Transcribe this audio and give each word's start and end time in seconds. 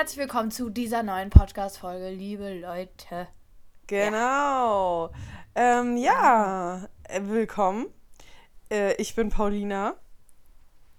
Herzlich 0.00 0.16
willkommen 0.16 0.50
zu 0.50 0.70
dieser 0.70 1.02
neuen 1.02 1.28
Podcast-Folge, 1.28 2.08
liebe 2.08 2.58
Leute. 2.58 3.28
Genau. 3.86 5.10
Ähm, 5.54 5.98
ja, 5.98 6.88
äh, 7.04 7.20
willkommen. 7.24 7.86
Äh, 8.72 8.94
ich 8.94 9.14
bin 9.14 9.28
Paulina 9.28 9.96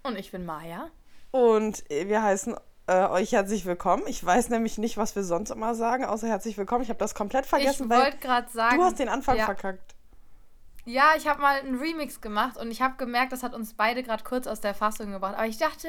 Und 0.04 0.16
ich 0.16 0.30
bin 0.30 0.46
Maya. 0.46 0.88
und 1.32 1.90
äh, 1.90 2.06
wir 2.06 2.22
heißen 2.22 2.54
äh, 2.86 3.06
euch 3.08 3.32
herzlich 3.32 3.66
willkommen. 3.66 4.04
Ich 4.06 4.24
weiß 4.24 4.50
nämlich 4.50 4.78
nicht, 4.78 4.96
was 4.96 5.16
wir 5.16 5.24
sonst 5.24 5.50
immer 5.50 5.74
sagen, 5.74 6.04
außer 6.04 6.28
herzlich 6.28 6.56
willkommen. 6.56 6.84
Ich 6.84 6.88
habe 6.88 7.00
das 7.00 7.16
komplett 7.16 7.44
vergessen, 7.44 7.86
ich 7.86 7.90
weil 7.90 8.04
wollte 8.04 8.18
gerade 8.18 8.52
sagen. 8.52 8.76
du 8.76 8.84
hast 8.84 9.00
den 9.00 9.08
Anfang 9.08 9.36
ja, 9.36 9.46
verkackt. 9.46 9.96
Ja, 10.84 11.10
ich 11.16 11.28
habe 11.28 11.40
mal 11.40 11.60
einen 11.60 11.78
Remix 11.78 12.20
gemacht 12.20 12.56
und 12.56 12.70
ich 12.70 12.82
habe 12.82 12.96
gemerkt, 12.96 13.32
das 13.32 13.42
hat 13.42 13.54
uns 13.54 13.74
beide 13.74 14.02
gerade 14.02 14.24
kurz 14.24 14.46
aus 14.46 14.60
der 14.60 14.74
Fassung 14.74 15.12
gebracht. 15.12 15.34
Aber 15.36 15.46
ich 15.46 15.58
dachte, 15.58 15.88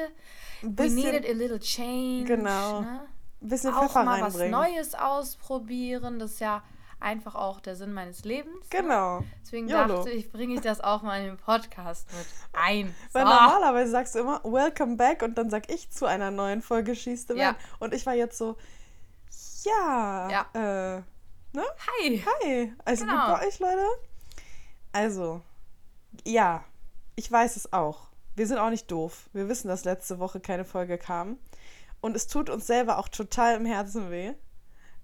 Ein 0.62 0.68
we 0.78 0.84
bisschen, 0.84 0.96
needed 0.96 1.26
a 1.28 1.32
little 1.32 1.58
change. 1.58 2.24
Genau. 2.24 2.80
Ne? 2.82 3.00
ein 3.42 3.48
bisschen 3.48 3.74
Auch 3.74 3.82
Pfeffer 3.82 4.04
mal 4.04 4.20
was 4.22 4.38
reinbringen. 4.38 4.52
Neues 4.52 4.94
ausprobieren. 4.94 6.18
Das 6.18 6.32
ist 6.32 6.40
ja 6.40 6.62
einfach 7.00 7.34
auch 7.34 7.60
der 7.60 7.76
Sinn 7.76 7.92
meines 7.92 8.24
Lebens. 8.24 8.54
Ne? 8.72 8.80
Genau. 8.80 9.22
Deswegen 9.42 9.68
YOLO. 9.68 9.96
dachte 9.96 10.10
ich, 10.10 10.30
bringe 10.32 10.54
ich 10.54 10.60
das 10.60 10.80
auch 10.80 11.02
mal 11.02 11.18
in 11.20 11.26
den 11.26 11.36
Podcast 11.36 12.08
mit 12.16 12.26
ein. 12.54 12.94
Weil 13.12 13.24
So. 13.26 13.28
normalerweise 13.28 13.90
sagst 13.90 14.14
du 14.14 14.20
immer 14.20 14.40
Welcome 14.44 14.96
back 14.96 15.22
und 15.22 15.36
dann 15.36 15.50
sag 15.50 15.70
ich 15.70 15.90
zu 15.90 16.06
einer 16.06 16.30
neuen 16.30 16.62
Folge 16.62 16.94
Schieß 16.94 17.26
the 17.28 17.34
Ja. 17.34 17.56
Und 17.80 17.92
ich 17.92 18.06
war 18.06 18.14
jetzt 18.14 18.38
so, 18.38 18.56
ja, 19.64 20.28
Ja. 20.30 20.46
äh, 20.54 21.02
ne? 21.52 21.64
Hi. 22.00 22.24
Hi, 22.42 22.72
alles 22.84 23.00
Genau. 23.00 23.12
gut 23.12 23.40
bei 23.40 23.46
euch, 23.48 23.58
Leute? 23.58 23.84
Also, 24.94 25.42
ja, 26.24 26.64
ich 27.16 27.30
weiß 27.30 27.56
es 27.56 27.72
auch. 27.72 28.06
Wir 28.36 28.46
sind 28.46 28.58
auch 28.58 28.70
nicht 28.70 28.88
doof. 28.92 29.28
Wir 29.32 29.48
wissen, 29.48 29.66
dass 29.66 29.84
letzte 29.84 30.20
Woche 30.20 30.38
keine 30.38 30.64
Folge 30.64 30.98
kam. 30.98 31.36
Und 32.00 32.14
es 32.14 32.28
tut 32.28 32.48
uns 32.48 32.68
selber 32.68 32.98
auch 32.98 33.08
total 33.08 33.56
im 33.56 33.66
Herzen 33.66 34.12
weh. 34.12 34.34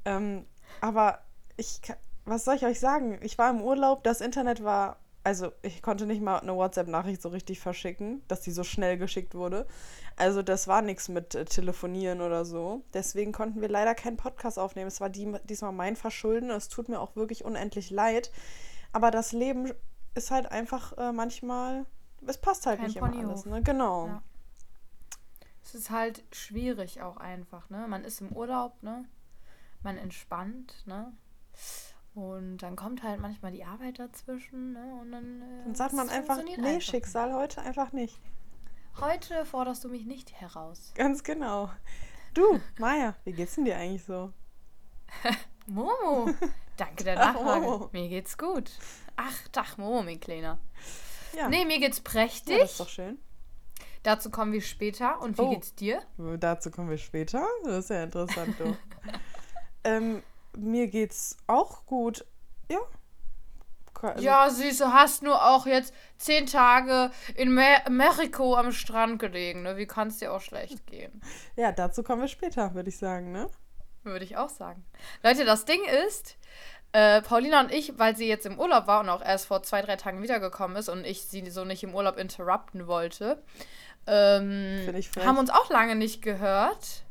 Ähm, 0.05 0.47
aber 0.81 1.19
ich, 1.57 1.81
was 2.25 2.45
soll 2.45 2.55
ich 2.55 2.65
euch 2.65 2.79
sagen? 2.79 3.19
Ich 3.23 3.37
war 3.37 3.51
im 3.51 3.63
Urlaub, 3.63 4.05
das 4.05 4.21
Internet 4.21 4.63
war, 4.63 5.01
also 5.25 5.51
ich 5.63 5.83
konnte 5.83 6.07
nicht 6.07 6.23
mal 6.23 6.39
eine 6.39 6.55
WhatsApp-Nachricht 6.55 7.21
so 7.21 7.31
richtig 7.31 7.59
verschicken, 7.59 8.23
dass 8.29 8.43
die 8.43 8.53
so 8.53 8.63
schnell 8.63 8.97
geschickt 8.97 9.35
wurde. 9.35 9.67
Also 10.15 10.41
das 10.41 10.69
war 10.69 10.83
nichts 10.83 11.09
mit 11.09 11.35
äh, 11.35 11.45
Telefonieren 11.47 12.21
oder 12.21 12.45
so. 12.45 12.85
Deswegen 12.95 13.33
konnten 13.33 13.61
wir 13.61 13.69
leider 13.69 13.97
keinen 13.97 14.17
Podcast 14.17 14.57
aufnehmen. 14.57 14.87
Es 14.87 15.01
war 15.01 15.11
die, 15.11 15.35
diesmal 15.49 15.73
mein 15.73 15.97
Verschulden. 15.97 16.51
Es 16.51 16.69
tut 16.69 16.89
mir 16.89 17.01
auch 17.01 17.17
wirklich 17.17 17.45
unendlich 17.45 17.91
leid. 17.91 18.31
Aber 18.93 19.11
das 19.11 19.33
Leben 19.33 19.73
ist 20.15 20.31
halt 20.31 20.51
einfach 20.51 20.97
äh, 20.99 21.13
manchmal, 21.13 21.87
es 22.27 22.39
passt 22.39 22.67
halt 22.67 22.79
Kein 22.79 22.87
nicht 22.89 22.97
immer 22.97 23.09
Ponyhof. 23.09 23.31
alles. 23.31 23.47
Ne? 23.47 23.63
Genau. 23.63 24.07
Ja. 24.07 24.23
Es 25.63 25.75
ist 25.75 25.91
halt 25.91 26.25
schwierig 26.33 27.03
auch 27.03 27.17
einfach, 27.19 27.71
ne? 27.71 27.87
Man 27.87 28.05
ist 28.05 28.21
im 28.21 28.33
Urlaub, 28.33 28.83
ne? 28.83 29.05
Man 29.83 29.97
entspannt, 29.97 30.83
ne? 30.87 31.13
Und 32.15 32.59
dann 32.59 32.75
kommt 32.75 33.03
halt 33.05 33.21
manchmal 33.21 33.53
die 33.53 33.65
Arbeit 33.65 33.99
dazwischen, 34.01 34.73
ne? 34.73 34.99
Und 35.01 35.13
dann, 35.13 35.43
äh, 35.43 35.65
Dann 35.65 35.75
sagt 35.75 35.93
man 35.95 36.09
einfach, 36.09 36.43
nee, 36.43 36.57
einfach 36.57 36.81
Schicksal 36.81 37.33
heute 37.35 37.63
einfach 37.63 37.93
nicht. 37.93 38.21
nicht. 38.21 39.01
Heute 39.01 39.45
forderst 39.45 39.85
du 39.85 39.89
mich 39.89 40.05
nicht 40.05 40.33
heraus. 40.41 40.93
Ganz 40.97 41.23
genau. 41.23 41.71
Du, 42.35 42.61
Maja, 42.79 43.15
wie 43.25 43.33
geht's 43.33 43.55
denn 43.55 43.65
dir 43.65 43.77
eigentlich 43.77 44.05
so? 44.05 44.33
Momo, 45.67 46.31
danke 46.81 47.05
der 47.05 47.21
Ach, 47.21 47.35
Nachfrage. 47.35 47.61
Momo. 47.61 47.89
Mir 47.93 48.09
geht's 48.09 48.37
gut. 48.39 48.71
Ach, 49.17 49.77
Momo, 49.77 50.03
mein 50.03 50.19
Kleiner. 50.21 50.59
Ja, 51.37 51.49
Nee, 51.49 51.65
mir 51.65 51.79
geht's 51.79 51.99
ja 51.99 52.05
prächtig. 52.05 52.59
das 52.59 52.73
ist 52.73 52.81
doch 52.81 52.89
schön. 52.89 53.19
Dazu 54.03 54.31
kommen 54.31 54.53
wir 54.53 54.63
später. 54.63 55.21
Und 55.21 55.37
wie 55.39 55.43
Oh. 55.43 55.51
geht's 55.51 55.75
dir? 55.75 56.03
Dazu 56.39 56.71
kommen 56.71 56.89
wir 56.91 56.99
später. 56.99 57.47
Das 57.65 57.85
ist 57.85 57.91
ja 57.91 58.03
interessant, 58.03 58.59
du. 58.59 58.77
ähm, 59.85 60.23
mir 60.57 60.87
geht's 60.89 61.37
auch 61.47 61.85
gut. 61.87 62.25
Ja. 62.71 62.79
Also, 64.03 64.25
Ja, 64.25 64.49
süß, 64.49 64.79
du 64.79 64.87
hast 64.95 65.23
nur 65.23 65.45
auch 65.45 65.67
jetzt 65.67 65.93
zehn 66.17 66.47
Tage 66.47 67.11
in 67.35 67.53
Me 67.53 67.83
Mexiko 67.91 68.55
am 68.57 68.73
Strand 68.73 69.19
gelegen, 69.19 69.63
ne? 69.63 69.77
Wie 69.77 69.87
kann 69.87 70.09
es 70.09 70.17
dir 70.17 70.33
auch 70.33 70.41
schlecht 70.41 70.87
gehen? 70.87 71.21
ja, 71.57 71.71
dazu 71.71 72.03
kommen 72.03 72.23
wir 72.23 72.29
später, 72.29 72.73
würde 72.75 72.89
ich 72.89 72.97
sagen, 72.97 73.31
ne? 73.31 73.51
Würde 74.05 74.25
ich 74.25 74.37
auch 74.37 74.49
sagen. 74.49 74.85
Leute, 75.23 75.45
das 75.45 75.65
Ding 75.65 75.81
ist, 76.07 76.37
äh, 76.93 77.21
Paulina 77.23 77.61
und 77.61 77.73
ich, 77.73 77.99
weil 77.99 78.17
sie 78.17 78.27
jetzt 78.27 78.47
im 78.47 78.59
Urlaub 78.59 78.87
war 78.87 79.01
und 79.01 79.09
auch 79.09 79.23
erst 79.23 79.47
vor 79.47 79.63
zwei, 79.63 79.83
drei 79.83 79.97
Tagen 79.97 80.23
wiedergekommen 80.23 80.77
ist 80.77 80.89
und 80.89 81.05
ich 81.07 81.23
sie 81.23 81.49
so 81.51 81.65
nicht 81.65 81.83
im 81.83 81.95
Urlaub 81.95 82.17
interrupten 82.19 82.87
wollte, 82.87 83.43
ähm, 84.07 84.81
haben 85.25 85.39
uns 85.39 85.51
auch 85.51 85.71
lange 85.71 85.95
nicht 85.95 86.23
gehört. 86.23 87.05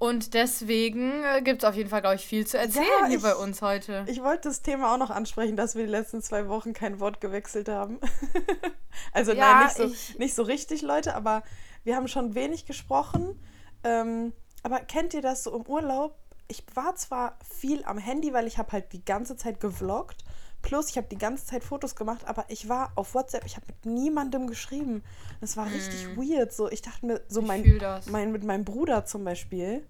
Und 0.00 0.34
deswegen 0.34 1.22
äh, 1.24 1.40
gibt 1.40 1.62
es 1.62 1.68
auf 1.68 1.76
jeden 1.76 1.88
Fall, 1.88 2.00
glaube 2.00 2.16
ich, 2.16 2.26
viel 2.26 2.46
zu 2.46 2.58
erzählen 2.58 2.84
Ja, 3.00 3.06
hier 3.06 3.16
ich- 3.18 3.22
bei 3.22 3.34
uns 3.36 3.62
heute. 3.62 4.04
Ich 4.08 4.22
wollte 4.22 4.48
das 4.48 4.60
Thema 4.60 4.92
auch 4.92 4.98
noch 4.98 5.10
ansprechen, 5.10 5.56
dass 5.56 5.76
wir 5.76 5.84
die 5.84 5.90
letzten 5.90 6.20
zwei 6.20 6.48
Wochen 6.48 6.72
kein 6.74 6.98
Wort 7.00 7.20
gewechselt 7.20 7.68
haben. 7.68 8.00
also 9.12 9.32
Ja, 9.32 9.54
nein, 9.54 9.64
nicht 9.64 9.76
so, 9.76 9.84
ich- 9.84 10.18
nicht 10.18 10.34
so 10.34 10.42
richtig, 10.42 10.82
Leute, 10.82 11.14
aber 11.14 11.42
wir 11.84 11.94
haben 11.96 12.08
schon 12.08 12.34
wenig 12.34 12.66
gesprochen. 12.66 13.40
Ähm, 13.84 14.32
aber 14.64 14.80
kennt 14.80 15.14
ihr 15.14 15.22
das 15.22 15.44
so 15.44 15.54
im 15.56 15.62
Urlaub? 15.66 16.16
Ich 16.48 16.64
war 16.74 16.94
zwar 16.96 17.38
viel 17.48 17.84
am 17.84 17.98
Handy, 17.98 18.32
weil 18.32 18.46
ich 18.46 18.58
habe 18.58 18.72
halt 18.72 18.92
die 18.92 19.04
ganze 19.04 19.36
Zeit 19.36 19.60
gevloggt. 19.60 20.24
Plus, 20.62 20.88
ich 20.88 20.96
habe 20.96 21.08
die 21.08 21.18
ganze 21.18 21.44
Zeit 21.44 21.62
Fotos 21.62 21.94
gemacht, 21.94 22.24
aber 22.26 22.46
ich 22.48 22.68
war 22.68 22.92
auf 22.94 23.14
WhatsApp, 23.14 23.44
ich 23.44 23.56
habe 23.56 23.66
mit 23.66 23.84
niemandem 23.84 24.46
geschrieben. 24.46 25.02
Das 25.40 25.56
war 25.58 25.66
richtig 25.66 26.16
weird. 26.16 26.52
So, 26.52 26.70
ich 26.70 26.80
dachte 26.80 27.04
mir, 27.04 27.20
so 27.28 27.42
mein, 27.42 27.80
mein, 28.10 28.32
mit 28.32 28.44
meinem 28.44 28.64
Bruder 28.64 29.04
zum 29.04 29.24
Beispiel, 29.24 29.86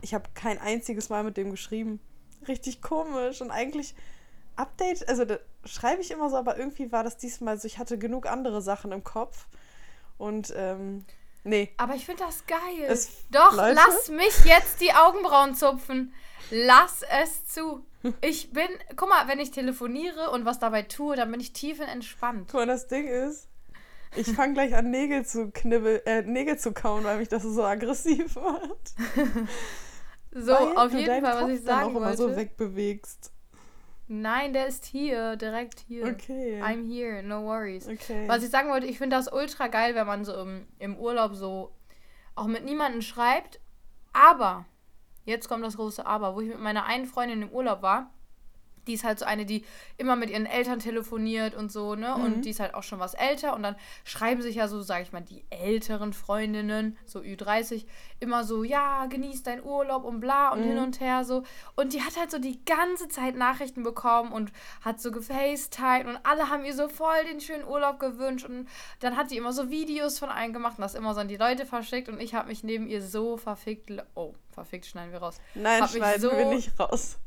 ich 0.00 0.14
habe 0.14 0.30
kein 0.34 0.58
einziges 0.58 1.10
Mal 1.10 1.24
mit 1.24 1.36
dem 1.36 1.50
geschrieben. 1.50 2.00
Richtig 2.48 2.80
komisch. 2.80 3.42
Und 3.42 3.50
eigentlich 3.50 3.94
Update, 4.56 5.08
also 5.08 5.24
da 5.24 5.38
schreibe 5.64 6.00
ich 6.00 6.10
immer 6.10 6.30
so, 6.30 6.36
aber 6.36 6.58
irgendwie 6.58 6.92
war 6.92 7.04
das 7.04 7.16
diesmal 7.16 7.58
so, 7.58 7.66
ich 7.66 7.78
hatte 7.78 7.98
genug 7.98 8.26
andere 8.26 8.62
Sachen 8.62 8.92
im 8.92 9.04
Kopf. 9.04 9.48
Und 10.16 10.54
ähm, 10.56 11.04
nee. 11.44 11.72
Aber 11.76 11.94
ich 11.94 12.04
finde 12.06 12.24
das 12.24 12.44
geil. 12.46 12.58
Es- 12.86 13.24
Doch, 13.30 13.56
Leute? 13.56 13.74
lass 13.74 14.08
mich 14.08 14.44
jetzt 14.44 14.80
die 14.80 14.92
Augenbrauen 14.92 15.54
zupfen. 15.54 16.12
Lass 16.50 17.02
es 17.22 17.46
zu. 17.46 17.84
Ich 18.20 18.52
bin, 18.52 18.68
guck 18.96 19.08
mal, 19.08 19.28
wenn 19.28 19.38
ich 19.40 19.50
telefoniere 19.50 20.30
und 20.30 20.44
was 20.44 20.58
dabei 20.58 20.82
tue, 20.82 21.16
dann 21.16 21.30
bin 21.30 21.40
ich 21.40 21.52
tiefenentspannt. 21.54 22.48
Guck 22.50 22.60
mal, 22.60 22.66
das 22.66 22.86
Ding 22.86 23.06
ist, 23.08 23.48
ich 24.14 24.28
fange 24.32 24.52
gleich 24.52 24.74
an, 24.74 24.90
Nägel 24.90 25.24
zu 25.24 25.50
knibbeln, 25.50 26.04
äh, 26.04 26.20
Nägel 26.22 26.58
zu 26.58 26.72
kauen, 26.72 27.02
weil 27.04 27.16
mich 27.18 27.28
das 27.28 27.42
so 27.44 27.64
aggressiv 27.64 28.36
macht. 28.36 28.94
So, 30.36 30.50
weil 30.52 30.76
auf 30.76 30.90
du 30.90 30.98
jeden 30.98 31.24
Fall, 31.24 31.42
was 31.44 31.50
ich 31.50 31.64
dann 31.64 31.64
sagen 31.64 31.84
auch 31.84 31.90
immer 31.90 32.06
wollte. 32.06 32.16
so 32.16 32.36
wegbewegst. 32.36 33.30
Nein, 34.06 34.52
der 34.52 34.66
ist 34.66 34.84
hier, 34.84 35.36
direkt 35.36 35.80
hier. 35.80 36.06
Okay. 36.06 36.60
I'm 36.62 36.86
here, 36.86 37.22
no 37.22 37.42
worries. 37.44 37.88
Okay. 37.88 38.28
Was 38.28 38.42
ich 38.42 38.50
sagen 38.50 38.68
wollte, 38.68 38.86
ich 38.86 38.98
finde 38.98 39.16
das 39.16 39.32
ultra 39.32 39.68
geil, 39.68 39.94
wenn 39.94 40.06
man 40.06 40.24
so 40.24 40.34
im, 40.42 40.66
im 40.78 40.96
Urlaub 40.96 41.34
so 41.34 41.74
auch 42.34 42.46
mit 42.46 42.64
niemandem 42.64 43.00
schreibt. 43.00 43.60
Aber, 44.12 44.66
jetzt 45.24 45.48
kommt 45.48 45.64
das 45.64 45.76
große 45.76 46.04
Aber, 46.04 46.34
wo 46.34 46.40
ich 46.40 46.48
mit 46.48 46.60
meiner 46.60 46.84
einen 46.84 47.06
Freundin 47.06 47.42
im 47.42 47.50
Urlaub 47.50 47.82
war, 47.82 48.12
die 48.86 48.94
ist 48.94 49.04
halt 49.04 49.18
so 49.18 49.24
eine, 49.24 49.44
die 49.46 49.64
immer 49.96 50.16
mit 50.16 50.30
ihren 50.30 50.46
Eltern 50.46 50.78
telefoniert 50.78 51.54
und 51.54 51.72
so, 51.72 51.94
ne? 51.94 52.14
Und 52.14 52.42
die 52.42 52.50
ist 52.50 52.60
halt 52.60 52.74
auch 52.74 52.82
schon 52.82 52.98
was 53.00 53.14
älter. 53.14 53.54
Und 53.54 53.62
dann 53.62 53.76
schreiben 54.04 54.42
sich 54.42 54.56
ja 54.56 54.68
so, 54.68 54.82
sag 54.82 55.02
ich 55.02 55.12
mal, 55.12 55.20
die 55.22 55.44
älteren 55.50 56.12
Freundinnen, 56.12 56.96
so 57.06 57.20
Ü30, 57.20 57.86
immer 58.20 58.44
so, 58.44 58.64
ja, 58.64 59.06
genieß 59.06 59.42
deinen 59.42 59.62
Urlaub 59.62 60.04
und 60.04 60.20
bla 60.20 60.50
und 60.50 60.62
hin 60.62 60.78
und 60.78 61.00
her 61.00 61.24
so. 61.24 61.42
Und 61.76 61.92
die 61.92 62.02
hat 62.02 62.16
halt 62.18 62.30
so 62.30 62.38
die 62.38 62.64
ganze 62.64 63.08
Zeit 63.08 63.36
Nachrichten 63.36 63.82
bekommen 63.82 64.32
und 64.32 64.52
hat 64.82 65.00
so 65.00 65.10
gefacetimed 65.10 66.06
und 66.06 66.18
alle 66.24 66.48
haben 66.50 66.64
ihr 66.64 66.74
so 66.74 66.88
voll 66.88 67.24
den 67.30 67.40
schönen 67.40 67.64
Urlaub 67.64 67.98
gewünscht. 68.00 68.46
Und 68.46 68.68
dann 69.00 69.16
hat 69.16 69.28
sie 69.28 69.36
immer 69.36 69.52
so 69.52 69.70
Videos 69.70 70.18
von 70.18 70.28
allen 70.28 70.52
gemacht 70.52 70.78
und 70.78 70.82
das 70.82 70.94
immer 70.94 71.14
so 71.14 71.20
an 71.20 71.28
die 71.28 71.36
Leute 71.36 71.66
verschickt. 71.66 72.08
Und 72.08 72.20
ich 72.20 72.34
habe 72.34 72.48
mich 72.48 72.64
neben 72.64 72.86
ihr 72.88 73.02
so 73.02 73.36
verfickt. 73.36 73.90
Oh, 74.14 74.34
verfickt 74.50 74.86
schneiden 74.86 75.12
wir 75.12 75.20
raus. 75.20 75.38
Nein, 75.54 75.82
hab 75.82 75.92
mich 75.92 75.98
schneiden 76.02 76.20
so- 76.22 76.30
wir 76.36 76.46
nicht 76.46 76.78
raus. 76.78 77.18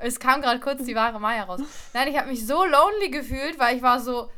Es 0.00 0.18
kam 0.20 0.40
gerade 0.40 0.60
kurz 0.60 0.84
die 0.84 0.94
wahre 0.94 1.20
Maya 1.20 1.44
raus. 1.44 1.60
Nein, 1.92 2.08
ich 2.08 2.18
habe 2.18 2.28
mich 2.28 2.46
so 2.46 2.64
lonely 2.64 3.10
gefühlt, 3.10 3.58
weil 3.58 3.76
ich 3.76 3.82
war 3.82 4.00
so, 4.00 4.30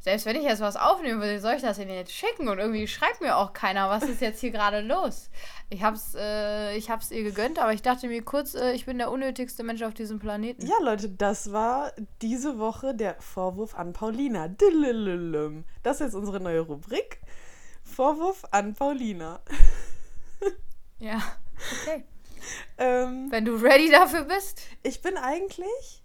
selbst 0.00 0.26
wenn 0.26 0.36
ich 0.36 0.44
jetzt 0.44 0.60
was 0.60 0.76
aufnehmen 0.76 1.20
will, 1.20 1.40
soll 1.40 1.54
ich 1.54 1.62
das 1.62 1.76
denn 1.76 1.90
jetzt 1.90 2.12
schicken? 2.12 2.48
Und 2.48 2.58
irgendwie 2.58 2.86
schreibt 2.86 3.20
mir 3.20 3.36
auch 3.36 3.52
keiner, 3.52 3.90
was 3.90 4.04
ist 4.04 4.20
jetzt 4.20 4.40
hier 4.40 4.52
gerade 4.52 4.80
los? 4.80 5.30
Ich 5.70 5.82
hab's, 5.82 6.14
äh, 6.14 6.76
ich 6.76 6.90
hab's 6.90 7.10
ihr 7.10 7.24
gegönnt, 7.24 7.58
aber 7.58 7.72
ich 7.72 7.82
dachte 7.82 8.06
mir 8.06 8.22
kurz, 8.22 8.54
äh, 8.54 8.72
ich 8.72 8.86
bin 8.86 8.98
der 8.98 9.10
unnötigste 9.10 9.64
Mensch 9.64 9.82
auf 9.82 9.94
diesem 9.94 10.18
Planeten. 10.18 10.66
Ja, 10.66 10.76
Leute, 10.80 11.08
das 11.08 11.52
war 11.52 11.92
diese 12.22 12.58
Woche 12.58 12.94
der 12.94 13.20
Vorwurf 13.20 13.74
an 13.74 13.92
Paulina. 13.92 14.48
Das 15.82 15.96
ist 15.96 16.00
jetzt 16.00 16.14
unsere 16.14 16.40
neue 16.40 16.60
Rubrik. 16.60 17.20
Vorwurf 17.82 18.44
an 18.50 18.74
Paulina. 18.74 19.40
Ja, 21.00 21.22
okay. 21.82 22.04
Ähm, 22.78 23.26
Wenn 23.30 23.44
du 23.44 23.54
ready 23.56 23.90
dafür 23.90 24.22
bist. 24.24 24.60
ich 24.82 25.02
bin 25.02 25.16
eigentlich 25.16 26.04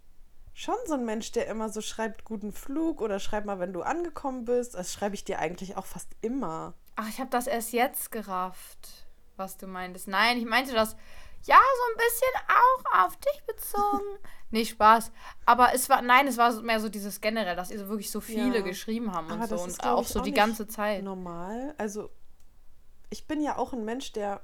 schon 0.53 0.75
so 0.85 0.94
ein 0.95 1.06
Mensch, 1.06 1.31
der 1.31 1.47
immer 1.47 1.69
so 1.69 1.81
schreibt, 1.81 2.25
guten 2.25 2.51
Flug 2.51 3.01
oder 3.01 3.19
schreib 3.19 3.45
mal, 3.45 3.59
wenn 3.59 3.74
du 3.74 3.81
angekommen 3.83 4.45
bist. 4.45 4.74
Das 4.75 4.91
schreibe 4.94 5.15
ich 5.15 5.24
dir 5.24 5.39
eigentlich 5.39 5.77
auch 5.77 5.85
fast 5.85 6.09
immer. 6.21 6.74
Ach, 6.95 7.07
ich 7.09 7.19
habe 7.19 7.30
das 7.30 7.47
erst 7.47 7.74
jetzt 7.74 8.12
gerafft. 8.12 9.06
was 9.35 9.57
du 9.57 9.68
meintest. 9.68 10.07
Nein, 10.07 10.38
ich 10.38 10.45
meinte 10.45 10.74
das, 10.74 10.95
ja, 11.44 11.57
so 11.57 11.91
ein 11.91 11.97
bisschen 11.97 12.33
auch 12.47 13.06
auf 13.06 13.18
dich 13.18 13.44
bezogen. 13.45 14.18
nee, 14.51 14.63
Spaß. 14.65 15.12
Aber 15.45 15.74
es 15.74 15.89
war, 15.89 16.01
nein, 16.03 16.27
es 16.27 16.38
war 16.38 16.53
mehr 16.62 16.80
so 16.80 16.88
dieses 16.89 17.19
generell, 17.19 17.56
dass 17.56 17.71
ihr 17.71 17.80
so 17.80 17.88
wirklich 17.89 18.12
so 18.12 18.21
viele 18.21 18.57
Ja. 18.59 18.62
geschrieben 18.63 19.12
haben 19.13 19.27
und 19.27 19.33
Aber 19.33 19.47
so. 19.57 19.63
Und 19.63 19.83
auch 19.83 20.06
so 20.06 20.19
auch 20.19 20.24
die 20.24 20.31
ganze 20.33 20.68
Zeit. 20.68 21.03
normal. 21.03 21.74
Also, 21.77 22.09
ich 23.09 23.27
bin 23.27 23.41
ja 23.41 23.57
auch 23.57 23.74
ein 23.74 23.85
Mensch, 23.85 24.13
der 24.13 24.41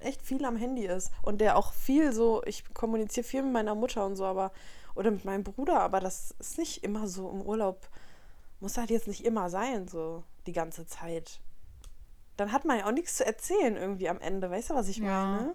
echt 0.00 0.22
viel 0.22 0.44
am 0.44 0.56
Handy 0.56 0.86
ist 0.86 1.10
und 1.22 1.40
der 1.40 1.56
auch 1.56 1.72
viel 1.72 2.12
so, 2.12 2.42
ich 2.44 2.64
kommuniziere 2.74 3.24
viel 3.24 3.42
mit 3.42 3.52
meiner 3.52 3.74
Mutter 3.74 4.04
und 4.06 4.16
so, 4.16 4.24
aber, 4.24 4.52
oder 4.94 5.10
mit 5.10 5.24
meinem 5.24 5.44
Bruder, 5.44 5.80
aber 5.80 6.00
das 6.00 6.32
ist 6.38 6.58
nicht 6.58 6.84
immer 6.84 7.08
so 7.08 7.30
im 7.30 7.42
Urlaub, 7.42 7.88
muss 8.60 8.76
halt 8.76 8.90
jetzt 8.90 9.08
nicht 9.08 9.24
immer 9.24 9.50
sein, 9.50 9.88
so 9.88 10.24
die 10.46 10.52
ganze 10.52 10.86
Zeit. 10.86 11.40
Dann 12.36 12.52
hat 12.52 12.64
man 12.64 12.78
ja 12.78 12.86
auch 12.86 12.92
nichts 12.92 13.16
zu 13.16 13.24
erzählen 13.26 13.76
irgendwie 13.76 14.08
am 14.08 14.20
Ende, 14.20 14.50
weißt 14.50 14.70
du, 14.70 14.74
was 14.74 14.88
ich 14.88 14.98
Ja. 14.98 15.04
meine? 15.04 15.54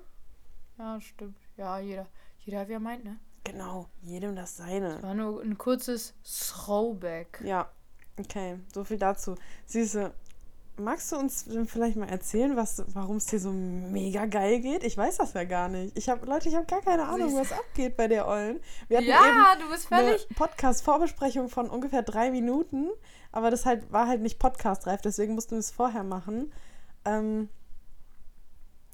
Ja, 0.77 1.01
stimmt. 1.01 1.37
Ja, 1.57 1.79
jeder, 1.79 2.07
jeder 2.39 2.67
wie 2.67 2.73
er 2.73 2.79
meint, 2.79 3.03
ne? 3.03 3.19
Genau, 3.43 3.87
jedem 4.01 4.35
das 4.35 4.57
seine. 4.57 5.01
War 5.01 5.13
nur 5.13 5.41
ein 5.41 5.57
kurzes 5.57 6.13
Throwback. 6.23 7.41
Ja, 7.43 7.69
okay, 8.17 8.59
so 8.73 8.83
viel 8.83 8.97
dazu. 8.97 9.35
Süße, 9.65 10.13
magst 10.79 11.11
du 11.11 11.17
uns 11.17 11.45
vielleicht 11.67 11.95
mal 11.97 12.09
erzählen, 12.09 12.55
was, 12.55 12.83
warum 12.93 13.17
es 13.17 13.25
dir 13.25 13.39
so 13.39 13.51
mega 13.51 14.25
geil 14.25 14.59
geht? 14.59 14.83
Ich 14.83 14.97
weiß 14.97 15.17
das 15.17 15.33
ja 15.33 15.43
gar 15.43 15.67
nicht. 15.69 15.97
Ich 15.97 16.09
habe, 16.09 16.25
Leute, 16.25 16.49
ich 16.49 16.55
habe 16.55 16.65
gar 16.65 16.81
keine 16.81 17.07
Ahnung, 17.07 17.35
was 17.35 17.51
abgeht 17.51 17.95
bei 17.97 18.07
der 18.07 18.27
Ollen. 18.27 18.59
Wir 18.87 18.97
hatten 18.97 19.07
Ja, 19.07 19.53
eben 19.53 19.61
du 19.63 19.69
bist 19.71 19.91
eine 19.91 20.07
völlig. 20.17 20.29
Podcast-Vorbesprechung 20.35 21.49
von 21.49 21.69
ungefähr 21.69 22.01
drei 22.03 22.31
Minuten, 22.31 22.89
aber 23.31 23.51
das 23.51 23.65
halt 23.65 23.91
war 23.91 24.07
halt 24.07 24.21
nicht 24.21 24.39
podcastreif, 24.39 25.01
deswegen 25.01 25.35
mussten 25.35 25.51
wir 25.51 25.59
es 25.59 25.71
vorher 25.71 26.03
machen. 26.03 26.51
Ähm, 27.05 27.49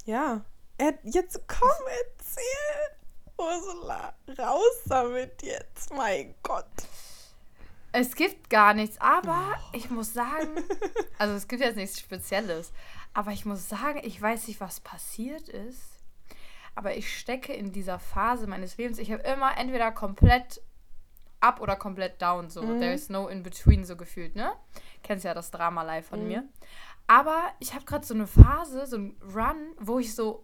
ja, 0.06 0.44
Er- 0.78 1.00
jetzt 1.04 1.42
komm, 1.48 1.70
erzähl, 2.18 2.98
Ursula, 3.38 4.14
raus 4.38 4.82
damit 4.88 5.42
jetzt, 5.42 5.94
mein 5.94 6.36
Gott. 6.44 6.66
Es 7.98 8.14
gibt 8.16 8.50
gar 8.50 8.74
nichts, 8.74 9.00
aber 9.00 9.54
ich 9.72 9.90
muss 9.90 10.14
sagen, 10.14 10.50
also 11.18 11.34
es 11.34 11.48
gibt 11.48 11.62
jetzt 11.62 11.78
nichts 11.78 11.98
Spezielles, 11.98 12.74
aber 13.14 13.32
ich 13.32 13.46
muss 13.46 13.70
sagen, 13.70 14.02
ich 14.04 14.22
weiß 14.22 14.50
nicht, 14.50 14.60
was 14.60 14.82
passiert 14.82 15.48
ist, 15.48 16.04
aber 16.76 16.98
ich 16.98 17.18
stecke 17.18 17.54
in 17.54 17.72
dieser 17.72 17.98
Phase 18.00 18.48
meines 18.48 18.76
Lebens. 18.76 19.00
Ich 19.00 19.14
habe 19.14 19.24
immer 19.24 19.58
entweder 19.58 19.94
komplett 19.94 20.62
up 21.40 21.62
oder 21.62 21.78
komplett 21.78 22.22
down, 22.22 22.50
so. 22.50 22.64
Mhm. 22.64 22.80
There 22.82 22.94
is 22.94 23.08
no 23.08 23.30
in 23.30 23.44
between, 23.44 23.86
so 23.86 23.96
gefühlt, 23.96 24.36
ne? 24.36 24.52
Kennst 25.02 25.24
ja 25.24 25.34
das 25.34 25.52
Drama 25.52 25.84
live 25.84 26.08
von 26.08 26.22
Mhm. 26.24 26.28
mir. 26.28 26.44
Aber 27.08 27.44
ich 27.60 27.74
habe 27.76 27.86
gerade 27.86 28.06
so 28.06 28.14
eine 28.14 28.28
Phase, 28.28 28.88
so 28.88 28.98
ein 28.98 29.16
Run, 29.34 29.74
wo 29.80 30.00
ich 30.00 30.14
so 30.16 30.44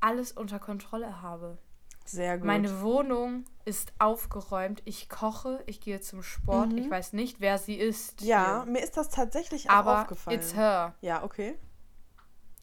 alles 0.00 0.32
unter 0.32 0.58
Kontrolle 0.58 1.22
habe. 1.22 1.56
Sehr 2.04 2.38
gut. 2.38 2.46
Meine 2.46 2.80
Wohnung 2.82 3.44
ist 3.64 3.92
aufgeräumt. 3.98 4.82
Ich 4.84 5.08
koche, 5.08 5.62
ich 5.66 5.80
gehe 5.80 6.00
zum 6.00 6.22
Sport. 6.22 6.72
Mhm. 6.72 6.78
Ich 6.78 6.90
weiß 6.90 7.12
nicht, 7.12 7.40
wer 7.40 7.58
sie 7.58 7.76
ist. 7.76 8.22
ja, 8.22 8.64
hier. 8.64 8.72
mir 8.72 8.82
ist 8.82 8.96
das 8.96 9.08
tatsächlich 9.08 9.70
auch 9.70 9.74
aber 9.74 10.02
aufgefallen. 10.02 10.38
it's 10.38 10.54
her. 10.54 10.94
Ja, 11.00 11.22
okay. 11.24 11.56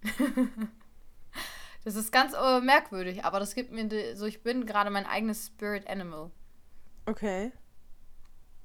Das 1.84 1.96
ist 1.96 2.12
ganz 2.12 2.34
äh, 2.34 2.60
merkwürdig, 2.62 3.24
aber 3.24 3.40
das 3.40 3.56
gibt 3.56 3.72
mir 3.72 4.16
so, 4.16 4.26
ich 4.26 4.44
bin 4.44 4.66
gerade 4.66 4.90
mein 4.90 5.06
eigenes 5.06 5.48
Spirit 5.48 5.90
Animal. 5.90 6.30
Okay. 7.06 7.52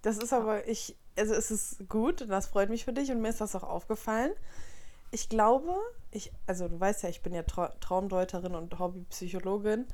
Das 0.03 0.19
ist 0.19 0.33
aber, 0.33 0.67
ich, 0.69 0.97
also 1.17 1.33
es 1.33 1.51
ist 1.51 1.89
gut, 1.89 2.29
das 2.29 2.49
freut 2.49 2.69
mich 2.69 2.85
für 2.85 2.93
dich 2.93 3.11
und 3.11 3.23
mir 3.23 3.29
ist 3.29 3.41
das 3.41 3.55
auch 3.55 3.63
aufgefallen. 3.63 4.33
Ich 5.11 5.29
glaube, 5.29 5.73
ich, 6.11 6.33
also 6.47 6.69
du 6.69 6.79
weißt 6.79 7.05
ja, 7.05 7.09
ich 7.09 7.23
bin 7.23 7.33
ja 7.33 7.45
Trau 7.45 7.69
Traumdeuterin 7.81 8.55
und 8.55 8.79
Hobbypsychologin 8.79 9.87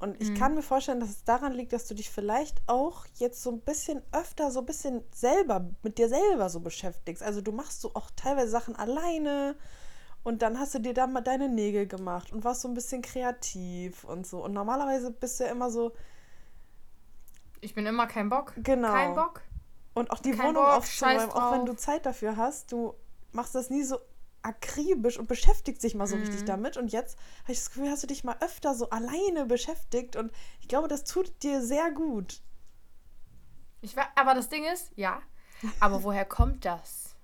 und 0.00 0.20
ich 0.20 0.30
Mhm. 0.30 0.34
kann 0.34 0.54
mir 0.54 0.62
vorstellen, 0.62 0.98
dass 1.00 1.10
es 1.10 1.24
daran 1.24 1.52
liegt, 1.52 1.72
dass 1.72 1.86
du 1.86 1.94
dich 1.94 2.10
vielleicht 2.10 2.60
auch 2.66 3.06
jetzt 3.14 3.42
so 3.42 3.50
ein 3.52 3.60
bisschen 3.60 4.02
öfter 4.12 4.50
so 4.50 4.60
ein 4.60 4.66
bisschen 4.66 5.04
selber, 5.14 5.70
mit 5.82 5.98
dir 5.98 6.08
selber 6.08 6.48
so 6.50 6.60
beschäftigst. 6.60 7.22
Also 7.22 7.40
du 7.42 7.52
machst 7.52 7.80
so 7.82 7.94
auch 7.94 8.10
teilweise 8.16 8.50
Sachen 8.50 8.74
alleine 8.76 9.56
und 10.24 10.42
dann 10.42 10.58
hast 10.58 10.74
du 10.74 10.80
dir 10.80 10.94
da 10.94 11.06
mal 11.06 11.20
deine 11.20 11.48
Nägel 11.48 11.86
gemacht 11.86 12.32
und 12.32 12.44
warst 12.44 12.62
so 12.62 12.68
ein 12.68 12.74
bisschen 12.74 13.02
kreativ 13.02 14.04
und 14.04 14.26
so. 14.26 14.42
Und 14.44 14.52
normalerweise 14.52 15.10
bist 15.12 15.38
du 15.40 15.44
ja 15.44 15.50
immer 15.50 15.70
so, 15.70 15.92
Ich 17.60 17.74
bin 17.74 17.86
immer 17.86 18.06
kein 18.06 18.28
Bock. 18.30 18.54
Genau. 18.56 18.92
Kein 18.92 19.14
Bock. 19.14 19.42
Und 19.92 20.10
auch 20.10 20.20
die 20.20 20.30
Kein 20.30 20.48
Wohnung 20.48 20.64
Bock, 20.64 20.78
aufzuräumen, 20.78 21.30
auch 21.30 21.52
wenn 21.52 21.66
du 21.66 21.74
Zeit 21.76 22.06
dafür 22.06 22.36
hast, 22.36 22.72
du 22.72 22.94
machst 23.32 23.54
das 23.54 23.70
nie 23.70 23.82
so 23.82 23.98
akribisch 24.42 25.18
und 25.18 25.28
beschäftigst 25.28 25.82
dich 25.82 25.94
mal 25.94 26.06
so 26.06 26.16
richtig 26.16 26.42
Mhm. 26.42 26.46
damit. 26.46 26.76
Und 26.76 26.92
jetzt 26.92 27.18
habe 27.42 27.52
ich 27.52 27.58
das 27.58 27.70
Gefühl, 27.70 27.90
hast 27.90 28.02
du 28.02 28.06
dich 28.06 28.24
mal 28.24 28.36
öfter 28.40 28.74
so 28.74 28.90
alleine 28.90 29.46
beschäftigt 29.46 30.16
und 30.16 30.32
ich 30.60 30.68
glaube, 30.68 30.88
das 30.88 31.04
tut 31.04 31.42
dir 31.42 31.62
sehr 31.62 31.90
gut. 31.90 32.40
Ich 33.82 33.96
war, 33.96 34.08
aber 34.14 34.34
das 34.34 34.48
Ding 34.48 34.64
ist, 34.64 34.90
ja. 34.96 35.20
Aber 35.80 36.02
woher 36.02 36.24
kommt 36.24 36.64
das? 36.64 37.14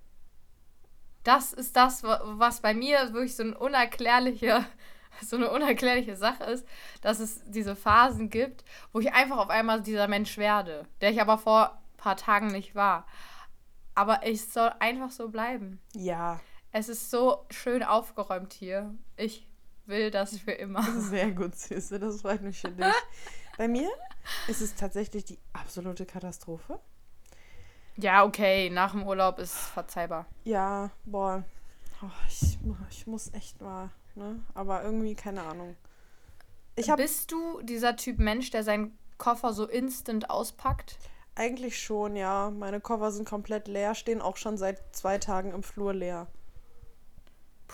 Das 1.23 1.51
ist 1.53 1.75
das, 1.75 2.03
wa- 2.03 2.21
was 2.23 2.61
bei 2.61 2.73
mir 2.73 3.13
wirklich 3.13 3.35
so 3.35 3.43
ein 3.43 3.53
unerklärliche, 3.53 4.65
so 5.21 5.35
eine 5.35 5.51
unerklärliche 5.51 6.15
Sache 6.15 6.43
ist, 6.45 6.65
dass 7.01 7.19
es 7.19 7.41
diese 7.45 7.75
Phasen 7.75 8.29
gibt, 8.29 8.63
wo 8.93 8.99
ich 8.99 9.11
einfach 9.13 9.37
auf 9.37 9.49
einmal 9.49 9.81
dieser 9.81 10.07
Mensch 10.07 10.37
werde, 10.37 10.87
der 11.01 11.11
ich 11.11 11.21
aber 11.21 11.37
vor 11.37 11.71
ein 11.73 11.97
paar 11.97 12.15
Tagen 12.17 12.47
nicht 12.47 12.75
war. 12.75 13.05
Aber 13.95 14.25
ich 14.25 14.47
soll 14.47 14.71
einfach 14.79 15.11
so 15.11 15.29
bleiben. 15.29 15.81
Ja, 15.95 16.39
Es 16.71 16.89
ist 16.89 17.09
so 17.09 17.45
schön 17.49 17.83
aufgeräumt 17.83 18.53
hier. 18.53 18.93
Ich 19.15 19.47
will 19.85 20.11
das 20.11 20.37
für 20.37 20.51
immer. 20.51 20.83
sehr 21.01 21.31
gut, 21.31 21.55
Süße. 21.55 21.99
Das 21.99 22.21
freut 22.21 22.41
mich 22.41 22.59
für 22.59 22.71
dich. 22.71 22.85
Bei 23.57 23.67
mir 23.67 23.89
ist 24.47 24.61
es 24.61 24.75
tatsächlich 24.75 25.25
die 25.25 25.39
absolute 25.53 26.05
Katastrophe. 26.05 26.79
Ja, 27.95 28.23
okay, 28.23 28.69
nach 28.69 28.91
dem 28.91 29.07
Urlaub 29.07 29.39
ist 29.39 29.55
verzeihbar. 29.55 30.27
Ja, 30.43 30.91
boah. 31.05 31.43
Oh, 32.03 32.11
ich, 32.27 32.59
ich 32.91 33.07
muss 33.07 33.33
echt 33.33 33.59
mal, 33.59 33.89
ne? 34.13 34.39
Aber 34.53 34.83
irgendwie, 34.83 35.15
keine 35.15 35.41
Ahnung. 35.41 35.75
Ich 36.75 36.91
habe 36.91 37.01
Bist 37.01 37.31
du 37.31 37.59
dieser 37.63 37.95
Typ 37.95 38.19
Mensch, 38.19 38.51
der 38.51 38.63
seinen 38.63 38.95
Koffer 39.17 39.53
so 39.53 39.65
instant 39.65 40.29
auspackt? 40.29 40.99
eigentlich 41.37 41.79
schon, 41.79 42.15
ja. 42.15 42.49
Meine 42.49 42.81
Koffer 42.81 43.11
sind 43.11 43.27
komplett 43.27 43.67
leer, 43.67 43.95
stehen 43.95 44.21
auch 44.21 44.37
schon 44.37 44.57
seit 44.57 44.95
zwei 44.95 45.17
Tagen 45.17 45.51
im 45.51 45.63
Flur 45.63 45.93
leer. 45.93 46.27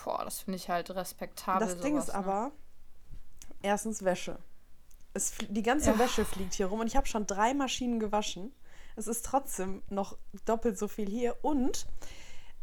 Boah, 0.02 0.24
das 0.24 0.40
finde 0.40 0.56
ich 0.56 0.68
halt 0.68 0.90
respektabel. 0.90 1.66
Das 1.66 1.78
Ding 1.78 1.96
ist 1.96 2.06
sowas, 2.06 2.14
ne? 2.24 2.26
aber, 2.26 2.52
erstens 3.62 4.04
Wäsche. 4.04 4.38
Es, 5.12 5.32
die 5.48 5.62
ganze 5.62 5.90
Ja. 5.92 5.98
Wäsche 5.98 6.24
fliegt 6.24 6.54
hier 6.54 6.66
rum 6.66 6.80
und 6.80 6.86
ich 6.86 6.96
habe 6.96 7.06
schon 7.06 7.26
drei 7.26 7.54
Maschinen 7.54 8.00
gewaschen. 8.00 8.52
Es 8.96 9.06
ist 9.06 9.24
trotzdem 9.24 9.82
noch 9.88 10.16
doppelt 10.44 10.78
so 10.78 10.88
viel 10.88 11.08
hier. 11.08 11.36
Und 11.42 11.86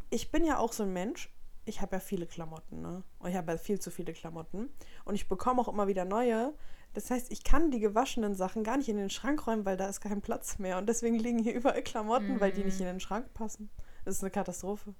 ich 0.10 0.32
bin 0.32 0.46
ja 0.46 0.58
auch 0.58 0.74
so 0.74 0.84
ein 0.84 0.94
Mensch, 0.94 1.30
ich 1.66 1.82
habe 1.82 1.96
ja 1.96 2.00
viele 2.00 2.26
Klamotten, 2.26 2.82
ne? 2.82 3.04
Und 3.20 3.30
ich 3.30 3.36
habe 3.38 3.52
ja 3.54 3.58
viel 3.58 3.80
zu 3.80 3.92
viele 3.92 4.14
Klamotten. 4.14 4.70
Und 5.06 5.16
ich 5.16 5.28
bekomme 5.30 5.62
auch 5.62 5.68
immer 5.68 5.88
wieder 5.88 6.06
neue. 6.06 6.54
Das 6.94 7.10
heißt, 7.10 7.32
ich 7.32 7.44
kann 7.46 7.72
die 7.72 7.80
gewaschenen 7.80 8.36
Sachen 8.36 8.64
gar 8.66 8.76
nicht 8.78 8.90
in 8.90 8.98
den 8.98 9.10
Schrank 9.10 9.48
räumen, 9.48 9.64
weil 9.66 9.78
da 9.78 9.88
ist 9.88 10.02
kein 10.02 10.22
Platz 10.22 10.58
mehr. 10.58 10.78
Und 10.78 10.88
deswegen 10.88 11.16
liegen 11.18 11.40
hier 11.40 11.54
überall 11.56 11.82
Klamotten, 11.84 12.40
weil 12.42 12.52
die 12.52 12.64
nicht 12.66 12.76
Mhm. 12.80 12.82
in 12.88 12.94
den 12.96 13.00
Schrank 13.00 13.34
passen. 13.34 13.70
Das 14.04 14.16
ist 14.16 14.24
eine 14.24 14.32
Katastrophe. 14.32 14.94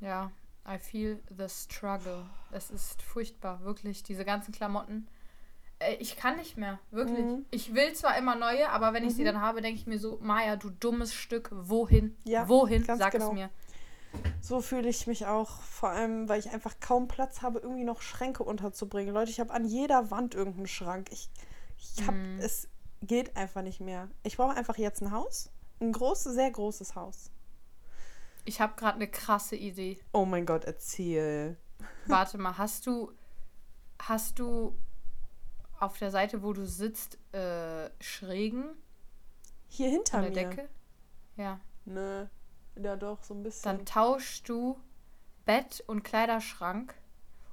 Ja, 0.00 0.32
I 0.66 0.78
feel 0.78 1.20
the 1.36 1.48
struggle. 1.48 2.26
Es 2.52 2.70
ist 2.70 3.02
furchtbar, 3.02 3.62
wirklich, 3.64 4.02
diese 4.02 4.24
ganzen 4.24 4.52
Klamotten. 4.52 5.08
Äh, 5.80 5.96
Ich 5.96 6.16
kann 6.16 6.36
nicht 6.36 6.56
mehr, 6.56 6.78
wirklich. 6.90 7.24
Mhm. 7.24 7.46
Ich 7.50 7.74
will 7.74 7.92
zwar 7.94 8.16
immer 8.16 8.36
neue, 8.36 8.68
aber 8.70 8.92
wenn 8.92 9.04
ich 9.04 9.14
sie 9.14 9.22
Mhm. 9.22 9.26
dann 9.26 9.40
habe, 9.40 9.60
denke 9.60 9.80
ich 9.80 9.86
mir 9.86 9.98
so, 9.98 10.18
Maja, 10.22 10.56
du 10.56 10.70
dummes 10.70 11.12
Stück, 11.14 11.50
wohin? 11.52 12.16
Ja, 12.24 12.48
wohin? 12.48 12.84
Sag 12.84 13.10
genau. 13.12 13.28
es 13.28 13.32
mir. 13.32 13.50
So 14.40 14.60
fühle 14.60 14.88
ich 14.88 15.06
mich 15.06 15.26
auch, 15.26 15.62
vor 15.62 15.88
allem, 15.88 16.28
weil 16.28 16.38
ich 16.38 16.50
einfach 16.50 16.74
kaum 16.80 17.08
Platz 17.08 17.40
habe, 17.42 17.58
irgendwie 17.60 17.84
noch 17.84 18.02
Schränke 18.02 18.42
unterzubringen. 18.44 19.12
Leute, 19.14 19.30
ich 19.30 19.40
habe 19.40 19.52
an 19.52 19.64
jeder 19.64 20.10
Wand 20.10 20.34
irgendeinen 20.34 20.66
Schrank. 20.68 21.08
Ich, 21.10 21.28
ich 21.96 22.06
habe, 22.06 22.16
Mhm. 22.18 22.38
es 22.38 22.68
geht 23.00 23.36
einfach 23.36 23.62
nicht 23.62 23.80
mehr. 23.80 24.08
Ich 24.22 24.36
brauche 24.36 24.54
einfach 24.54 24.76
jetzt 24.78 25.00
ein 25.02 25.10
Haus. 25.10 25.50
Ein 25.80 25.90
großes, 25.90 26.34
sehr 26.34 26.50
großes 26.52 26.94
Haus. 26.94 27.31
Ich 28.44 28.60
habe 28.60 28.74
gerade 28.76 28.96
eine 28.96 29.08
krasse 29.08 29.56
Idee. 29.56 29.98
Oh 30.12 30.24
mein 30.24 30.46
Gott, 30.46 30.64
erzähl. 30.64 31.56
Warte 32.06 32.38
mal, 32.38 32.58
hast 32.58 32.86
du, 32.86 33.12
hast 34.00 34.38
du 34.38 34.76
auf 35.78 35.98
der 35.98 36.10
Seite, 36.10 36.42
wo 36.42 36.52
du 36.52 36.66
sitzt, 36.66 37.18
äh, 37.34 37.90
Schrägen 38.00 38.76
Hier 39.68 39.90
hinter 39.90 40.18
an 40.18 40.32
der 40.32 40.46
mir. 40.46 40.50
Decke? 40.50 40.68
Ja. 41.36 41.60
Nö. 41.84 42.26
Ja, 42.80 42.96
doch, 42.96 43.22
so 43.22 43.34
ein 43.34 43.42
bisschen. 43.42 43.64
Dann 43.64 43.86
tauschst 43.86 44.48
du 44.48 44.78
Bett 45.44 45.82
und 45.86 46.02
Kleiderschrank 46.02 46.94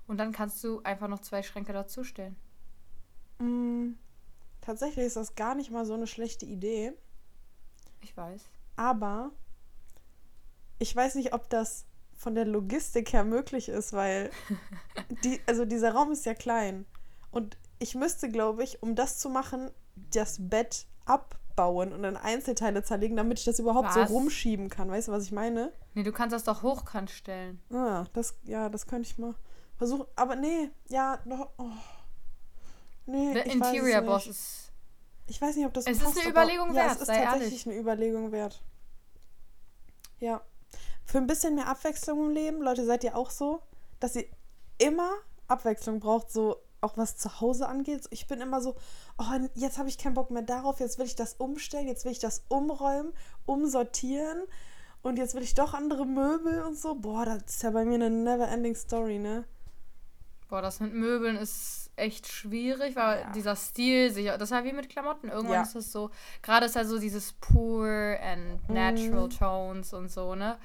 und 0.08 0.18
dann 0.18 0.32
kannst 0.32 0.64
du 0.64 0.82
einfach 0.84 1.08
noch 1.08 1.20
zwei 1.20 1.44
Schränke 1.44 1.74
dazustellen. 1.74 2.36
Mm, 3.40 3.94
tatsächlich 4.62 5.06
ist 5.06 5.16
das 5.16 5.36
gar 5.36 5.56
nicht 5.56 5.72
mal 5.72 5.86
so 5.86 5.94
eine 5.94 6.08
schlechte 6.08 6.46
Idee. 6.46 6.94
Ich 8.02 8.16
weiß. 8.16 8.50
Aber 8.76 9.32
ich 10.80 10.96
weiß 10.96 11.16
nicht, 11.16 11.34
ob 11.34 11.50
das 11.50 11.86
von 12.18 12.36
der 12.36 12.46
Logistik 12.46 13.14
her 13.14 13.24
möglich 13.24 13.70
ist, 13.70 13.94
weil 13.94 14.30
die, 15.24 15.40
also 15.46 15.66
dieser 15.66 15.94
Raum 15.94 16.12
ist 16.12 16.26
ja 16.26 16.34
klein. 16.34 16.86
Und 17.32 17.58
ich 17.80 17.96
müsste, 17.96 18.30
glaube 18.30 18.64
ich, 18.64 18.82
um 18.84 18.96
das 18.96 19.18
zu 19.20 19.30
machen, 19.30 19.72
das 20.12 20.38
Bett 20.40 20.86
abbauen 21.06 21.94
und 21.94 22.04
in 22.04 22.18
Einzelteile 22.18 22.84
zerlegen, 22.84 23.16
damit 23.16 23.40
ich 23.40 23.46
das 23.46 23.60
überhaupt 23.60 23.94
so 23.94 24.00
Was? 24.02 24.10
rumschieben 24.10 24.70
kann. 24.70 24.90
Weißt 24.90 25.08
du, 25.08 25.12
was 25.12 25.24
ich 25.26 25.32
meine? 25.32 25.72
Nee, 25.94 26.04
du 26.04 26.12
kannst 26.12 26.34
das 26.34 26.44
doch 26.44 26.62
hochkant 26.64 27.10
stellen. 27.10 27.62
Ah, 27.72 28.06
das, 28.14 28.36
ja, 28.44 28.68
das 28.70 28.88
könnte 28.88 29.08
ich 29.10 29.18
mal 29.18 29.36
versuchen. 29.78 30.06
Aber 30.16 30.36
nee, 30.36 30.70
ja, 30.90 31.20
noch. 31.26 31.50
Oh. 31.58 31.70
Nee, 33.06 33.34
The 33.34 33.40
ich 33.40 33.46
weiß 33.46 33.54
Interior 33.74 34.02
nicht. 34.02 34.06
Boss 34.10 34.28
ist. 34.28 34.72
Ich 35.28 35.42
weiß 35.42 35.56
nicht, 35.56 35.66
ob 35.66 35.74
das 35.74 35.86
Es 35.86 35.98
ist 35.98 36.04
passt, 36.04 36.18
eine 36.20 36.30
aber- 36.30 36.44
Überlegung 36.44 36.70
ja, 36.70 36.76
wert, 36.76 36.96
es 36.96 37.02
ist 37.02 37.08
tatsächlich 37.08 37.44
ehrlich. 37.44 37.68
eine 37.68 37.76
Überlegung 37.78 38.32
wert. 38.32 38.62
Ja. 40.20 40.42
Für 41.10 41.18
ein 41.18 41.26
bisschen 41.26 41.56
mehr 41.56 41.66
Abwechslung 41.68 42.28
im 42.28 42.34
Leben, 42.36 42.62
Leute, 42.62 42.86
seid 42.86 43.04
ihr 43.04 43.16
auch 43.18 43.32
so, 43.32 43.64
dass 44.00 44.16
ihr 44.16 44.26
immer 44.78 45.10
Abwechslung 45.48 46.00
braucht, 46.00 46.32
so 46.32 46.58
auch 46.82 46.98
was 46.98 47.18
zu 47.18 47.42
Hause 47.42 47.68
angeht. 47.68 48.06
Ich 48.12 48.28
bin 48.28 48.42
immer 48.42 48.62
so, 48.62 48.76
oh, 49.18 49.24
jetzt 49.56 49.80
habe 49.80 49.90
ich 49.90 49.98
keinen 49.98 50.14
Bock 50.14 50.30
mehr 50.30 50.44
darauf, 50.44 50.80
jetzt 50.80 51.00
will 51.00 51.08
ich 51.08 51.16
das 51.16 51.34
umstellen, 51.34 51.88
jetzt 51.88 52.06
will 52.06 52.12
ich 52.12 52.20
das 52.20 52.44
umräumen, 52.48 53.12
umsortieren 53.48 54.44
und 55.02 55.18
jetzt 55.18 55.34
will 55.34 55.42
ich 55.42 55.56
doch 55.56 55.74
andere 55.74 56.06
Möbel 56.06 56.62
und 56.62 56.78
so. 56.78 56.94
Boah, 56.94 57.26
das 57.26 57.42
ist 57.48 57.64
ja 57.64 57.72
bei 57.72 57.86
mir 57.86 57.96
eine 57.96 58.12
never-ending 58.12 58.76
Story, 58.76 59.18
ne? 59.18 59.46
Boah, 60.48 60.62
das 60.62 60.80
mit 60.80 60.94
Möbeln 60.94 61.38
ist 61.38 61.90
echt 61.96 62.28
schwierig, 62.28 62.96
weil 62.96 63.22
Ja. 63.22 63.32
dieser 63.32 63.56
Stil 63.56 64.12
sich. 64.12 64.28
Das 64.28 64.44
ist 64.44 64.52
ja 64.52 64.64
wie 64.64 64.74
mit 64.74 64.90
Klamotten. 64.90 65.30
Irgendwann 65.30 65.56
Ja. 65.56 65.62
ist 65.64 65.76
es 65.76 65.92
so. 65.92 66.12
Gerade 66.44 66.68
ist 66.68 66.76
ja 66.76 66.86
so 66.86 67.00
dieses 67.00 67.34
Poor 67.34 67.88
and 68.22 68.70
Natural 68.70 69.26
Mhm. 69.26 69.30
Tones 69.32 69.94
und 69.94 70.10
so, 70.10 70.36
ne? 70.36 70.60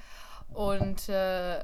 Und 0.53 1.09
äh, 1.09 1.63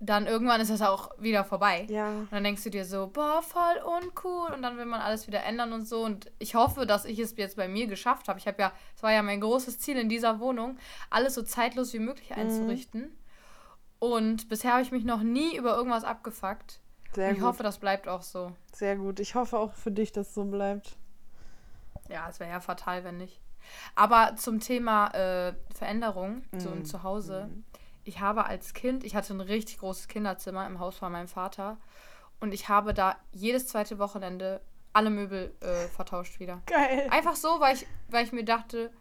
dann 0.00 0.26
irgendwann 0.26 0.60
ist 0.60 0.70
das 0.70 0.82
auch 0.82 1.10
wieder 1.18 1.44
vorbei. 1.44 1.86
Ja. 1.88 2.08
Und 2.08 2.32
dann 2.32 2.44
denkst 2.44 2.64
du 2.64 2.70
dir 2.70 2.84
so, 2.84 3.06
boah, 3.06 3.42
voll 3.42 3.76
uncool. 4.02 4.52
Und 4.52 4.62
dann 4.62 4.76
will 4.76 4.84
man 4.86 5.00
alles 5.00 5.26
wieder 5.26 5.42
ändern 5.44 5.72
und 5.72 5.86
so. 5.86 6.02
Und 6.04 6.30
ich 6.38 6.54
hoffe, 6.56 6.84
dass 6.86 7.04
ich 7.04 7.18
es 7.20 7.36
jetzt 7.36 7.56
bei 7.56 7.68
mir 7.68 7.86
geschafft 7.86 8.28
habe. 8.28 8.38
Ich 8.38 8.46
habe 8.46 8.60
ja, 8.60 8.72
es 8.96 9.02
war 9.02 9.12
ja 9.12 9.22
mein 9.22 9.40
großes 9.40 9.78
Ziel 9.78 9.96
in 9.96 10.08
dieser 10.08 10.40
Wohnung, 10.40 10.78
alles 11.10 11.34
so 11.34 11.42
zeitlos 11.42 11.92
wie 11.92 12.00
möglich 12.00 12.30
Mhm. 12.30 12.36
einzurichten. 12.36 13.16
Und 13.98 14.48
bisher 14.48 14.72
habe 14.72 14.82
ich 14.82 14.90
mich 14.92 15.04
noch 15.04 15.22
nie 15.22 15.56
über 15.56 15.76
irgendwas 15.76 16.04
abgefuckt. 16.04 16.80
Sehr 17.14 17.28
Und 17.28 17.34
ich 17.34 17.40
gut. 17.40 17.48
hoffe, 17.48 17.62
das 17.62 17.78
bleibt 17.78 18.08
auch 18.08 18.22
so. 18.22 18.52
Sehr 18.72 18.96
gut. 18.96 19.20
Ich 19.20 19.34
hoffe 19.36 19.56
auch 19.56 19.72
für 19.72 19.92
dich, 19.92 20.12
dass 20.12 20.28
es 20.28 20.34
so 20.34 20.44
bleibt. 20.44 20.96
Ja, 22.10 22.28
es 22.28 22.40
wäre 22.40 22.50
ja 22.50 22.60
fatal, 22.60 23.04
wenn 23.04 23.16
nicht. 23.16 23.40
Aber 23.94 24.34
zum 24.36 24.60
Thema 24.60 25.06
äh, 25.14 25.54
Veränderung, 25.74 26.42
so 26.58 26.68
Mhm. 26.70 26.78
im 26.78 26.84
Zuhause. 26.84 27.48
Ich 28.04 28.20
habe 28.20 28.46
als 28.46 28.74
Kind, 28.74 29.04
ich 29.04 29.14
hatte 29.14 29.34
ein 29.34 29.40
richtig 29.40 29.78
großes 29.78 30.08
Kinderzimmer 30.08 30.66
im 30.66 30.78
Haus 30.78 30.96
von 30.96 31.10
meinem 31.10 31.28
Vater. 31.28 31.78
Und 32.40 32.52
ich 32.52 32.68
habe 32.68 32.94
da 32.94 33.16
jedes 33.32 33.66
zweite 33.66 33.98
Wochenende 33.98 34.60
alle 34.92 35.10
Möbel 35.10 35.54
äh, 35.60 35.88
vertauscht 35.88 36.38
wieder. 36.38 36.62
Geil. 36.66 37.08
Einfach 37.10 37.36
so, 37.36 37.60
weil 37.60 37.74
ich, 37.74 37.86
weil 38.08 38.24
ich 38.24 38.32
mir 38.32 38.44
dachte, 38.44 38.92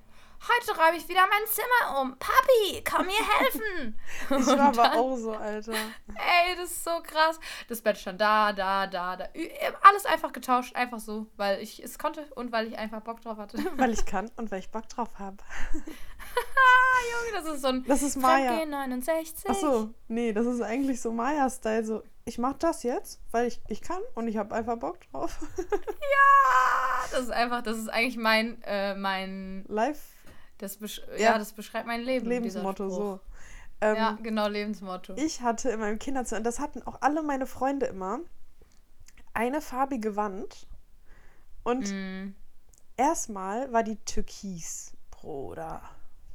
heute 0.47 0.79
räume 0.79 0.97
ich 0.97 1.07
wieder 1.07 1.21
mein 1.29 1.45
Zimmer 1.47 2.01
um. 2.01 2.17
Papi, 2.17 2.83
komm 2.83 3.05
mir 3.05 3.13
helfen. 3.39 3.99
Ich 4.29 4.47
war 4.47 4.69
aber 4.77 4.93
auch 4.95 5.15
so, 5.15 5.33
Alter. 5.33 5.73
Ey, 5.73 6.55
das 6.57 6.71
ist 6.71 6.83
so 6.83 7.01
krass. 7.03 7.39
Das 7.67 7.81
Bett 7.81 7.97
stand 7.97 8.19
da, 8.19 8.53
da, 8.53 8.87
da, 8.87 9.15
da. 9.15 9.27
Alles 9.81 10.05
einfach 10.05 10.33
getauscht, 10.33 10.75
einfach 10.75 10.99
so, 10.99 11.27
weil 11.37 11.61
ich 11.61 11.83
es 11.83 11.99
konnte 11.99 12.25
und 12.35 12.51
weil 12.51 12.67
ich 12.67 12.77
einfach 12.77 13.01
Bock 13.01 13.21
drauf 13.21 13.37
hatte. 13.37 13.57
Weil 13.77 13.93
ich 13.93 14.05
kann 14.05 14.31
und 14.37 14.51
weil 14.51 14.59
ich 14.59 14.69
Bock 14.69 14.89
drauf 14.89 15.19
habe. 15.19 15.37
Das 17.33 17.45
ist 17.55 17.61
so 17.61 17.67
ein 17.67 17.83
Das 17.85 18.03
ist 18.03 18.15
Maya. 18.15 18.47
Fremdgehen 18.53 18.69
69. 18.69 19.45
Ach 19.49 19.55
so, 19.55 19.89
nee, 20.07 20.33
das 20.33 20.45
ist 20.45 20.61
eigentlich 20.61 21.01
so 21.01 21.11
Maya-Style. 21.11 21.83
So, 21.83 22.03
ich 22.25 22.37
mach 22.37 22.53
das 22.53 22.83
jetzt, 22.83 23.19
weil 23.31 23.47
ich, 23.47 23.59
ich 23.67 23.81
kann 23.81 23.99
und 24.13 24.27
ich 24.27 24.37
habe 24.37 24.53
einfach 24.55 24.77
Bock 24.77 24.99
drauf. 25.11 25.39
Ja, 25.57 27.09
das 27.11 27.21
ist 27.21 27.31
einfach, 27.31 27.63
das 27.63 27.77
ist 27.77 27.89
eigentlich 27.89 28.17
mein, 28.17 28.61
äh, 28.63 28.95
mein, 28.95 29.65
Live 29.67 29.99
das, 30.57 30.79
Ja. 30.79 31.17
ja. 31.17 31.37
das 31.37 31.53
beschreibt 31.53 31.87
mein 31.87 32.01
Leben. 32.01 32.27
Lebensmotto 32.27 32.89
so. 32.89 33.19
Ähm, 33.81 33.95
ja, 33.95 34.17
genau, 34.21 34.47
Lebensmotto. 34.47 35.15
Ich 35.17 35.41
hatte 35.41 35.69
in 35.69 35.79
meinem 35.79 35.99
Kinderzimmer, 35.99 36.37
und 36.39 36.45
das 36.45 36.59
hatten 36.59 36.81
auch 36.83 37.01
alle 37.01 37.23
meine 37.23 37.45
Freunde 37.47 37.87
immer, 37.87 38.19
eine 39.33 39.59
farbige 39.61 40.15
Wand. 40.15 40.67
Und 41.63 41.91
Mm, 41.91 42.35
erstmal 42.95 43.71
war 43.73 43.83
die 43.83 43.97
türkis, 43.97 44.93
Bruder. 45.11 45.81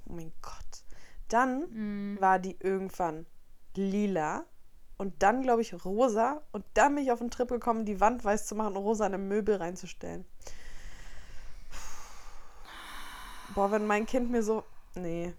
Oh 0.09 0.15
mein 0.15 0.33
Gott. 0.43 0.85
Dann 1.29 2.15
mm. 2.15 2.21
war 2.21 2.39
die 2.39 2.57
irgendwann 2.61 3.27
lila 3.77 4.45
und 4.97 5.23
dann, 5.23 5.43
glaube 5.43 5.63
ich, 5.63 5.85
rosa. 5.85 6.43
Und 6.53 6.65
dann 6.75 6.95
bin 6.95 7.05
ich 7.05 7.13
auf 7.13 7.21
den 7.21 7.31
Trip 7.31 7.49
gekommen, 7.49 7.85
die 7.85 8.01
Wand 8.01 8.25
weiß 8.25 8.47
zu 8.47 8.55
machen 8.55 8.77
und 8.77 8.83
rosa 8.83 9.07
in 9.07 9.15
ein 9.15 9.29
Möbel 9.29 9.57
reinzustellen. 9.57 10.25
Boah, 13.55 13.71
wenn 13.71 13.87
mein 13.87 14.07
Kind 14.07 14.31
mir 14.31 14.43
so. 14.43 14.65
Nee. 14.95 15.35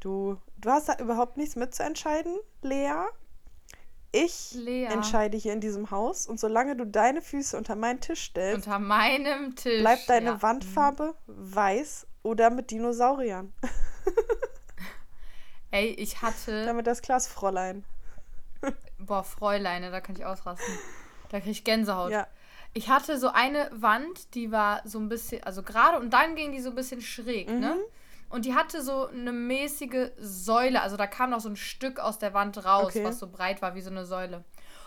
Du, 0.00 0.36
du 0.58 0.70
hast 0.70 0.88
da 0.88 0.96
überhaupt 0.98 1.36
nichts 1.36 1.56
mitzuentscheiden, 1.56 2.36
Lea. 2.62 3.06
Ich 4.10 4.52
Lea. 4.52 4.84
entscheide 4.84 5.38
hier 5.38 5.54
in 5.54 5.60
diesem 5.60 5.90
Haus 5.90 6.26
und 6.26 6.38
solange 6.38 6.76
du 6.76 6.86
deine 6.86 7.22
Füße 7.22 7.56
unter 7.56 7.76
meinen 7.76 8.00
Tisch 8.00 8.24
stellst, 8.24 8.66
Unter 8.66 8.78
meinem 8.78 9.56
Tisch. 9.56 9.80
bleibt 9.80 10.08
deine 10.10 10.26
ja. 10.26 10.42
Wandfarbe 10.42 11.14
weiß 11.26 12.06
oder 12.22 12.50
mit 12.50 12.70
Dinosauriern. 12.70 13.54
Ey, 15.70 15.88
ich 15.88 16.22
hatte. 16.22 16.64
Damit 16.64 16.86
das 16.86 17.02
Glasfräulein. 17.02 17.84
Boah, 18.98 19.24
Fräuleine, 19.24 19.90
da 19.90 20.00
kann 20.00 20.14
ich 20.14 20.24
ausrasten. 20.24 20.74
Da 21.30 21.40
kriege 21.40 21.50
ich 21.50 21.64
Gänsehaut. 21.64 22.12
Ja. 22.12 22.26
Ich 22.74 22.88
hatte 22.88 23.18
so 23.18 23.28
eine 23.28 23.68
Wand, 23.72 24.34
die 24.34 24.52
war 24.52 24.82
so 24.84 24.98
ein 24.98 25.08
bisschen, 25.08 25.42
also 25.44 25.62
gerade 25.62 25.98
und 25.98 26.10
dann 26.10 26.36
ging 26.36 26.52
die 26.52 26.60
so 26.60 26.70
ein 26.70 26.74
bisschen 26.74 27.00
schräg, 27.00 27.48
ne? 27.48 27.74
Mhm. 27.74 27.80
Und 28.30 28.46
die 28.46 28.54
hatte 28.54 28.82
so 28.82 29.08
eine 29.08 29.32
mäßige 29.32 30.10
Säule, 30.18 30.80
also 30.80 30.96
da 30.96 31.06
kam 31.06 31.30
noch 31.30 31.40
so 31.40 31.50
ein 31.50 31.56
Stück 31.56 31.98
aus 31.98 32.18
der 32.18 32.32
Wand 32.32 32.64
raus, 32.64 32.94
Okay. 32.96 33.04
was 33.04 33.18
so 33.18 33.26
breit 33.28 33.60
war 33.60 33.74
wie 33.74 33.82
so 33.82 33.90
eine 33.90 34.06
Säule. 34.06 34.44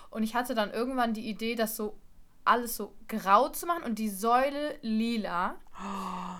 Und 0.10 0.24
ich 0.24 0.34
hatte 0.34 0.56
dann 0.56 0.72
irgendwann 0.72 1.14
die 1.14 1.30
Idee, 1.30 1.54
das 1.56 1.76
so 1.76 1.96
alles 2.44 2.76
so 2.76 2.96
grau 3.08 3.50
zu 3.50 3.66
machen 3.68 3.84
und 3.84 4.00
die 4.00 4.10
Säule 4.10 4.78
lila. 4.82 5.56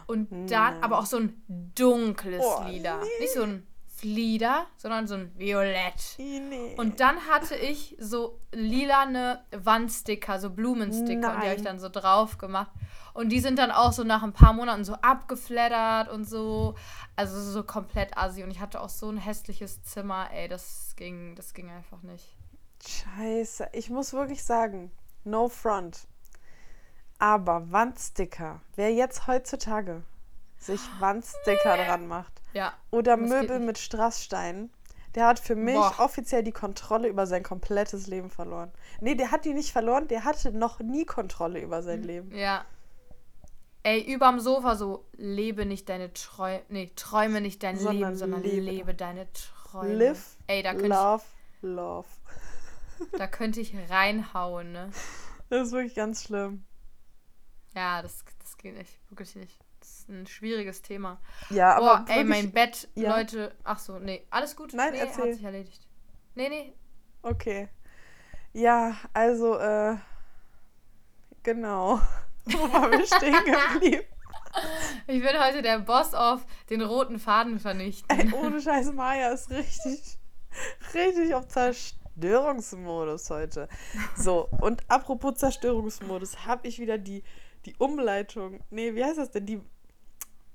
Und 0.08 0.32
dann, 0.32 0.74
nein. 0.76 0.84
aber 0.84 1.00
auch 1.00 1.06
so 1.06 1.18
ein 1.18 1.42
dunkles 1.48 2.44
Oh, 2.44 2.64
Lila. 2.68 2.98
nee. 2.98 3.08
Nicht 3.20 3.34
so 3.34 3.44
ein 3.44 3.68
Flieder, 3.88 4.68
sondern 4.78 5.08
so 5.08 5.16
ein 5.16 5.32
Violett. 5.38 6.16
Nee. 6.18 6.76
Und 6.78 7.00
dann 7.00 7.16
hatte 7.30 7.56
ich 7.56 7.96
so 8.00 8.40
lilane 8.52 9.44
Wandsticker, 9.52 10.40
so 10.40 10.50
Blumensticker, 10.50 11.34
und 11.34 11.42
die 11.42 11.48
habe 11.48 11.56
ich 11.56 11.64
Nein. 11.64 11.64
dann 11.64 11.80
so 11.80 11.90
drauf 11.90 12.38
gemacht. 12.38 12.72
Und 13.14 13.30
die 13.30 13.40
sind 13.40 13.58
dann 13.58 13.72
auch 13.72 13.94
so 13.94 14.04
nach 14.04 14.22
ein 14.24 14.34
paar 14.34 14.52
Monaten 14.54 14.84
so 14.84 14.94
abgeflattert 14.96 16.10
und 16.10 16.26
so. 16.26 16.76
Also 17.16 17.42
so 17.42 17.64
komplett 17.64 18.18
assi. 18.18 18.44
Und 18.44 18.52
ich 18.52 18.60
hatte 18.60 18.82
auch 18.82 18.90
so 18.90 19.10
ein 19.10 19.18
hässliches 19.18 19.82
Zimmer, 19.84 20.30
ey, 20.34 20.50
das 20.50 20.94
ging, 20.98 21.34
das 21.36 21.54
ging 21.54 21.70
einfach 21.72 22.02
nicht. 22.04 22.36
Scheiße, 22.86 23.70
ich 23.72 23.90
muss 23.90 24.12
wirklich 24.14 24.44
sagen, 24.44 24.92
no 25.24 25.48
front. 25.48 26.08
Aber 27.20 27.72
Wandsticker, 27.72 28.62
wer 28.76 28.94
jetzt 28.94 29.28
heutzutage 29.28 30.04
sich 30.58 30.82
Wandsticker 31.00 31.78
dran 31.78 32.08
macht 32.08 32.42
Ja. 32.54 32.74
oder 32.92 33.18
Möbel 33.18 33.60
mit 33.60 33.78
Strasssteinen, 33.78 34.72
der 35.14 35.28
hat 35.28 35.40
für 35.40 35.56
mich 35.56 35.76
Boah. 35.76 35.94
offiziell 36.00 36.44
die 36.44 36.52
Kontrolle 36.52 37.08
über 37.08 37.26
sein 37.26 37.44
komplettes 37.44 38.08
Leben 38.08 38.30
verloren. 38.30 38.72
Nee, 39.00 39.16
der 39.16 39.32
hat 39.32 39.46
die 39.46 39.54
nicht 39.54 39.72
verloren, 39.72 40.08
der 40.10 40.26
hatte 40.26 40.52
noch 40.52 40.80
nie 40.80 41.06
Kontrolle 41.06 41.62
über 41.62 41.82
sein 41.84 42.02
Mhm. 42.02 42.06
Leben. 42.06 42.36
Ja. 42.36 42.66
Ey, 43.84 44.02
überm 44.02 44.40
Sofa 44.40 44.76
so, 44.76 45.06
lebe 45.14 45.66
nicht 45.66 45.88
deine 45.90 46.12
Träume, 46.12 46.64
nee, 46.70 46.92
träume 46.96 47.40
nicht 47.40 47.62
dein 47.64 47.78
Sondern 47.78 47.98
Leben, 47.98 48.16
sondern 48.16 48.42
lebe. 48.44 48.62
lebe, 48.62 48.94
deine 48.96 49.28
Träume. 49.32 49.94
Live, 49.94 50.38
Ey, 50.48 50.64
da 50.64 50.72
könnte 50.74 50.88
love, 50.90 51.24
love. 51.62 52.08
ich, 53.00 53.18
da 53.20 53.28
könnte 53.28 53.62
ich 53.62 53.74
reinhauen, 53.90 54.72
ne? 54.72 54.90
Das 55.50 55.68
ist 55.68 55.72
wirklich 55.74 55.94
ganz 55.96 56.24
schlimm. 56.24 56.66
Ja, 57.76 58.02
das, 58.02 58.24
das 58.40 58.58
geht 58.58 58.76
nicht, 58.76 59.00
wirklich 59.10 59.36
nicht. 59.36 59.60
Das 59.80 59.90
ist 60.00 60.10
ein 60.10 60.26
schwieriges 60.26 60.82
Thema. 60.82 61.20
Ja, 61.50 61.78
Boah, 61.80 61.98
aber 61.98 62.10
ey, 62.12 62.26
wirklich, 62.26 62.44
mein 62.44 62.52
Bett, 62.52 62.88
Ja. 62.96 63.18
Leute. 63.18 63.54
Ach 63.64 63.78
so, 63.78 64.00
nee, 64.00 64.26
alles 64.30 64.56
gut. 64.56 64.74
Nein, 64.74 64.94
nee, 64.94 65.00
erzähl. 65.00 65.26
hat 65.26 65.34
sich 65.36 65.44
erledigt. 65.44 65.88
Nee, 66.34 66.50
nee. 66.50 66.74
Okay. 67.22 67.70
Ja, 68.54 68.96
also, 69.14 69.58
äh, 69.60 69.98
genau. 71.44 72.00
Wo 72.46 72.72
waren 72.74 72.92
wir 72.92 73.06
stehen 73.06 73.34
geblieben? 73.74 74.04
Ich 75.08 75.22
bin 75.22 75.44
heute 75.44 75.62
der 75.62 75.80
Boss 75.80 76.14
auf 76.14 76.46
den 76.70 76.82
roten 76.82 77.20
Faden 77.20 77.60
vernichten. 77.60 78.08
Ey, 78.18 78.32
ohne 78.34 78.62
Scheiß, 78.62 78.94
Maya 78.94 79.30
ist 79.32 79.50
richtig, 79.52 80.18
richtig 80.94 81.36
auf 81.36 81.48
Zerstörungsmodus 81.50 83.30
heute. 83.30 83.68
So, 84.16 84.48
und 84.62 84.84
apropos 84.90 85.36
Zerstörungsmodus, 85.36 86.46
habe 86.46 86.68
ich 86.68 86.80
wieder 86.80 86.98
die, 86.98 87.24
die 87.66 87.76
Umleitung. 87.78 88.60
Nee, 88.70 88.96
wie 88.96 89.04
heißt 89.04 89.18
das 89.18 89.32
denn? 89.32 89.46
Die. 89.46 89.62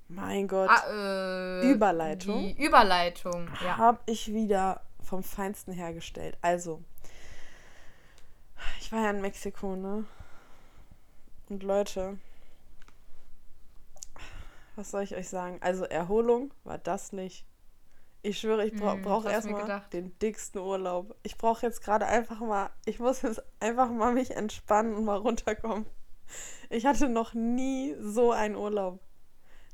Mein 0.07 0.47
Gott. 0.47 0.69
Ah, 0.69 1.61
äh, 1.61 1.71
Überleitung? 1.71 2.39
Die 2.39 2.63
Überleitung, 2.65 3.49
ja. 3.63 3.77
Habe 3.77 3.99
ich 4.05 4.33
wieder 4.33 4.81
vom 5.01 5.23
Feinsten 5.23 5.71
hergestellt. 5.71 6.37
Also, 6.41 6.83
ich 8.79 8.91
war 8.91 9.03
ja 9.03 9.11
in 9.11 9.21
Mexiko, 9.21 9.75
ne? 9.75 10.05
Und 11.49 11.63
Leute, 11.63 12.17
was 14.75 14.91
soll 14.91 15.03
ich 15.03 15.15
euch 15.15 15.29
sagen? 15.29 15.57
Also 15.61 15.83
Erholung 15.85 16.53
war 16.63 16.77
das 16.77 17.11
nicht. 17.11 17.45
Ich 18.23 18.39
schwöre, 18.39 18.65
ich 18.65 18.75
bra 18.75 18.93
Hm, 18.93 19.01
brauche 19.01 19.29
erstmal 19.29 19.83
den 19.93 20.17
dicksten 20.19 20.61
Urlaub. 20.61 21.15
Ich 21.23 21.37
brauche 21.37 21.65
jetzt 21.65 21.83
gerade 21.83 22.05
einfach 22.05 22.39
mal, 22.39 22.69
ich 22.85 22.99
muss 22.99 23.23
jetzt 23.23 23.43
einfach 23.59 23.89
mal 23.89 24.13
mich 24.13 24.31
entspannen 24.31 24.93
und 24.95 25.05
mal 25.05 25.17
runterkommen. 25.17 25.85
Ich 26.69 26.85
hatte 26.85 27.09
noch 27.09 27.33
nie 27.33 27.95
so 27.99 28.31
einen 28.31 28.55
Urlaub. 28.55 28.99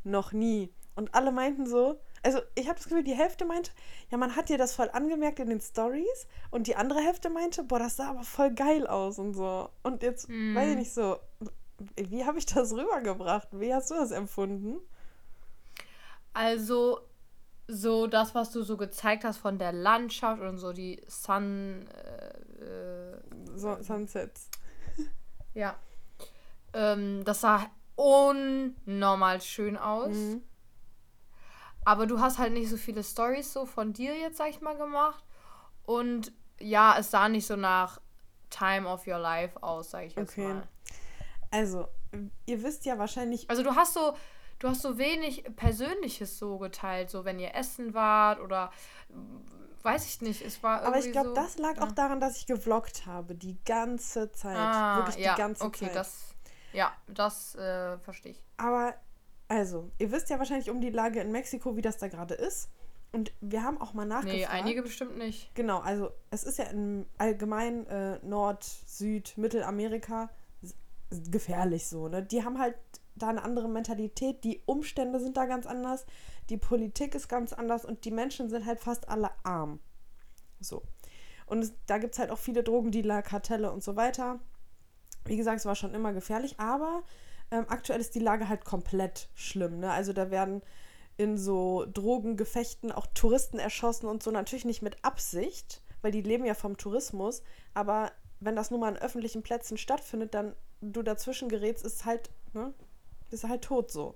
Noch 0.03 0.31
nie. 0.31 0.73
Und 0.95 1.13
alle 1.13 1.31
meinten 1.31 1.67
so, 1.67 1.99
also 2.23 2.39
ich 2.55 2.67
habe 2.67 2.75
das 2.75 2.85
Gefühl, 2.85 3.03
die 3.03 3.13
Hälfte 3.13 3.45
meinte, 3.45 3.71
ja, 4.09 4.17
man 4.17 4.35
hat 4.35 4.49
dir 4.49 4.57
das 4.57 4.73
voll 4.73 4.89
angemerkt 4.91 5.39
in 5.39 5.49
den 5.49 5.61
Stories 5.61 6.27
und 6.49 6.67
die 6.67 6.75
andere 6.75 6.99
Hälfte 7.01 7.29
meinte, 7.29 7.63
boah, 7.63 7.77
das 7.79 7.97
sah 7.97 8.09
aber 8.09 8.23
voll 8.23 8.51
geil 8.51 8.87
aus 8.87 9.19
und 9.19 9.33
so. 9.33 9.69
Und 9.83 10.01
jetzt, 10.01 10.27
Mhm. 10.29 10.55
weiß 10.55 10.69
ich 10.71 10.75
nicht 10.77 10.93
so, 10.93 11.17
wie 11.95 12.25
habe 12.25 12.39
ich 12.39 12.47
das 12.47 12.73
rübergebracht? 12.73 13.49
Wie 13.51 13.71
hast 13.73 13.91
du 13.91 13.95
das 13.95 14.09
empfunden? 14.11 14.79
Also, 16.33 16.99
so 17.67 18.07
das, 18.07 18.33
was 18.33 18.51
du 18.51 18.63
so 18.63 18.77
gezeigt 18.77 19.23
hast 19.23 19.37
von 19.37 19.57
der 19.59 19.73
Landschaft 19.73 20.41
und 20.41 20.57
so 20.57 20.71
die 20.73 21.01
Sun. 21.07 21.85
Äh, 21.87 22.63
äh, 22.63 23.17
So, 23.55 23.77
Sunsets. 23.81 24.49
ja. 25.53 25.75
Ähm, 26.77 27.25
das 27.25 27.41
sah 27.41 27.65
unnormal 27.95 29.41
schön 29.41 29.77
aus. 29.77 30.15
Mhm. 30.15 30.43
Aber 31.83 32.05
du 32.05 32.19
hast 32.19 32.37
halt 32.37 32.53
nicht 32.53 32.69
so 32.69 32.77
viele 32.77 33.03
Stories 33.03 33.51
so 33.51 33.65
von 33.65 33.93
dir 33.93 34.15
jetzt, 34.15 34.37
sag 34.37 34.49
ich 34.49 34.61
mal, 34.61 34.77
gemacht. 34.77 35.23
Und 35.83 36.31
ja, 36.59 36.95
es 36.99 37.09
sah 37.11 37.29
nicht 37.29 37.47
so 37.47 37.55
nach 37.55 37.99
Time 38.49 38.87
of 38.87 39.07
Your 39.07 39.17
Life 39.17 39.61
aus, 39.63 39.91
sag 39.91 40.05
ich 40.05 40.15
jetzt 40.15 40.31
Okay. 40.31 40.53
mal. 40.53 40.67
Also, 41.49 41.87
ihr 42.45 42.61
wisst 42.61 42.85
ja 42.85 42.97
wahrscheinlich, 42.99 43.49
Also 43.49 43.63
du 43.63 43.75
hast 43.75 43.93
so, 43.93 44.15
du 44.59 44.67
hast 44.67 44.81
so 44.81 44.97
wenig 44.97 45.43
Persönliches 45.55 46.37
so 46.37 46.57
geteilt, 46.57 47.09
so 47.09 47.25
wenn 47.25 47.39
ihr 47.39 47.55
essen 47.55 47.93
wart 47.93 48.39
oder 48.39 48.71
weiß 49.83 50.05
ich 50.05 50.21
nicht, 50.21 50.41
es 50.41 50.61
war 50.63 50.81
irgendwie 50.81 50.97
aber 50.97 51.05
ich 51.05 51.11
glaube, 51.13 51.29
so, 51.29 51.35
das 51.35 51.57
lag 51.57 51.77
ja. 51.77 51.83
auch 51.83 51.91
daran, 51.93 52.19
dass 52.19 52.37
ich 52.37 52.45
gevloggt 52.45 53.05
habe, 53.05 53.35
die 53.35 53.57
ganze 53.63 54.31
Zeit. 54.31 54.57
Ah, 54.57 54.97
Wirklich 54.97 55.23
ja, 55.23 55.35
die 55.35 55.41
ganze 55.41 55.63
okay, 55.63 55.85
Zeit. 55.85 55.95
das, 55.95 56.26
ja, 56.73 56.95
das 57.07 57.55
äh, 57.55 57.97
verstehe 57.99 58.33
ich. 58.33 58.43
Aber, 58.57 58.93
also, 59.47 59.91
ihr 59.97 60.11
wisst 60.11 60.29
ja 60.29 60.39
wahrscheinlich 60.39 60.69
um 60.69 60.81
die 60.81 60.89
Lage 60.89 61.19
in 61.21 61.31
Mexiko, 61.31 61.75
wie 61.75 61.81
das 61.81 61.97
da 61.97 62.07
gerade 62.07 62.33
ist. 62.33 62.69
Und 63.11 63.31
wir 63.39 63.63
haben 63.63 63.79
auch 63.79 63.93
mal 63.93 64.05
nachgefragt. 64.05 64.37
Nee, 64.37 64.45
einige 64.45 64.81
bestimmt 64.81 65.17
nicht. 65.17 65.53
Genau, 65.55 65.79
also 65.79 66.11
es 66.29 66.43
ist 66.43 66.59
ja 66.59 66.65
im 66.65 67.05
allgemein 67.17 67.87
äh, 67.87 68.19
Nord-, 68.19 68.63
Süd-, 68.85 69.37
Mittelamerika 69.37 70.29
gefährlich 71.31 71.87
so, 71.87 72.09
ne? 72.09 72.21
Die 72.21 72.43
haben 72.43 72.59
halt 72.59 72.75
da 73.15 73.29
eine 73.29 73.43
andere 73.43 73.69
Mentalität, 73.69 74.43
die 74.43 74.61
Umstände 74.65 75.19
sind 75.19 75.37
da 75.37 75.45
ganz 75.45 75.65
anders, 75.65 76.05
die 76.49 76.57
Politik 76.57 77.15
ist 77.15 77.27
ganz 77.29 77.53
anders 77.53 77.85
und 77.85 78.05
die 78.05 78.11
Menschen 78.11 78.49
sind 78.49 78.65
halt 78.65 78.79
fast 78.79 79.07
alle 79.09 79.31
arm. 79.43 79.79
So. 80.59 80.83
Und 81.45 81.63
es, 81.63 81.73
da 81.85 81.97
gibt 81.97 82.13
es 82.13 82.19
halt 82.19 82.29
auch 82.29 82.37
viele 82.37 82.63
Drogendealer, 82.63 83.23
und 83.73 83.83
so 83.83 83.95
weiter. 83.95 84.39
Wie 85.27 85.37
gesagt, 85.37 85.59
es 85.59 85.65
war 85.65 85.75
schon 85.75 85.93
immer 85.93 86.13
gefährlich, 86.13 86.59
aber 86.59 87.03
ähm, 87.51 87.65
aktuell 87.69 87.99
ist 87.99 88.15
die 88.15 88.19
Lage 88.19 88.49
halt 88.49 88.65
komplett 88.65 89.29
schlimm. 89.35 89.79
Ne? 89.79 89.91
Also 89.91 90.13
da 90.13 90.31
werden 90.31 90.61
in 91.17 91.37
so 91.37 91.85
Drogengefechten 91.91 92.91
auch 92.91 93.07
Touristen 93.13 93.59
erschossen 93.59 94.07
und 94.07 94.21
so 94.21 94.31
natürlich 94.31 94.65
nicht 94.65 94.81
mit 94.81 95.03
Absicht, 95.03 95.81
weil 96.01 96.11
die 96.11 96.21
leben 96.21 96.45
ja 96.45 96.53
vom 96.53 96.77
Tourismus. 96.77 97.41
Aber 97.73 98.11
wenn 98.39 98.55
das 98.55 98.69
nun 98.71 98.81
mal 98.81 98.89
an 98.89 98.97
öffentlichen 98.97 99.41
Plätzen 99.41 99.77
stattfindet, 99.77 100.33
dann 100.33 100.55
du 100.81 101.01
dazwischen 101.01 101.49
gerätst, 101.49 101.83
ist 101.83 102.05
halt, 102.05 102.29
ne, 102.53 102.73
ist 103.31 103.43
halt 103.43 103.63
tot 103.63 103.91
so. 103.91 104.15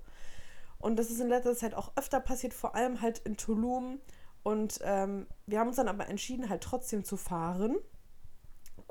Und 0.78 0.96
das 0.96 1.10
ist 1.10 1.20
in 1.20 1.28
letzter 1.28 1.56
Zeit 1.56 1.74
auch 1.74 1.92
öfter 1.96 2.20
passiert, 2.20 2.54
vor 2.54 2.74
allem 2.74 3.00
halt 3.00 3.18
in 3.20 3.36
Tulum. 3.36 4.00
Und 4.42 4.80
ähm, 4.82 5.26
wir 5.46 5.60
haben 5.60 5.68
uns 5.68 5.76
dann 5.76 5.88
aber 5.88 6.08
entschieden, 6.08 6.48
halt 6.48 6.62
trotzdem 6.62 7.04
zu 7.04 7.16
fahren. 7.16 7.76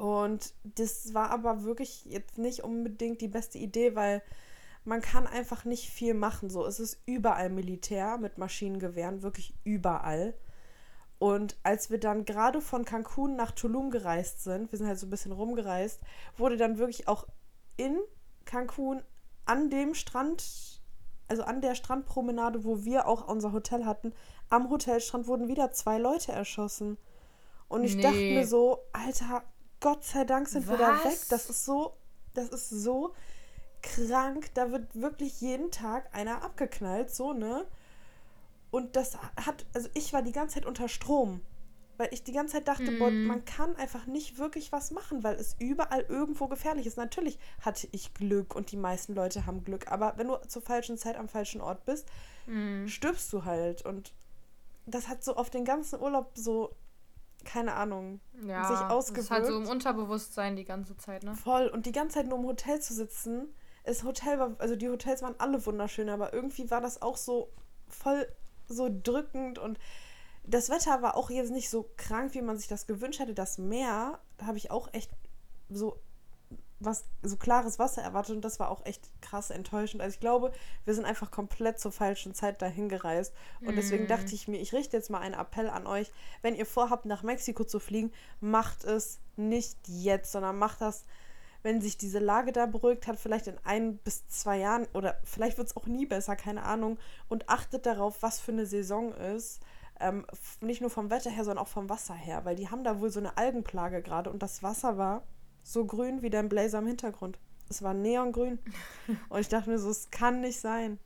Und 0.01 0.55
das 0.63 1.13
war 1.13 1.29
aber 1.29 1.61
wirklich 1.61 2.05
jetzt 2.05 2.39
nicht 2.39 2.63
unbedingt 2.63 3.21
die 3.21 3.27
beste 3.27 3.59
Idee, 3.59 3.95
weil 3.95 4.23
man 4.83 4.99
kann 4.99 5.27
einfach 5.27 5.63
nicht 5.63 5.91
viel 5.91 6.15
machen. 6.15 6.49
So, 6.49 6.65
es 6.65 6.79
ist 6.79 7.03
überall 7.05 7.51
Militär 7.51 8.17
mit 8.17 8.39
Maschinengewehren, 8.39 9.21
wirklich 9.21 9.53
überall. 9.63 10.33
Und 11.19 11.55
als 11.61 11.91
wir 11.91 11.99
dann 11.99 12.25
gerade 12.25 12.61
von 12.61 12.83
Cancun 12.83 13.35
nach 13.35 13.51
Tulum 13.51 13.91
gereist 13.91 14.43
sind, 14.43 14.71
wir 14.71 14.79
sind 14.79 14.87
halt 14.87 14.97
so 14.97 15.05
ein 15.05 15.11
bisschen 15.11 15.33
rumgereist, 15.33 16.01
wurde 16.35 16.57
dann 16.57 16.79
wirklich 16.79 17.07
auch 17.07 17.27
in 17.77 17.99
Cancun 18.45 19.03
an 19.45 19.69
dem 19.69 19.93
Strand, 19.93 20.81
also 21.27 21.43
an 21.43 21.61
der 21.61 21.75
Strandpromenade, 21.75 22.63
wo 22.63 22.83
wir 22.83 23.07
auch 23.07 23.27
unser 23.27 23.51
Hotel 23.51 23.85
hatten, 23.85 24.13
am 24.49 24.71
Hotelstrand 24.71 25.27
wurden 25.27 25.47
wieder 25.47 25.71
zwei 25.73 25.99
Leute 25.99 26.31
erschossen. 26.31 26.97
Und 27.67 27.83
ich 27.83 27.99
dachte 27.99 28.17
Nee. 28.17 28.33
mir 28.33 28.47
so, 28.47 28.79
Alter, 28.93 29.43
Gott 29.81 30.03
sei 30.05 30.23
Dank 30.23 30.47
sind 30.47 30.69
wir 30.69 30.77
da 30.77 30.89
Was? 31.03 31.03
weg. 31.03 31.19
Das 31.29 31.49
ist 31.49 31.65
so, 31.65 31.93
das 32.33 32.47
ist 32.49 32.69
so 32.69 33.13
krank. 33.81 34.49
Da 34.53 34.71
wird 34.71 34.95
wirklich 34.95 35.41
jeden 35.41 35.71
Tag 35.71 36.15
einer 36.15 36.43
abgeknallt, 36.43 37.11
so, 37.13 37.33
ne? 37.33 37.65
Und 38.69 38.95
das 38.95 39.17
hat, 39.45 39.65
also 39.73 39.89
ich 39.93 40.13
war 40.13 40.21
die 40.21 40.31
ganze 40.31 40.55
Zeit 40.55 40.65
unter 40.65 40.87
Strom. 40.87 41.41
Weil 41.97 42.07
ich 42.13 42.23
die 42.23 42.31
ganze 42.31 42.53
Zeit 42.53 42.67
dachte, 42.67 42.91
boah, 42.93 43.11
Mhm. 43.11 43.27
man 43.27 43.45
kann 43.45 43.75
einfach 43.75 44.07
nicht 44.07 44.39
wirklich 44.39 44.71
was 44.71 44.89
machen, 44.91 45.23
weil 45.23 45.35
es 45.35 45.55
überall 45.59 46.01
irgendwo 46.07 46.47
gefährlich 46.47 46.87
ist. 46.87 46.97
Natürlich 46.97 47.37
hatte 47.59 47.87
ich 47.91 48.13
Glück 48.15 48.55
und 48.55 48.71
die 48.71 48.77
meisten 48.77 49.13
Leute 49.13 49.45
haben 49.45 49.63
Glück, 49.63 49.91
aber 49.91 50.13
wenn 50.17 50.27
du 50.29 50.37
zur 50.47 50.61
falschen 50.63 50.97
Zeit 50.97 51.15
am 51.15 51.27
falschen 51.27 51.61
Ort 51.61 51.85
bist, 51.85 52.07
Mhm. 52.47 52.87
stirbst 52.87 53.31
du 53.33 53.45
halt. 53.45 53.85
Und 53.85 54.13
das 54.87 55.09
hat 55.09 55.23
so 55.23 55.35
auf 55.35 55.49
den 55.51 55.63
ganzen 55.65 55.99
Urlaub 56.01 56.31
so, 56.33 56.73
keine 57.43 57.73
Ahnung, 57.73 58.19
Ja, 58.45 58.67
sich 58.67 58.77
das 58.79 59.11
ist 59.17 59.31
halt 59.31 59.45
so 59.45 59.51
im 59.51 59.57
ausgewirkt. 59.57 59.69
Unterbewusstsein 59.71 60.55
die 60.55 60.65
ganze 60.65 60.97
Zeit, 60.97 61.23
ne? 61.23 61.35
Voll. 61.35 61.67
Und 61.67 61.85
die 61.85 61.91
ganze 61.91 62.15
Zeit 62.15 62.27
nur 62.27 62.37
im 62.37 62.45
Hotel 62.45 62.79
zu 62.79 62.93
sitzen. 62.93 63.53
Das 63.83 64.03
Hotel 64.03 64.39
war, 64.39 64.55
also 64.59 64.75
die 64.75 64.89
Hotels 64.89 65.21
waren 65.21 65.35
alle 65.39 65.65
wunderschön, 65.65 66.09
aber 66.09 66.33
irgendwie 66.33 66.69
war 66.69 66.81
das 66.81 67.01
auch 67.01 67.17
so 67.17 67.51
voll 67.87 68.27
so 68.67 68.89
drückend 68.91 69.59
und 69.59 69.79
das 70.43 70.69
Wetter 70.69 71.01
war 71.01 71.15
auch 71.15 71.29
jetzt 71.29 71.51
nicht 71.51 71.69
so 71.69 71.89
krank, 71.97 72.33
wie 72.33 72.41
man 72.41 72.57
sich 72.57 72.67
das 72.67 72.87
gewünscht 72.87 73.19
hätte. 73.19 73.33
Das 73.33 73.57
Meer, 73.57 74.19
da 74.37 74.45
habe 74.47 74.57
ich 74.57 74.71
auch 74.71 74.91
echt 74.93 75.11
so 75.69 75.99
was, 76.83 77.05
so 77.21 77.37
klares 77.37 77.79
Wasser 77.79 78.01
erwartet 78.01 78.35
und 78.35 78.45
das 78.45 78.59
war 78.59 78.69
auch 78.69 78.85
echt 78.85 79.09
krass 79.21 79.49
enttäuschend. 79.49 80.01
Also 80.01 80.15
ich 80.15 80.19
glaube, 80.19 80.51
wir 80.85 80.93
sind 80.93 81.05
einfach 81.05 81.31
komplett 81.31 81.79
zur 81.79 81.91
falschen 81.91 82.33
Zeit 82.33 82.61
dahin 82.61 82.89
gereist. 82.89 83.33
Und 83.61 83.75
deswegen 83.75 84.05
Mm. 84.05 84.07
dachte 84.07 84.33
ich 84.35 84.47
mir, 84.47 84.59
ich 84.59 84.73
richte 84.73 84.97
jetzt 84.97 85.09
mal 85.09 85.19
einen 85.19 85.35
Appell 85.35 85.69
an 85.69 85.87
euch. 85.87 86.11
Wenn 86.41 86.55
ihr 86.55 86.65
vorhabt, 86.65 87.05
nach 87.05 87.23
Mexiko 87.23 87.63
zu 87.63 87.79
fliegen, 87.79 88.11
macht 88.39 88.83
es 88.83 89.19
nicht 89.35 89.77
jetzt, 89.87 90.31
sondern 90.31 90.57
macht 90.57 90.81
das, 90.81 91.05
wenn 91.63 91.79
sich 91.81 91.97
diese 91.97 92.19
Lage 92.19 92.51
da 92.51 92.65
beruhigt 92.65 93.05
hat, 93.07 93.19
vielleicht 93.19 93.47
in 93.47 93.57
ein 93.63 93.97
bis 93.97 94.27
zwei 94.27 94.57
Jahren 94.57 94.87
oder 94.93 95.19
vielleicht 95.23 95.57
wird 95.57 95.67
es 95.67 95.77
auch 95.77 95.85
nie 95.85 96.05
besser, 96.07 96.35
keine 96.35 96.63
Ahnung. 96.63 96.97
Und 97.29 97.49
achtet 97.49 97.85
darauf, 97.85 98.21
was 98.21 98.39
für 98.39 98.51
eine 98.51 98.65
Saison 98.65 99.13
ist. 99.13 99.61
Ähm, 99.99 100.25
nicht 100.61 100.81
nur 100.81 100.89
vom 100.89 101.11
Wetter 101.11 101.29
her, 101.29 101.43
sondern 101.45 101.63
auch 101.63 101.67
vom 101.69 101.87
Wasser 101.87 102.15
her, 102.15 102.43
weil 102.45 102.55
die 102.55 102.69
haben 102.69 102.83
da 102.83 102.99
wohl 102.99 103.11
so 103.11 103.19
eine 103.19 103.37
Algenplage 103.37 104.01
gerade 104.01 104.31
und 104.31 104.41
das 104.41 104.63
Wasser 104.63 104.97
war 104.97 105.21
so 105.63 105.85
grün 105.85 106.21
wie 106.21 106.29
dein 106.29 106.49
Blazer 106.49 106.79
im 106.79 106.87
Hintergrund. 106.87 107.37
Es 107.69 107.81
war 107.81 107.93
neongrün. 107.93 108.59
und 109.29 109.39
ich 109.39 109.49
dachte 109.49 109.69
mir 109.69 109.79
so, 109.79 109.89
es 109.89 110.09
kann 110.11 110.41
nicht 110.41 110.59
sein. 110.59 110.99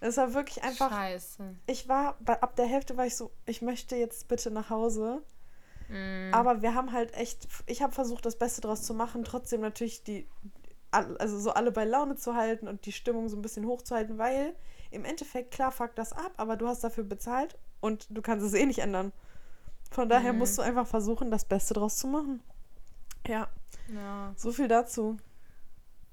Es 0.00 0.16
war 0.16 0.34
wirklich 0.34 0.62
einfach. 0.62 0.90
Scheiße. 0.90 1.54
Ich 1.66 1.88
war, 1.88 2.16
ab 2.26 2.56
der 2.56 2.66
Hälfte 2.66 2.96
war 2.96 3.06
ich 3.06 3.16
so, 3.16 3.30
ich 3.46 3.62
möchte 3.62 3.96
jetzt 3.96 4.28
bitte 4.28 4.50
nach 4.50 4.68
Hause. 4.70 5.22
Mhm. 5.88 6.30
Aber 6.32 6.62
wir 6.62 6.74
haben 6.74 6.92
halt 6.92 7.14
echt, 7.14 7.46
ich 7.66 7.82
habe 7.82 7.92
versucht, 7.92 8.26
das 8.26 8.36
Beste 8.36 8.60
draus 8.60 8.82
zu 8.82 8.92
machen, 8.94 9.24
trotzdem 9.24 9.60
natürlich 9.60 10.02
die, 10.02 10.26
also 10.90 11.38
so 11.38 11.52
alle 11.52 11.70
bei 11.72 11.84
Laune 11.84 12.16
zu 12.16 12.34
halten 12.34 12.68
und 12.68 12.86
die 12.86 12.92
Stimmung 12.92 13.28
so 13.28 13.36
ein 13.36 13.42
bisschen 13.42 13.66
hochzuhalten, 13.66 14.18
weil 14.18 14.54
im 14.90 15.04
Endeffekt, 15.04 15.52
klar, 15.52 15.70
fuck 15.72 15.94
das 15.94 16.12
ab, 16.12 16.32
aber 16.36 16.56
du 16.56 16.66
hast 16.66 16.82
dafür 16.82 17.04
bezahlt 17.04 17.56
und 17.80 18.06
du 18.10 18.20
kannst 18.22 18.44
es 18.44 18.54
eh 18.54 18.66
nicht 18.66 18.80
ändern. 18.80 19.12
Von 19.90 20.08
daher 20.08 20.32
Mhm. 20.32 20.40
musst 20.40 20.58
du 20.58 20.62
einfach 20.62 20.86
versuchen, 20.86 21.30
das 21.30 21.44
Beste 21.44 21.74
draus 21.74 21.96
zu 21.96 22.06
machen. 22.08 22.42
Ja, 23.26 23.48
Ja. 23.94 24.32
so 24.36 24.52
viel 24.52 24.68
dazu. 24.68 25.16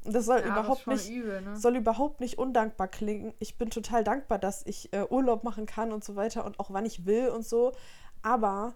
Das 0.06 0.26
soll 0.26 0.40
ja, 0.40 0.48
das 0.48 0.52
überhaupt 0.52 0.88
nicht, 0.88 1.10
übel, 1.10 1.42
ne? 1.42 1.56
soll 1.56 1.78
überhaupt 1.78 2.20
nicht 2.20 2.38
undankbar 2.38 2.90
klingen. 2.90 3.34
Ich 3.40 3.58
bin 3.58 3.70
total 3.70 4.04
dankbar, 4.04 4.38
dass 4.38 4.66
ich 4.66 4.92
äh, 4.92 5.06
Urlaub 5.10 5.44
machen 5.44 5.66
kann 5.66 5.94
und 5.94 6.04
so 6.04 6.16
weiter 6.16 6.46
und 6.46 6.60
auch 6.60 6.72
wann 6.72 6.86
ich 6.86 7.06
will 7.06 7.30
und 7.30 7.46
so. 7.46 7.72
Aber 8.22 8.74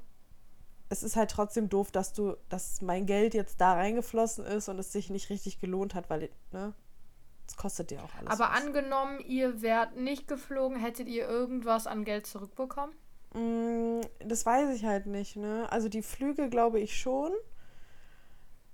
es 0.89 1.03
ist 1.03 1.15
halt 1.17 1.31
trotzdem 1.31 1.67
doof, 1.69 1.91
dass 1.91 2.13
du, 2.13 2.37
dass 2.49 2.81
mein 2.81 3.05
Geld 3.05 3.33
jetzt 3.33 3.59
da 3.59 3.73
reingeflossen 3.73 4.45
ist 4.45 4.69
und 4.69 4.79
es 4.79 4.93
sich 4.93 5.09
nicht 5.09 5.29
richtig 5.29 5.59
gelohnt 5.59 5.95
hat, 5.95 6.09
weil, 6.09 6.29
ne, 6.51 6.73
es 7.47 7.57
kostet 7.57 7.91
dir 7.91 8.03
auch 8.03 8.13
alles. 8.15 8.29
Aber 8.29 8.51
was. 8.53 8.63
angenommen, 8.63 9.19
ihr 9.19 9.61
wärt 9.61 9.95
nicht 9.95 10.27
geflogen, 10.27 10.77
hättet 10.77 11.07
ihr 11.07 11.27
irgendwas 11.27 11.87
an 11.87 12.03
Geld 12.03 12.25
zurückbekommen? 12.27 12.95
Mm, 13.33 14.01
das 14.19 14.45
weiß 14.45 14.75
ich 14.75 14.85
halt 14.85 15.07
nicht, 15.07 15.35
ne? 15.35 15.67
Also 15.69 15.89
die 15.89 16.01
Flüge 16.01 16.49
glaube 16.49 16.79
ich 16.79 16.97
schon. 16.97 17.31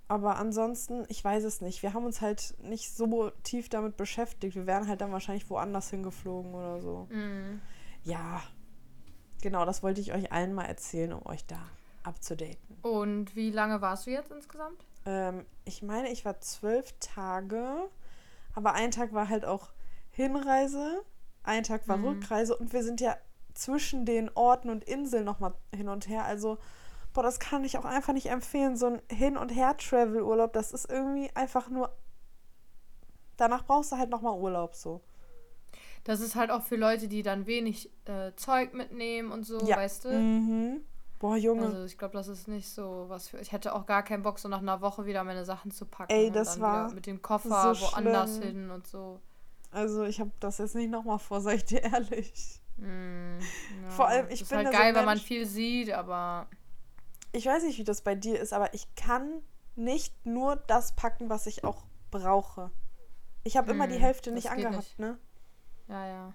Aber 0.06 0.36
ansonsten, 0.36 1.04
ich 1.08 1.24
weiß 1.24 1.44
es 1.44 1.60
nicht. 1.60 1.82
Wir 1.82 1.94
haben 1.94 2.04
uns 2.04 2.20
halt 2.20 2.54
nicht 2.62 2.94
so 2.94 3.30
tief 3.42 3.68
damit 3.68 3.96
beschäftigt. 3.96 4.54
Wir 4.54 4.66
wären 4.66 4.86
halt 4.86 5.00
dann 5.00 5.12
wahrscheinlich 5.12 5.48
woanders 5.48 5.90
hingeflogen 5.90 6.54
oder 6.54 6.80
so. 6.80 7.08
Mhm. 7.10 7.60
Ja, 8.02 8.42
genau, 9.40 9.64
das 9.64 9.82
wollte 9.82 10.00
ich 10.02 10.12
euch 10.12 10.30
allen 10.30 10.52
mal 10.52 10.64
erzählen, 10.66 11.12
um 11.14 11.24
euch 11.26 11.46
da 11.46 11.58
abzudaten. 12.02 12.76
Und 12.82 13.34
wie 13.34 13.50
lange 13.50 13.80
warst 13.80 14.06
du 14.06 14.10
jetzt 14.10 14.30
insgesamt? 14.30 14.84
Ähm, 15.06 15.46
ich 15.64 15.82
meine, 15.82 16.10
ich 16.10 16.24
war 16.26 16.38
zwölf 16.40 16.94
Tage, 17.00 17.88
aber 18.54 18.74
ein 18.74 18.90
Tag 18.90 19.14
war 19.14 19.30
halt 19.30 19.46
auch 19.46 19.70
Hinreise, 20.10 21.02
ein 21.44 21.62
Tag 21.62 21.88
war 21.88 21.96
Mhm. 21.96 22.04
Rückreise 22.08 22.56
und 22.56 22.72
wir 22.74 22.82
sind 22.84 23.00
ja 23.00 23.16
zwischen 23.54 24.04
den 24.04 24.30
Orten 24.34 24.68
und 24.68 24.84
Inseln 24.84 25.24
nochmal 25.24 25.54
hin 25.74 25.88
und 25.88 26.08
her. 26.08 26.24
Also, 26.24 26.58
boah, 27.14 27.22
das 27.22 27.38
kann 27.38 27.64
ich 27.64 27.78
auch 27.78 27.84
einfach 27.86 28.12
nicht 28.12 28.26
empfehlen. 28.26 28.76
So 28.76 28.86
ein 28.86 29.02
Hin- 29.10 29.38
und 29.38 29.48
Her-Travel-Urlaub, 29.48 30.52
das 30.52 30.72
ist 30.72 30.90
irgendwie 30.90 31.30
einfach 31.34 31.70
nur. 31.70 31.90
Danach 33.36 33.64
brauchst 33.64 33.92
du 33.92 33.96
halt 33.96 34.10
nochmal 34.10 34.38
Urlaub 34.38 34.74
so. 34.74 35.00
Das 36.04 36.20
ist 36.20 36.36
halt 36.36 36.50
auch 36.50 36.62
für 36.62 36.76
Leute, 36.76 37.08
die 37.08 37.22
dann 37.22 37.46
wenig 37.46 37.90
äh, 38.04 38.32
Zeug 38.36 38.74
mitnehmen 38.74 39.32
und 39.32 39.44
so, 39.44 39.58
ja. 39.66 39.78
weißt 39.78 40.04
du? 40.04 40.08
Mhm. 40.10 40.80
Boah, 41.18 41.36
Junge. 41.36 41.64
Also 41.64 41.84
ich 41.84 41.96
glaube, 41.96 42.12
das 42.12 42.28
ist 42.28 42.48
nicht 42.48 42.68
so 42.68 43.06
was 43.08 43.28
für. 43.28 43.38
Ich 43.38 43.52
hätte 43.52 43.74
auch 43.74 43.86
gar 43.86 44.02
keinen 44.02 44.22
Bock, 44.22 44.38
so 44.38 44.48
nach 44.48 44.58
einer 44.58 44.82
Woche 44.82 45.06
wieder 45.06 45.24
meine 45.24 45.44
Sachen 45.46 45.70
zu 45.70 45.86
packen. 45.86 46.12
Ey, 46.12 46.26
und 46.26 46.36
das 46.36 46.54
dann 46.54 46.60
war 46.60 46.92
mit 46.92 47.06
dem 47.06 47.22
Koffer 47.22 47.74
so 47.74 47.86
woanders 47.86 48.36
schlimm. 48.36 48.48
hin 48.48 48.70
und 48.70 48.86
so. 48.86 49.20
Also, 49.70 50.04
ich 50.04 50.20
habe 50.20 50.30
das 50.40 50.58
jetzt 50.58 50.74
nicht 50.74 50.90
nochmal 50.90 51.18
vor, 51.18 51.40
sag 51.40 51.54
ich 51.54 51.64
dir 51.64 51.82
ehrlich. 51.82 52.60
Mm, 52.76 53.38
ja. 53.38 53.90
Vor 53.90 54.08
allem, 54.08 54.26
ich 54.28 54.42
ist 54.42 54.50
bin 54.50 54.58
halt 54.58 54.68
da 54.68 54.72
so 54.72 54.78
geil, 54.78 54.88
ein 54.88 54.94
wenn 54.96 55.04
man 55.06 55.18
viel 55.18 55.46
sieht, 55.46 55.92
aber 55.92 56.46
Ich 57.34 57.46
weiß 57.46 57.64
nicht, 57.64 57.78
wie 57.78 57.84
das 57.84 58.02
bei 58.02 58.14
dir 58.14 58.38
ist, 58.40 58.52
aber 58.52 58.72
ich 58.74 58.94
kann 58.94 59.42
nicht 59.74 60.24
nur 60.24 60.56
das 60.56 60.94
packen, 60.94 61.28
was 61.28 61.46
ich 61.46 61.64
auch 61.64 61.84
brauche. 62.12 62.70
Ich 63.42 63.56
habe 63.56 63.72
immer 63.72 63.88
die 63.88 63.98
Mm, 63.98 64.02
Hälfte 64.02 64.30
nicht 64.30 64.50
angehabt, 64.50 64.76
nicht. 64.76 64.98
ne? 65.00 65.18
ja, 65.88 66.06
ja. 66.06 66.34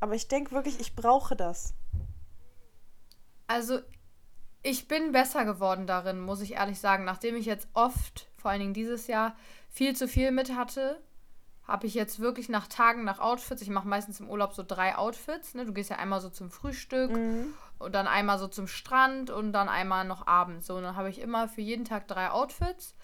Aber 0.00 0.14
ich 0.14 0.28
denke 0.28 0.52
wirklich, 0.52 0.78
ich 0.80 0.94
brauche 0.94 1.34
das. 1.34 1.72
Also, 3.46 3.80
ich 4.62 4.86
bin 4.88 5.12
besser 5.12 5.44
geworden 5.46 5.86
darin, 5.86 6.20
muss 6.20 6.40
ich 6.42 6.52
ehrlich 6.52 6.78
sagen. 6.78 7.04
Nachdem 7.04 7.36
ich 7.36 7.46
jetzt 7.46 7.68
oft, 7.72 8.28
vor 8.36 8.50
allen 8.50 8.60
Dingen 8.60 8.74
dieses 8.74 9.06
Jahr, 9.06 9.34
viel 9.70 9.96
zu 9.96 10.08
viel 10.08 10.30
mit 10.30 10.54
hatte, 10.54 11.00
habe 11.66 11.86
ich 11.86 11.94
jetzt 11.94 12.20
wirklich 12.20 12.50
nach 12.50 12.66
Tagen 12.68 13.04
nach 13.04 13.18
Outfits. 13.18 13.62
Ich 13.62 13.70
mache 13.70 13.88
meistens 13.88 14.20
im 14.20 14.28
Urlaub 14.28 14.52
so 14.54 14.62
drei 14.62 14.96
Outfits. 14.96 15.54
Ne? 15.54 15.64
Du 15.64 15.72
gehst 15.72 15.88
ja 15.88 15.96
einmal 15.96 16.20
so 16.20 16.28
zum 16.28 16.50
Frühstück 16.50 17.10
Mhm. 17.10 17.54
Und 17.78 17.94
dann 17.94 18.06
einmal 18.06 18.38
so 18.38 18.48
zum 18.48 18.66
Strand 18.66 19.30
und 19.30 19.52
dann 19.52 19.68
einmal 19.68 20.04
noch 20.04 20.26
abends. 20.26 20.66
So, 20.66 20.76
und 20.76 20.82
dann 20.82 20.96
habe 20.96 21.10
ich 21.10 21.20
immer 21.20 21.48
für 21.48 21.60
jeden 21.60 21.84
Tag 21.84 22.08
drei 22.08 22.30
Outfits. 22.30 22.94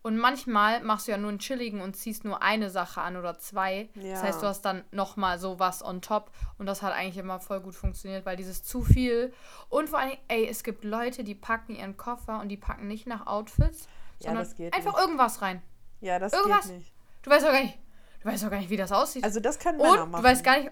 Und 0.00 0.16
manchmal 0.16 0.80
machst 0.82 1.08
du 1.08 1.10
ja 1.12 1.18
nur 1.18 1.28
einen 1.30 1.40
chilligen 1.40 1.80
und 1.80 1.96
ziehst 1.96 2.24
nur 2.24 2.40
eine 2.40 2.70
Sache 2.70 3.00
an 3.00 3.16
oder 3.16 3.36
zwei. 3.38 3.88
Das 3.96 4.04
Ja. 4.04 4.22
heißt, 4.22 4.42
du 4.42 4.46
hast 4.46 4.62
dann 4.62 4.84
nochmal 4.92 5.40
so 5.40 5.58
was 5.58 5.84
on 5.84 6.00
top. 6.00 6.30
Und 6.56 6.66
das 6.66 6.82
hat 6.82 6.94
eigentlich 6.94 7.16
immer 7.18 7.40
voll 7.40 7.60
gut 7.60 7.74
funktioniert, 7.74 8.24
weil 8.24 8.36
dieses 8.36 8.62
zu 8.62 8.82
viel. 8.82 9.32
Und 9.68 9.88
vor 9.88 9.98
allem, 9.98 10.16
ey, 10.28 10.46
es 10.46 10.62
gibt 10.62 10.84
Leute, 10.84 11.24
die 11.24 11.34
packen 11.34 11.74
ihren 11.74 11.96
Koffer 11.96 12.38
und 12.40 12.48
die 12.48 12.56
packen 12.56 12.86
nicht 12.86 13.08
nach 13.08 13.26
Outfits, 13.26 13.88
Ja, 14.20 14.28
sondern 14.28 14.44
das 14.44 14.54
geht 14.54 14.72
einfach 14.72 14.92
nicht. 14.92 15.00
irgendwas 15.02 15.42
rein. 15.42 15.62
Ja, 16.00 16.20
das 16.20 16.32
Irgendwas. 16.32 16.68
geht 16.68 16.76
nicht. 16.78 16.92
Du 17.22 17.30
weißt 17.30 17.44
doch 17.44 17.52
gar 17.52 17.60
nicht, 17.62 17.78
du 18.22 18.28
weißt 18.28 18.44
doch 18.44 18.50
gar 18.50 18.58
nicht, 18.60 18.70
wie 18.70 18.76
das 18.76 18.92
aussieht. 18.92 19.24
Also 19.24 19.40
das 19.40 19.58
können 19.58 19.78
Männer 19.78 20.04
und 20.04 20.12
machen. 20.12 20.22
du 20.22 20.28
weißt 20.28 20.44
gar 20.44 20.58
nicht, 20.58 20.70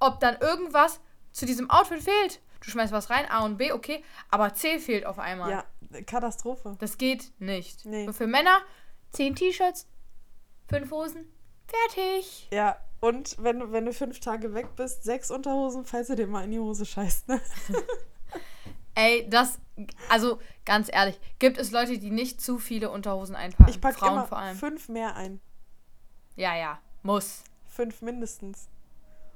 ob 0.00 0.20
dann 0.20 0.36
irgendwas 0.40 1.00
zu 1.32 1.44
diesem 1.44 1.68
Outfit 1.70 2.02
fehlt. 2.02 2.40
Du 2.64 2.70
schmeißt 2.70 2.92
was 2.92 3.10
rein, 3.10 3.26
A 3.30 3.44
und 3.44 3.56
B, 3.58 3.72
okay, 3.72 4.02
aber 4.30 4.54
C 4.54 4.78
fehlt 4.78 5.04
auf 5.06 5.18
einmal. 5.18 5.50
Ja, 5.50 5.64
Katastrophe. 6.06 6.76
Das 6.80 6.96
geht 6.98 7.32
nicht. 7.38 7.84
Nee. 7.84 8.06
Und 8.06 8.14
für 8.14 8.26
Männer 8.26 8.60
zehn 9.10 9.34
T-Shirts, 9.34 9.86
fünf 10.68 10.90
Hosen, 10.90 11.26
fertig. 11.66 12.48
Ja, 12.50 12.76
und 13.00 13.36
wenn, 13.38 13.60
du- 13.60 13.70
wenn 13.72 13.84
du 13.84 13.92
fünf 13.92 14.18
Tage 14.20 14.54
weg 14.54 14.76
bist, 14.76 15.04
sechs 15.04 15.30
Unterhosen, 15.30 15.84
falls 15.84 16.08
du 16.08 16.16
dir 16.16 16.26
mal 16.26 16.44
in 16.44 16.50
die 16.52 16.58
Hose 16.58 16.86
scheißt, 16.86 17.28
ne? 17.28 17.40
Ey, 18.96 19.28
das, 19.28 19.58
also 20.08 20.38
ganz 20.64 20.88
ehrlich, 20.92 21.18
gibt 21.40 21.58
es 21.58 21.72
Leute, 21.72 21.98
die 21.98 22.10
nicht 22.10 22.40
zu 22.40 22.58
viele 22.58 22.90
Unterhosen 22.90 23.34
einpacken? 23.34 23.68
Ich 23.70 23.80
packe 23.80 23.98
Frauen 23.98 24.12
immer 24.12 24.26
vor 24.26 24.38
allem. 24.38 24.56
fünf 24.56 24.88
mehr 24.88 25.16
ein. 25.16 25.40
Ja, 26.36 26.56
ja, 26.56 26.78
muss. 27.02 27.42
Fünf 27.66 28.02
mindestens. 28.02 28.68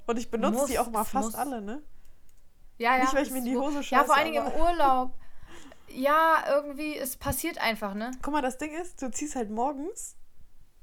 Und 0.06 0.16
ich 0.16 0.30
benutze 0.30 0.66
die 0.68 0.76
Muss, 0.78 0.86
auch 0.86 0.90
mal 0.90 1.04
fast 1.04 1.26
muss. 1.26 1.34
alle, 1.34 1.60
ne? 1.60 1.82
Ja, 2.78 2.96
ja. 2.96 3.02
Nicht, 3.02 3.14
weil 3.14 3.24
ich 3.24 3.30
mir 3.30 3.38
in 3.38 3.44
die 3.44 3.56
Hose 3.56 3.76
Ja, 3.76 3.82
scheiße, 3.82 4.04
vor 4.06 4.16
allen 4.16 4.32
Dingen 4.32 4.46
im 4.46 4.52
Urlaub. 4.60 5.12
Ja, 5.88 6.44
irgendwie, 6.48 6.96
es 6.96 7.16
passiert 7.16 7.58
einfach, 7.58 7.94
ne? 7.94 8.10
Guck 8.22 8.32
mal, 8.32 8.42
das 8.42 8.58
Ding 8.58 8.72
ist, 8.74 9.00
du 9.02 9.10
ziehst 9.10 9.36
halt 9.36 9.50
morgens, 9.50 10.16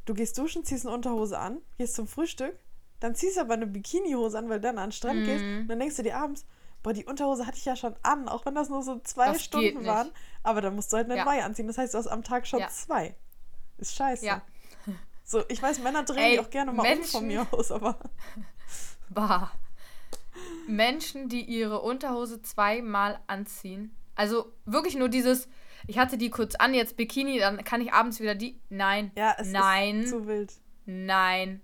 du 0.05 0.13
gehst 0.13 0.37
duschen, 0.37 0.65
ziehst 0.65 0.85
eine 0.85 0.95
Unterhose 0.95 1.37
an, 1.39 1.61
gehst 1.77 1.95
zum 1.95 2.07
Frühstück, 2.07 2.57
dann 2.99 3.13
ziehst 3.15 3.37
du 3.37 3.41
aber 3.41 3.53
eine 3.53 3.67
Bikinihose 3.67 4.37
an, 4.37 4.49
weil 4.49 4.59
du 4.59 4.67
dann 4.67 4.77
an 4.79 4.87
den 4.87 4.91
Strand 4.93 5.19
Mhm. 5.21 5.25
gehst, 5.25 5.43
und 5.43 5.67
dann 5.67 5.79
denkst 5.79 5.95
du 5.95 6.03
dir 6.03 6.17
abends, 6.17 6.45
boah, 6.81 6.91
die 6.93 7.05
Unterhose 7.05 7.45
hatte 7.45 7.57
ich 7.57 7.65
ja 7.65 7.75
schon 7.75 7.95
an, 8.03 8.27
auch 8.27 8.45
wenn 8.45 8.55
das 8.55 8.69
nur 8.69 8.81
so 8.83 8.99
zwei 8.99 9.27
Das 9.33 9.43
Stunden 9.43 9.85
waren, 9.85 10.09
aber 10.43 10.61
dann 10.61 10.75
musst 10.75 10.91
du 10.91 10.97
halt 10.97 11.05
eine 11.09 11.17
Ja. 11.17 11.25
neue 11.25 11.43
anziehen. 11.43 11.67
Das 11.67 11.77
heißt, 11.77 11.93
du 11.93 11.97
hast 11.99 12.07
am 12.07 12.23
Tag 12.23 12.45
schon 12.47 12.59
Ja. 12.59 12.67
zwei. 12.69 13.15
Ist 13.77 13.95
scheiße. 13.95 14.25
Ja. 14.25 14.41
So, 15.23 15.43
ich 15.49 15.61
weiß, 15.61 15.79
Männer 15.79 16.03
drehen 16.03 16.17
Ey, 16.23 16.31
die 16.33 16.39
auch 16.39 16.49
gerne 16.51 16.71
mal 16.71 16.81
um 16.83 16.87
von 17.03 17.25
Menschen- 17.25 17.27
mir 17.27 17.47
aus, 17.51 17.71
aber 17.71 17.97
Bah. 19.09 19.51
Menschen, 20.67 21.29
die 21.29 21.41
ihre 21.41 21.81
Unterhose 21.81 22.41
zweimal 22.41 23.19
anziehen. 23.27 23.95
Also 24.15 24.51
wirklich 24.65 24.95
nur 24.95 25.09
dieses, 25.09 25.47
ich 25.87 25.97
hatte 25.99 26.17
die 26.17 26.29
kurz 26.29 26.55
an, 26.55 26.73
jetzt 26.73 26.97
Bikini, 26.97 27.37
dann 27.39 27.63
kann 27.63 27.81
ich 27.81 27.93
abends 27.93 28.19
wieder 28.19 28.35
die. 28.35 28.59
Nein. 28.69 29.11
ja, 29.15 29.35
es 29.37 29.51
Nein. 29.51 30.01
ist 30.01 30.09
zu 30.09 30.27
wild. 30.27 30.53
Nein. 30.85 31.61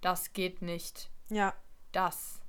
Das 0.00 0.32
geht 0.32 0.62
nicht. 0.62 1.10
Ja, 1.30 1.54
Das 1.92 2.40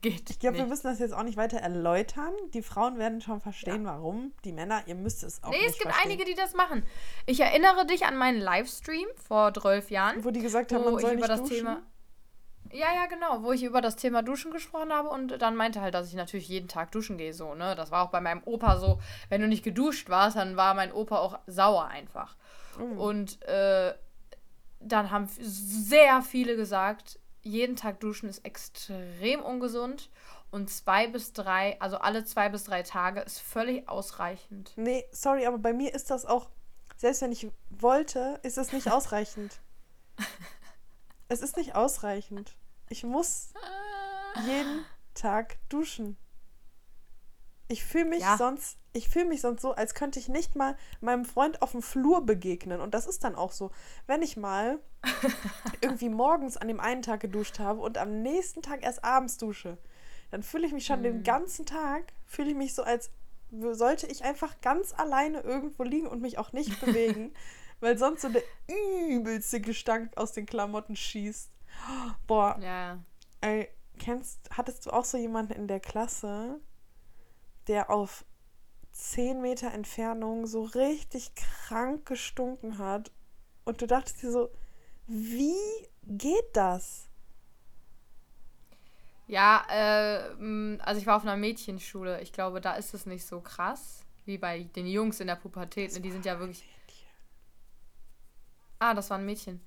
geht 0.00 0.30
ich 0.30 0.40
glaube, 0.40 0.56
wir 0.58 0.66
müssen 0.66 0.88
das 0.88 0.98
jetzt 0.98 1.14
auch 1.14 1.22
nicht 1.22 1.36
weiter 1.36 1.58
erläutern. 1.58 2.32
Die 2.54 2.62
Frauen 2.62 2.98
werden 2.98 3.20
schon 3.20 3.40
verstehen, 3.40 3.84
warum. 3.84 4.32
Die 4.44 4.50
Männer, 4.52 4.82
ihr 4.86 4.96
müsst 4.96 5.22
es 5.22 5.42
auch 5.44 5.50
Nee, 5.50 5.58
nicht 5.58 5.66
es 5.70 5.72
gibt 5.78 5.92
verstehen. 5.92 6.10
einige, 6.10 6.24
die 6.24 6.34
das 6.34 6.54
machen. 6.54 6.82
Ich 7.26 7.38
erinnere 7.38 7.86
dich 7.86 8.04
an 8.04 8.16
meinen 8.16 8.40
Livestream 8.40 9.06
vor 9.16 9.54
12 9.54 9.90
Jahren, 9.92 10.24
Wo 10.24 10.30
die 10.32 10.40
gesagt 10.40 10.72
haben, 10.72 10.82
man 10.84 10.98
soll 10.98 11.10
ich 11.12 11.16
nicht 11.16 11.18
über 11.18 11.28
das 11.28 11.40
duschen. 11.42 11.56
Thema. 11.58 11.82
Ja, 12.72 12.94
ja, 12.94 13.06
genau, 13.06 13.42
wo 13.42 13.52
ich 13.52 13.62
über 13.62 13.82
das 13.82 13.96
Thema 13.96 14.22
Duschen 14.22 14.50
gesprochen 14.50 14.92
habe 14.92 15.10
und 15.10 15.42
dann 15.42 15.56
meinte 15.56 15.82
halt, 15.82 15.94
dass 15.94 16.08
ich 16.08 16.14
natürlich 16.14 16.48
jeden 16.48 16.68
Tag 16.68 16.90
duschen 16.90 17.18
gehe, 17.18 17.34
so, 17.34 17.54
ne? 17.54 17.74
Das 17.76 17.90
war 17.90 18.02
auch 18.02 18.10
bei 18.10 18.20
meinem 18.20 18.42
Opa 18.44 18.78
so. 18.78 18.98
Wenn 19.28 19.42
du 19.42 19.46
nicht 19.48 19.62
geduscht 19.62 20.08
warst, 20.08 20.36
dann 20.36 20.56
war 20.56 20.72
mein 20.74 20.92
Opa 20.92 21.18
auch 21.18 21.38
sauer 21.46 21.86
einfach. 21.86 22.36
Mhm. 22.78 22.98
Und 22.98 23.42
äh, 23.42 23.94
dann 24.80 25.10
haben 25.10 25.28
sehr 25.28 26.22
viele 26.22 26.56
gesagt, 26.56 27.18
jeden 27.42 27.76
Tag 27.76 28.00
duschen 28.00 28.28
ist 28.28 28.44
extrem 28.44 29.40
ungesund 29.40 30.10
und 30.50 30.70
zwei 30.70 31.08
bis 31.08 31.32
drei, 31.32 31.78
also 31.80 31.98
alle 31.98 32.24
zwei 32.24 32.48
bis 32.48 32.64
drei 32.64 32.82
Tage 32.82 33.20
ist 33.20 33.40
völlig 33.40 33.88
ausreichend. 33.88 34.72
Nee, 34.76 35.04
sorry, 35.10 35.46
aber 35.46 35.58
bei 35.58 35.72
mir 35.72 35.94
ist 35.94 36.10
das 36.10 36.24
auch, 36.24 36.48
selbst 36.96 37.22
wenn 37.22 37.32
ich 37.32 37.50
wollte, 37.70 38.38
ist 38.42 38.58
es 38.58 38.72
nicht 38.72 38.90
ausreichend. 38.92 39.60
es 41.28 41.42
ist 41.42 41.56
nicht 41.56 41.74
ausreichend. 41.74 42.54
Ich 42.92 43.04
muss 43.04 43.54
jeden 44.46 44.84
Tag 45.14 45.56
duschen. 45.70 46.18
Ich 47.68 47.82
fühle 47.86 48.04
mich 48.04 48.20
Ja. 48.20 48.36
sonst, 48.36 48.76
ich 48.92 49.08
fühle 49.08 49.24
mich 49.24 49.40
sonst 49.40 49.62
so, 49.62 49.72
als 49.72 49.94
könnte 49.94 50.18
ich 50.18 50.28
nicht 50.28 50.56
mal 50.56 50.76
meinem 51.00 51.24
Freund 51.24 51.62
auf 51.62 51.70
dem 51.72 51.80
Flur 51.80 52.26
begegnen. 52.26 52.82
Und 52.82 52.92
das 52.92 53.06
ist 53.06 53.24
dann 53.24 53.34
auch 53.34 53.52
so. 53.52 53.70
Wenn 54.06 54.20
ich 54.20 54.36
mal 54.36 54.78
irgendwie 55.80 56.10
morgens 56.10 56.58
an 56.58 56.68
dem 56.68 56.80
einen 56.80 57.00
Tag 57.00 57.20
geduscht 57.20 57.58
habe 57.60 57.80
und 57.80 57.96
am 57.96 58.20
nächsten 58.20 58.60
Tag 58.60 58.82
erst 58.82 59.02
abends 59.02 59.38
dusche, 59.38 59.78
dann 60.30 60.42
fühle 60.42 60.66
ich 60.66 60.74
mich 60.74 60.84
schon 60.84 61.02
den 61.02 61.22
ganzen 61.22 61.64
Tag, 61.64 62.12
fühle 62.26 62.50
ich 62.50 62.56
mich 62.56 62.74
so, 62.74 62.82
als 62.82 63.10
sollte 63.50 64.06
ich 64.06 64.22
einfach 64.22 64.60
ganz 64.60 64.92
alleine 64.92 65.40
irgendwo 65.40 65.82
liegen 65.82 66.08
und 66.08 66.20
mich 66.20 66.36
auch 66.36 66.52
nicht 66.52 66.78
bewegen, 66.84 67.32
weil 67.80 67.96
sonst 67.96 68.20
so 68.20 68.28
der 68.28 68.42
übelste 69.08 69.62
Gestank 69.62 70.14
aus 70.18 70.32
den 70.32 70.44
Klamotten 70.44 70.94
schießt. 70.94 71.51
Boah, 72.26 72.58
Ja. 72.60 72.98
ey, 73.40 73.68
kennst, 73.98 74.40
hattest 74.56 74.86
du 74.86 74.90
auch 74.90 75.04
so 75.04 75.18
jemanden 75.18 75.52
in 75.52 75.68
der 75.68 75.80
Klasse, 75.80 76.60
der 77.66 77.90
auf 77.90 78.24
10 78.92 79.40
Meter 79.40 79.72
Entfernung 79.72 80.46
so 80.46 80.62
richtig 80.62 81.34
krank 81.34 82.06
gestunken 82.06 82.78
hat 82.78 83.10
und 83.64 83.80
du 83.80 83.86
dachtest 83.86 84.22
dir 84.22 84.30
so, 84.30 84.50
wie 85.06 85.54
geht 86.04 86.54
das? 86.54 87.08
Ja, 89.26 89.64
äh, 89.70 90.78
also 90.80 91.00
ich 91.00 91.06
war 91.06 91.16
auf 91.16 91.22
einer 91.22 91.36
Mädchenschule. 91.36 92.20
Ich 92.20 92.32
glaube, 92.32 92.60
da 92.60 92.74
ist 92.74 92.92
es 92.92 93.06
nicht 93.06 93.26
so 93.26 93.40
krass 93.40 94.04
wie 94.24 94.38
bei 94.38 94.64
den 94.64 94.86
Jungs 94.86 95.20
in 95.20 95.26
der 95.26 95.36
Pubertät. 95.36 95.92
Ne? 95.94 96.00
Die 96.00 96.10
sind 96.10 96.24
ja 96.24 96.38
wirklich. 96.38 96.64
Ah, 98.78 98.94
das 98.94 99.10
war 99.10 99.18
ein 99.18 99.24
Mädchen. 99.24 99.60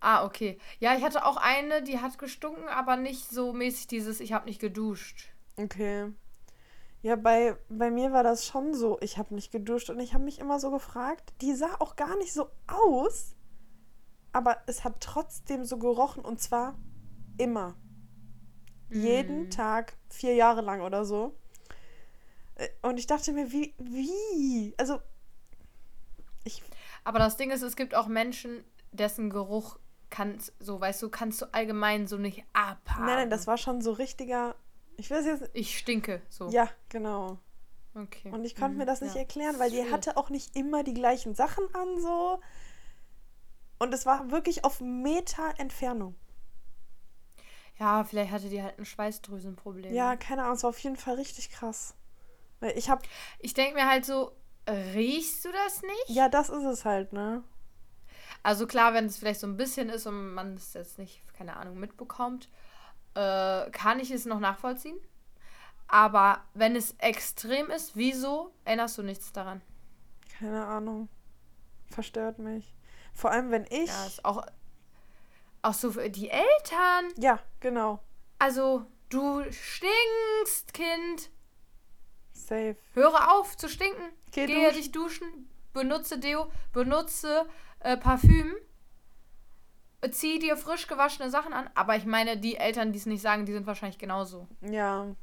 Ah, 0.00 0.24
okay. 0.24 0.58
Ja, 0.78 0.94
ich 0.96 1.02
hatte 1.02 1.24
auch 1.24 1.36
eine, 1.36 1.82
die 1.82 1.98
hat 2.00 2.18
gestunken, 2.18 2.68
aber 2.68 2.96
nicht 2.96 3.28
so 3.30 3.52
mäßig 3.52 3.86
dieses, 3.88 4.20
ich 4.20 4.32
habe 4.32 4.46
nicht 4.46 4.60
geduscht. 4.60 5.28
Okay. 5.56 6.12
Ja, 7.02 7.16
bei, 7.16 7.56
bei 7.68 7.90
mir 7.90 8.12
war 8.12 8.22
das 8.22 8.46
schon 8.46 8.74
so. 8.74 8.98
Ich 9.00 9.16
habe 9.18 9.34
nicht 9.34 9.52
geduscht 9.52 9.90
und 9.90 10.00
ich 10.00 10.12
habe 10.14 10.24
mich 10.24 10.38
immer 10.38 10.58
so 10.60 10.70
gefragt. 10.70 11.32
Die 11.40 11.54
sah 11.54 11.76
auch 11.78 11.96
gar 11.96 12.16
nicht 12.18 12.32
so 12.32 12.50
aus, 12.66 13.34
aber 14.32 14.58
es 14.66 14.84
hat 14.84 15.00
trotzdem 15.00 15.64
so 15.64 15.78
gerochen 15.78 16.24
und 16.24 16.40
zwar 16.40 16.76
immer. 17.38 17.76
Jeden 18.90 19.48
Mm. 19.48 19.50
Tag, 19.50 19.96
vier 20.08 20.34
Jahre 20.34 20.60
lang 20.62 20.80
oder 20.80 21.04
so. 21.04 21.36
Äh, 22.56 22.68
Und 22.82 22.98
ich 22.98 23.06
dachte 23.06 23.32
mir, 23.32 23.50
wie, 23.52 23.74
wie? 23.78 24.74
Also, 24.78 25.00
ich, 26.44 26.62
Aber 27.04 27.18
das 27.18 27.36
Ding 27.36 27.50
ist, 27.50 27.62
es 27.62 27.76
gibt 27.76 27.94
auch 27.94 28.06
Menschen, 28.06 28.64
dessen 28.92 29.30
Geruch 29.30 29.78
kannst, 30.10 30.52
so 30.60 30.80
weißt 30.80 31.02
du, 31.02 31.08
kannst 31.08 31.42
du 31.42 31.46
allgemein 31.52 32.06
so 32.06 32.16
nicht 32.16 32.44
abhaben. 32.52 33.06
nein, 33.06 33.16
nein, 33.16 33.30
das 33.30 33.46
war 33.46 33.58
schon 33.58 33.80
so 33.80 33.92
richtiger. 33.92 34.54
Ich 34.96 35.10
will 35.10 35.18
es 35.18 35.26
jetzt. 35.26 35.50
Ich 35.52 35.78
stinke, 35.78 36.22
so. 36.28 36.48
Ja, 36.48 36.68
genau. 36.88 37.38
Okay. 37.94 38.30
Und 38.30 38.44
ich 38.44 38.54
konnte 38.56 38.72
Mhm, 38.72 38.78
mir 38.78 38.86
das 38.86 39.00
nicht 39.00 39.14
ja. 39.14 39.20
erklären, 39.20 39.58
weil 39.58 39.70
die 39.70 39.90
hatte 39.90 40.16
auch 40.16 40.28
nicht 40.30 40.54
immer 40.56 40.84
die 40.84 40.94
gleichen 40.94 41.34
Sachen 41.34 41.64
an, 41.74 42.00
so. 42.00 42.40
Und 43.78 43.92
es 43.92 44.06
war 44.06 44.30
wirklich 44.30 44.64
auf 44.64 44.80
Meter 44.80 45.54
Entfernung. 45.58 46.14
Ja, 47.78 48.04
vielleicht 48.04 48.32
hatte 48.32 48.48
die 48.48 48.62
halt 48.62 48.78
ein 48.78 48.86
Schweißdrüsenproblem. 48.86 49.92
Ja, 49.92 50.16
keine 50.16 50.42
Ahnung, 50.44 50.56
es 50.56 50.62
war 50.62 50.70
auf 50.70 50.78
jeden 50.78 50.96
Fall 50.96 51.14
richtig 51.16 51.50
krass. 51.50 51.94
Weil 52.60 52.76
ich 52.78 52.88
habe, 52.88 53.02
Ich 53.38 53.52
denke 53.52 53.74
mir 53.74 53.86
halt 53.86 54.06
so, 54.06 54.32
riechst 54.68 55.44
du 55.44 55.52
das 55.52 55.82
nicht? 55.82 56.08
ja, 56.08 56.28
das 56.30 56.48
ist 56.48 56.64
es 56.64 56.84
halt, 56.86 57.12
ne? 57.12 57.44
Also 58.46 58.68
klar, 58.68 58.94
wenn 58.94 59.06
es 59.06 59.18
vielleicht 59.18 59.40
so 59.40 59.48
ein 59.48 59.56
bisschen 59.56 59.88
ist 59.88 60.06
und 60.06 60.32
man 60.34 60.54
es 60.54 60.72
jetzt 60.74 60.98
nicht, 60.98 61.20
keine 61.36 61.56
Ahnung, 61.56 61.80
mitbekommt, 61.80 62.48
äh, 63.14 63.68
kann 63.72 63.98
ich 63.98 64.12
es 64.12 64.24
noch 64.24 64.38
nachvollziehen. 64.38 64.96
Aber 65.88 66.44
wenn 66.54 66.76
es 66.76 66.94
extrem 66.98 67.70
ist, 67.70 67.96
wieso 67.96 68.54
erinnerst 68.64 68.98
du 68.98 69.02
nichts 69.02 69.32
daran? 69.32 69.62
Keine 70.38 70.64
Ahnung. 70.64 71.08
Verstört 71.90 72.38
mich. 72.38 72.72
Vor 73.12 73.32
allem, 73.32 73.50
wenn 73.50 73.64
ich. 73.64 73.88
Ja, 73.88 74.06
ist 74.06 74.24
auch, 74.24 74.46
auch 75.62 75.74
so 75.74 75.90
für 75.90 76.08
die 76.08 76.30
Eltern. 76.30 77.12
Ja, 77.16 77.40
genau. 77.58 77.98
Also, 78.38 78.86
du 79.08 79.42
stinkst, 79.50 80.72
Kind. 80.72 81.30
Safe. 82.32 82.76
Höre 82.92 83.32
auf 83.32 83.56
zu 83.56 83.68
stinken. 83.68 84.12
Geh 84.30 84.46
Gehe 84.46 84.66
duschen. 84.68 84.76
dich 84.76 84.92
duschen. 84.92 85.50
Benutze 85.72 86.20
Deo. 86.20 86.48
Benutze 86.72 87.48
äh, 87.86 87.96
Parfüm. 87.96 88.52
Zieh 90.10 90.38
dir 90.38 90.56
frisch 90.56 90.86
gewaschene 90.86 91.30
Sachen 91.30 91.52
an. 91.52 91.70
Aber 91.74 91.96
ich 91.96 92.04
meine, 92.04 92.36
die 92.36 92.56
Eltern, 92.56 92.92
die 92.92 92.98
es 92.98 93.06
nicht 93.06 93.22
sagen, 93.22 93.46
die 93.46 93.52
sind 93.52 93.66
wahrscheinlich 93.66 93.98
genauso. 93.98 94.46
Ja. 94.60 95.14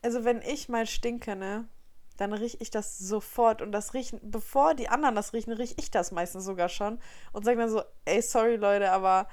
Also, 0.00 0.24
wenn 0.24 0.42
ich 0.42 0.68
mal 0.68 0.86
stinke, 0.86 1.36
ne? 1.36 1.68
Dann 2.16 2.32
rieche 2.32 2.56
ich 2.60 2.70
das 2.70 2.98
sofort. 2.98 3.62
Und 3.62 3.72
das 3.72 3.94
riechen, 3.94 4.20
bevor 4.22 4.74
die 4.74 4.88
anderen 4.88 5.14
das 5.14 5.32
riechen, 5.32 5.52
rieche 5.52 5.74
ich 5.76 5.90
das 5.90 6.12
meistens 6.12 6.44
sogar 6.44 6.68
schon. 6.68 7.00
Und 7.32 7.44
sage 7.44 7.58
dann 7.58 7.70
so, 7.70 7.82
ey, 8.04 8.22
sorry, 8.22 8.56
Leute, 8.56 8.90
aber 8.90 9.28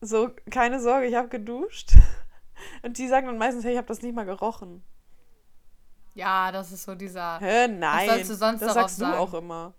so, 0.00 0.30
keine 0.50 0.80
Sorge, 0.80 1.06
ich 1.06 1.14
habe 1.14 1.28
geduscht. 1.28 1.92
Und 2.82 2.98
die 2.98 3.08
sagen 3.08 3.26
dann 3.26 3.38
meistens, 3.38 3.64
hey, 3.64 3.72
ich 3.72 3.78
habe 3.78 3.88
das 3.88 4.02
nicht 4.02 4.14
mal 4.14 4.24
gerochen. 4.24 4.84
Ja, 6.14 6.52
das 6.52 6.72
ist 6.72 6.84
so 6.84 6.94
dieser. 6.94 7.38
Hä, 7.40 7.68
nein. 7.68 8.08
sollst 8.08 8.30
du 8.30 8.34
sonst 8.34 8.60
das 8.60 8.74
sagst 8.74 9.00
du 9.00 9.04
sagen? 9.04 9.18
auch 9.18 9.34
immer. 9.34 9.74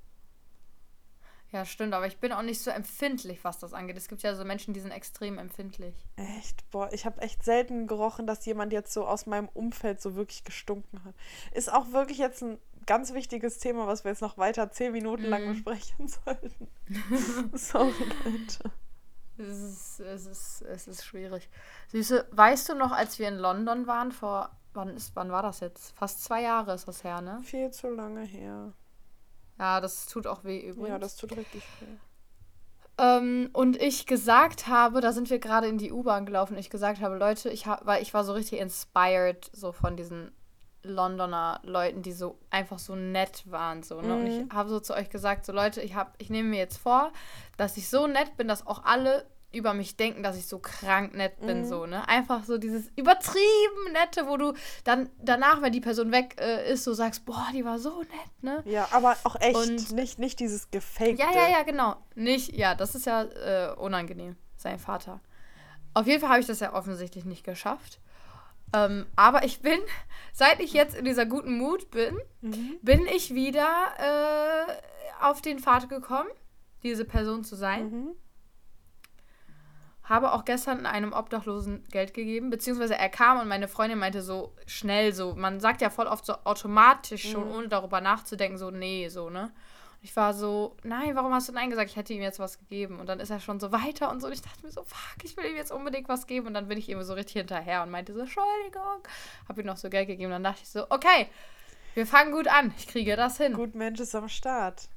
Ja, 1.53 1.65
stimmt, 1.65 1.93
aber 1.93 2.07
ich 2.07 2.17
bin 2.17 2.31
auch 2.33 2.41
nicht 2.41 2.59
so 2.59 2.71
empfindlich, 2.71 3.43
was 3.43 3.59
das 3.59 3.73
angeht. 3.73 3.95
Es 3.95 4.07
gibt 4.07 4.23
ja 4.23 4.33
so 4.35 4.43
Menschen, 4.43 4.73
die 4.73 4.79
sind 4.79 4.91
extrem 4.91 5.37
empfindlich. 5.37 5.93
Echt, 6.15 6.69
boah, 6.71 6.91
ich 6.91 7.05
habe 7.05 7.21
echt 7.21 7.43
selten 7.43 7.85
gerochen, 7.87 8.25
dass 8.27 8.43
jemand 8.45 8.73
jetzt 8.73 8.91
so 8.91 9.05
aus 9.05 9.27
meinem 9.27 9.47
Umfeld 9.49 10.01
so 10.01 10.15
wirklich 10.15 10.43
gestunken 10.43 11.03
hat. 11.05 11.13
Ist 11.53 11.71
auch 11.71 11.91
wirklich 11.91 12.17
jetzt 12.17 12.41
ein 12.41 12.57
ganz 12.87 13.13
wichtiges 13.13 13.59
Thema, 13.59 13.85
was 13.87 14.03
wir 14.03 14.09
jetzt 14.11 14.21
noch 14.21 14.37
weiter 14.37 14.71
zehn 14.71 14.91
Minuten 14.91 15.25
lang 15.25 15.45
Mhm. 15.45 15.49
besprechen 15.53 16.07
sollten. 16.07 16.67
Sorry, 17.57 17.93
Leute. 18.25 18.71
Es 19.37 19.47
ist, 19.47 19.99
es 19.99 20.25
ist, 20.25 20.61
es 20.63 20.87
ist 20.87 21.05
schwierig. 21.05 21.49
Süße, 21.89 22.27
weißt 22.31 22.69
du 22.69 22.75
noch, 22.75 22.91
als 22.91 23.19
wir 23.19 23.27
in 23.27 23.37
London 23.37 23.87
waren, 23.87 24.11
vor, 24.11 24.49
wann 24.73 24.89
ist, 24.95 25.15
wann 25.15 25.31
war 25.31 25.43
das 25.43 25.59
jetzt? 25.59 25.95
Fast 25.97 26.23
zwei 26.23 26.41
Jahre 26.41 26.73
ist 26.73 26.87
das 26.87 27.03
her, 27.03 27.21
ne? 27.21 27.41
Viel 27.43 27.71
zu 27.71 27.89
lange 27.89 28.21
her. 28.21 28.73
Ja, 29.59 29.81
das 29.81 30.07
tut 30.07 30.27
auch 30.27 30.43
weh 30.43 30.59
übrigens. 30.59 30.89
Ja, 30.89 30.99
das 30.99 31.15
tut 31.15 31.35
richtig 31.35 31.63
weh. 31.79 31.97
Ähm, 32.97 33.49
und 33.53 33.81
ich 33.81 34.05
gesagt 34.05 34.67
habe, 34.67 35.01
da 35.01 35.11
sind 35.11 35.29
wir 35.29 35.39
gerade 35.39 35.67
in 35.67 35.77
die 35.77 35.91
U-Bahn 35.91 36.25
gelaufen, 36.25 36.57
ich 36.57 36.69
gesagt 36.69 37.01
habe, 37.01 37.17
Leute, 37.17 37.49
ich 37.49 37.65
hab, 37.65 37.85
weil 37.85 38.03
ich 38.03 38.13
war 38.13 38.23
so 38.23 38.33
richtig 38.33 38.59
inspired 38.59 39.49
so 39.51 39.71
von 39.71 39.95
diesen 39.97 40.31
Londoner 40.83 41.59
Leuten, 41.63 42.01
die 42.01 42.11
so 42.11 42.37
einfach 42.49 42.77
so 42.77 42.95
nett 42.95 43.49
waren 43.49 43.83
so, 43.83 44.01
ne? 44.01 44.15
Und 44.15 44.27
ich 44.27 44.53
habe 44.53 44.69
so 44.69 44.79
zu 44.79 44.93
euch 44.93 45.09
gesagt, 45.09 45.45
so 45.45 45.53
Leute, 45.53 45.81
ich 45.81 45.95
ich 46.17 46.29
nehme 46.29 46.49
mir 46.49 46.59
jetzt 46.59 46.77
vor, 46.77 47.11
dass 47.57 47.77
ich 47.77 47.89
so 47.89 48.05
nett 48.05 48.35
bin, 48.35 48.47
dass 48.47 48.67
auch 48.67 48.83
alle 48.83 49.25
über 49.53 49.73
mich 49.73 49.95
denken, 49.97 50.23
dass 50.23 50.37
ich 50.37 50.47
so 50.47 50.59
krank 50.59 51.13
nett 51.15 51.39
bin, 51.39 51.65
so, 51.65 51.85
ne? 51.85 52.07
Einfach 52.07 52.43
so 52.43 52.57
dieses 52.57 52.87
übertrieben 52.95 53.91
nette, 53.93 54.27
wo 54.27 54.37
du 54.37 54.53
dann 54.83 55.09
danach, 55.21 55.61
wenn 55.61 55.71
die 55.71 55.81
Person 55.81 56.11
weg 56.11 56.35
äh, 56.39 56.71
ist, 56.71 56.83
so 56.83 56.93
sagst, 56.93 57.25
boah, 57.25 57.47
die 57.53 57.63
war 57.63 57.79
so 57.79 57.99
nett, 58.01 58.41
ne? 58.43 58.61
Ja, 58.65 58.87
aber 58.91 59.15
auch 59.23 59.35
echt, 59.39 59.55
Und- 59.55 59.91
nicht, 59.91 60.19
nicht 60.19 60.39
dieses 60.39 60.71
Gefakte. 60.71 61.13
Ja, 61.13 61.31
ja, 61.33 61.47
ja, 61.49 61.63
genau. 61.63 61.95
Nicht, 62.15 62.53
ja, 62.55 62.75
das 62.75 62.95
ist 62.95 63.05
ja 63.05 63.23
äh, 63.23 63.73
unangenehm, 63.75 64.35
sein 64.57 64.79
Vater. 64.79 65.19
Auf 65.93 66.07
jeden 66.07 66.19
Fall 66.19 66.29
habe 66.31 66.39
ich 66.41 66.47
das 66.47 66.59
ja 66.59 66.73
offensichtlich 66.73 67.23
nicht 67.25 67.43
geschafft. 67.43 67.99
Ähm, 68.75 69.05
aber 69.15 69.43
ich 69.45 69.61
bin, 69.61 69.79
seit 70.33 70.59
ich 70.59 70.73
jetzt 70.73 70.95
in 70.95 71.05
dieser 71.05 71.25
guten 71.27 71.57
Mut 71.57 71.91
bin, 71.91 72.17
Mhm. 72.41 72.77
bin 72.81 73.05
ich 73.05 73.33
wieder 73.35 73.67
äh, 73.99 75.23
auf 75.23 75.41
den 75.41 75.59
Pfad 75.59 75.89
gekommen, 75.89 76.29
diese 76.81 77.05
Person 77.05 77.43
zu 77.43 77.55
sein. 77.55 77.89
Mhm. 77.91 78.11
Habe 80.03 80.33
auch 80.33 80.43
gestern 80.43 80.85
einem 80.85 81.13
Obdachlosen 81.13 81.87
Geld 81.89 82.13
gegeben, 82.13 82.49
beziehungsweise 82.49 82.95
er 82.97 83.07
kam 83.09 83.39
und 83.39 83.47
meine 83.47 83.69
Freundin 83.69 83.99
meinte 83.99 84.21
so 84.21 84.53
schnell 84.67 85.13
so, 85.13 85.33
man 85.35 85.61
sagt 85.61 85.81
ja 85.81 85.89
voll 85.89 86.07
oft 86.07 86.25
so 86.25 86.33
automatisch 86.43 87.31
schon, 87.31 87.47
Mhm. 87.49 87.55
ohne 87.55 87.67
darüber 87.69 88.01
nachzudenken, 88.01 88.57
so 88.57 88.69
nee, 88.69 89.07
so, 89.07 89.29
ne? 89.29 89.43
Und 89.43 90.03
ich 90.03 90.13
war 90.17 90.33
so, 90.33 90.75
nein, 90.83 91.15
warum 91.15 91.33
hast 91.33 91.47
du 91.47 91.53
nein 91.53 91.69
gesagt? 91.69 91.89
Ich 91.89 91.95
hätte 91.95 92.11
ihm 92.13 92.21
jetzt 92.21 92.37
was 92.39 92.59
gegeben. 92.59 92.99
Und 92.99 93.07
dann 93.07 93.21
ist 93.21 93.29
er 93.29 93.39
schon 93.39 93.61
so 93.61 93.71
weiter 93.71 94.11
und 94.11 94.19
so. 94.19 94.27
Und 94.27 94.33
ich 94.33 94.41
dachte 94.41 94.65
mir 94.65 94.71
so, 94.73 94.83
fuck, 94.83 95.23
ich 95.23 95.37
will 95.37 95.45
ihm 95.45 95.55
jetzt 95.55 95.71
unbedingt 95.71 96.09
was 96.09 96.27
geben. 96.27 96.47
Und 96.47 96.53
dann 96.55 96.67
bin 96.67 96.77
ich 96.77 96.89
ihm 96.89 97.01
so 97.03 97.13
richtig 97.13 97.35
hinterher 97.37 97.81
und 97.83 97.89
meinte 97.89 98.13
so, 98.13 98.19
Entschuldigung. 98.19 99.07
Hab 99.47 99.57
ihm 99.57 99.65
noch 99.65 99.77
so 99.77 99.89
Geld 99.89 100.07
gegeben. 100.07 100.31
Dann 100.31 100.43
dachte 100.43 100.59
ich 100.63 100.67
so, 100.69 100.85
okay, 100.89 101.29
wir 101.93 102.05
fangen 102.05 102.33
gut 102.33 102.49
an. 102.49 102.73
Ich 102.77 102.87
kriege 102.89 103.15
das 103.15 103.37
hin. 103.37 103.53
Gut 103.53 103.75
Mensch 103.75 104.01
ist 104.01 104.13
am 104.13 104.27
Start. 104.27 104.89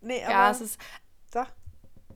Nee, 0.00 0.24
aber. 0.24 0.32
ja, 0.32 0.50
es 0.50 0.60
ist, 0.60 0.80
Sag. 1.32 1.52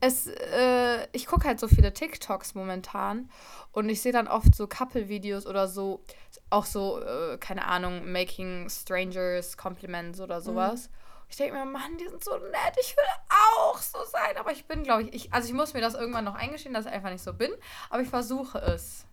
Es, 0.01 0.27
äh, 0.27 1.07
ich 1.13 1.27
gucke 1.27 1.47
halt 1.47 1.59
so 1.59 1.67
viele 1.67 1.93
TikToks 1.93 2.55
momentan 2.55 3.29
und 3.71 3.87
ich 3.87 4.01
sehe 4.01 4.11
dann 4.11 4.27
oft 4.27 4.55
so 4.55 4.67
Couple-Videos 4.67 5.45
oder 5.45 5.67
so, 5.67 6.03
auch 6.49 6.65
so, 6.65 7.01
äh, 7.01 7.37
keine 7.37 7.65
Ahnung, 7.65 8.11
Making 8.11 8.67
Strangers 8.69 9.57
Compliments 9.57 10.19
oder 10.19 10.41
sowas. 10.41 10.89
Ich 11.29 11.37
denke 11.37 11.53
mir, 11.53 11.65
Mann, 11.65 11.97
die 11.97 12.07
sind 12.09 12.23
so 12.23 12.35
nett, 12.35 12.75
ich 12.81 12.95
will 12.97 13.05
auch 13.29 13.77
so 13.77 13.99
sein. 14.11 14.35
Aber 14.37 14.51
ich 14.51 14.65
bin, 14.65 14.83
glaube 14.83 15.03
ich, 15.03 15.13
ich, 15.13 15.33
also 15.33 15.47
ich 15.47 15.53
muss 15.53 15.73
mir 15.73 15.81
das 15.81 15.93
irgendwann 15.93 16.25
noch 16.25 16.35
eingestehen, 16.35 16.73
dass 16.73 16.87
ich 16.87 16.91
einfach 16.91 17.11
nicht 17.11 17.23
so 17.23 17.33
bin, 17.33 17.51
aber 17.89 18.01
ich 18.01 18.09
versuche 18.09 18.57
es. 18.57 19.05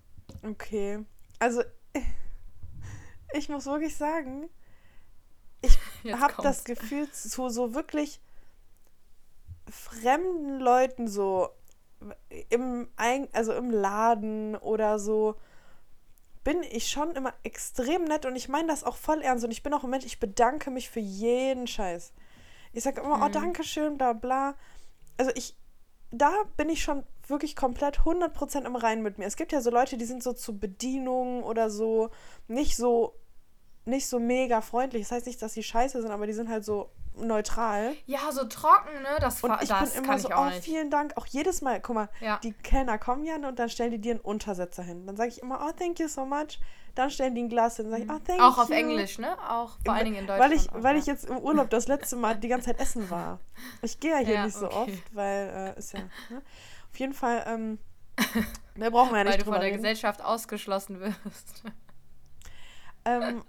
Okay. 0.42 1.04
Also, 1.38 1.62
ich 3.34 3.48
muss 3.48 3.66
wirklich 3.66 3.96
sagen, 3.96 4.48
ich 5.60 5.78
habe 6.12 6.42
das 6.42 6.64
Gefühl, 6.64 7.10
zu 7.12 7.50
so 7.50 7.74
wirklich 7.74 8.20
fremden 9.70 10.58
Leuten 10.58 11.08
so 11.08 11.48
im, 12.48 12.88
also 13.32 13.52
im 13.54 13.70
Laden 13.70 14.56
oder 14.56 14.98
so 14.98 15.36
bin 16.44 16.62
ich 16.62 16.88
schon 16.88 17.10
immer 17.12 17.34
extrem 17.42 18.04
nett 18.04 18.24
und 18.24 18.36
ich 18.36 18.48
meine 18.48 18.68
das 18.68 18.84
auch 18.84 18.96
voll 18.96 19.20
ernst 19.20 19.44
und 19.44 19.50
ich 19.50 19.62
bin 19.62 19.74
auch 19.74 19.84
ein 19.84 19.90
Mensch, 19.90 20.06
ich 20.06 20.20
bedanke 20.20 20.70
mich 20.70 20.88
für 20.88 21.00
jeden 21.00 21.66
Scheiß. 21.66 22.12
Ich 22.72 22.84
sage 22.84 23.00
immer, 23.00 23.24
oh, 23.24 23.28
danke 23.28 23.64
schön, 23.64 23.98
bla 23.98 24.12
bla. 24.12 24.54
Also 25.16 25.32
ich, 25.34 25.56
da 26.10 26.32
bin 26.56 26.70
ich 26.70 26.82
schon 26.82 27.04
wirklich 27.26 27.56
komplett 27.56 28.00
100% 28.00 28.64
im 28.64 28.76
Reinen 28.76 29.02
mit 29.02 29.18
mir. 29.18 29.26
Es 29.26 29.36
gibt 29.36 29.52
ja 29.52 29.60
so 29.60 29.70
Leute, 29.70 29.98
die 29.98 30.04
sind 30.04 30.22
so 30.22 30.32
zu 30.32 30.58
Bedienungen 30.58 31.42
oder 31.42 31.70
so 31.70 32.10
nicht 32.46 32.76
so 32.76 33.14
nicht 33.84 34.06
so 34.06 34.20
mega 34.20 34.60
freundlich. 34.60 35.02
Das 35.02 35.12
heißt 35.12 35.26
nicht, 35.26 35.42
dass 35.42 35.54
sie 35.54 35.62
scheiße 35.62 36.00
sind, 36.00 36.10
aber 36.10 36.26
die 36.26 36.34
sind 36.34 36.48
halt 36.48 36.64
so 36.64 36.90
neutral. 37.26 37.94
Ja, 38.06 38.30
so 38.32 38.44
trocken, 38.44 39.02
ne? 39.02 39.16
Das, 39.20 39.42
Und 39.42 39.52
ich 39.62 39.68
das 39.68 39.90
bin 39.94 39.98
immer 40.04 40.12
kann 40.12 40.18
so, 40.20 40.28
ich 40.28 40.34
auch 40.34 40.46
oh, 40.46 40.60
vielen 40.62 40.90
Dank. 40.90 41.12
Auch 41.16 41.26
jedes 41.26 41.60
Mal, 41.62 41.80
guck 41.80 41.94
mal, 41.94 42.08
Ja. 42.20 42.38
die 42.42 42.52
Kellner 42.52 42.98
kommen 42.98 43.24
ja 43.24 43.36
und 43.36 43.58
dann 43.58 43.68
stellen 43.68 43.90
die 43.90 44.00
dir 44.00 44.12
einen 44.12 44.20
Untersetzer 44.20 44.82
hin. 44.82 45.06
Dann 45.06 45.16
sage 45.16 45.30
ich 45.30 45.42
immer, 45.42 45.64
oh, 45.66 45.72
thank 45.72 45.98
you 46.00 46.08
so 46.08 46.24
much. 46.24 46.58
Dann 46.94 47.10
stellen 47.10 47.34
die 47.34 47.42
ein 47.42 47.48
Glas 47.48 47.76
hin. 47.76 47.90
Sage 47.90 48.02
ich, 48.04 48.10
oh, 48.10 48.18
thank 48.24 48.38
you. 48.38 48.44
Auch 48.44 48.58
auf 48.58 48.70
Englisch, 48.70 49.18
ne? 49.18 49.36
Auch 49.48 49.76
vor 49.84 49.94
allen 49.94 50.04
Dingen 50.06 50.16
in 50.18 50.26
Deutschland. 50.26 50.50
Weil 50.50 50.58
ich, 50.58 50.70
auch, 50.70 50.82
weil 50.82 50.94
ja. 50.96 51.00
ich 51.00 51.06
jetzt 51.06 51.26
im 51.26 51.38
Urlaub 51.38 51.70
das 51.70 51.86
letzte 51.86 52.16
Mal 52.16 52.36
die 52.36 52.48
ganze 52.48 52.66
Zeit 52.66 52.80
essen 52.80 53.08
war. 53.10 53.38
Ich 53.82 54.00
gehe 54.00 54.10
ja 54.10 54.18
hier 54.18 54.34
Ja, 54.34 54.44
nicht 54.46 54.56
so 54.56 54.66
okay. 54.66 54.76
oft, 54.92 55.14
weil 55.14 55.74
äh, 55.76 55.78
ist 55.78 55.92
ja. 55.92 56.00
Ne? 56.30 56.42
Auf 56.90 56.98
jeden 56.98 57.12
Fall, 57.14 57.44
ähm, 57.46 57.78
da 58.76 58.90
brauchen 58.90 59.12
wir 59.12 59.18
ja 59.18 59.24
Weil 59.24 59.32
nicht 59.34 59.40
du 59.42 59.44
von 59.44 59.54
der 59.54 59.62
reden. 59.64 59.76
Gesellschaft 59.76 60.20
ausgeschlossen 60.22 60.98
wirst. 61.00 61.62
ähm, 63.04 63.44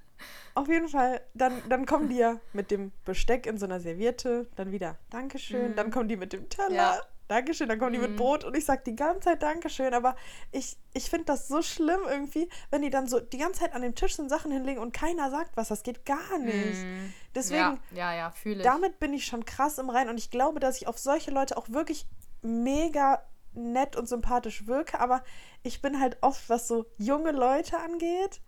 auf 0.55 0.67
jeden 0.67 0.87
Fall, 0.89 1.21
dann, 1.33 1.61
dann 1.69 1.85
kommen 1.85 2.09
die 2.09 2.17
ja 2.17 2.39
mit 2.53 2.71
dem 2.71 2.91
Besteck 3.05 3.45
in 3.45 3.57
so 3.57 3.65
einer 3.65 3.79
Serviette, 3.79 4.47
dann 4.55 4.71
wieder 4.71 4.97
Dankeschön, 5.09 5.71
Mhm. 5.71 5.75
dann 5.75 5.91
kommen 5.91 6.07
die 6.09 6.17
mit 6.17 6.33
dem 6.33 6.49
Teller, 6.49 6.73
Ja. 6.73 7.01
Dankeschön, 7.27 7.69
dann 7.69 7.77
kommen 7.77 7.93
die 7.93 7.99
mit 7.99 8.11
Mhm. 8.13 8.15
Brot 8.15 8.43
und 8.43 8.57
ich 8.57 8.65
sag 8.65 8.83
die 8.85 8.95
ganze 8.95 9.19
Zeit 9.29 9.43
Dankeschön, 9.43 9.93
aber 9.93 10.15
ich, 10.51 10.77
ich 10.93 11.11
finde 11.11 11.25
das 11.25 11.47
so 11.47 11.61
schlimm 11.61 11.99
irgendwie, 12.07 12.49
wenn 12.71 12.81
die 12.81 12.89
dann 12.89 13.07
so 13.07 13.19
die 13.19 13.37
ganze 13.37 13.59
Zeit 13.59 13.73
an 13.73 13.83
dem 13.83 13.93
Tisch 13.93 14.15
sind 14.15 14.29
Sachen 14.29 14.51
hinlegen 14.51 14.81
und 14.81 14.93
keiner 14.93 15.29
sagt 15.29 15.55
was, 15.55 15.67
das 15.67 15.83
geht 15.83 16.07
gar 16.07 16.39
nicht. 16.39 16.83
Mm. 16.83 17.13
Deswegen, 17.35 17.59
Ja, 17.59 17.79
ja, 17.93 18.13
ja 18.15 18.31
fühle 18.31 18.57
ich. 18.57 18.63
damit 18.63 18.97
bin 18.99 19.13
ich 19.13 19.25
schon 19.27 19.45
krass 19.45 19.77
im 19.77 19.91
Rein 19.91 20.09
und 20.09 20.17
ich 20.17 20.31
glaube, 20.31 20.59
dass 20.59 20.77
ich 20.77 20.87
auf 20.87 20.97
solche 20.97 21.29
Leute 21.29 21.55
auch 21.55 21.69
wirklich 21.69 22.07
mega 22.41 23.21
nett 23.53 23.95
und 23.95 24.09
sympathisch 24.09 24.65
wirke, 24.65 24.99
aber 24.99 25.23
ich 25.61 25.83
bin 25.83 25.99
halt 25.99 26.17
oft, 26.21 26.49
was 26.49 26.67
so 26.67 26.87
junge 26.97 27.31
Leute 27.31 27.77
angeht, 27.77 28.41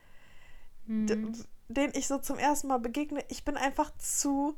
Mhm. 0.88 1.34
Denen 1.74 1.94
ich 1.96 2.08
so 2.08 2.18
zum 2.18 2.38
ersten 2.38 2.68
Mal 2.68 2.80
begegne, 2.80 3.24
ich 3.30 3.44
bin 3.46 3.58
einfach 3.58 3.92
zu 3.98 4.56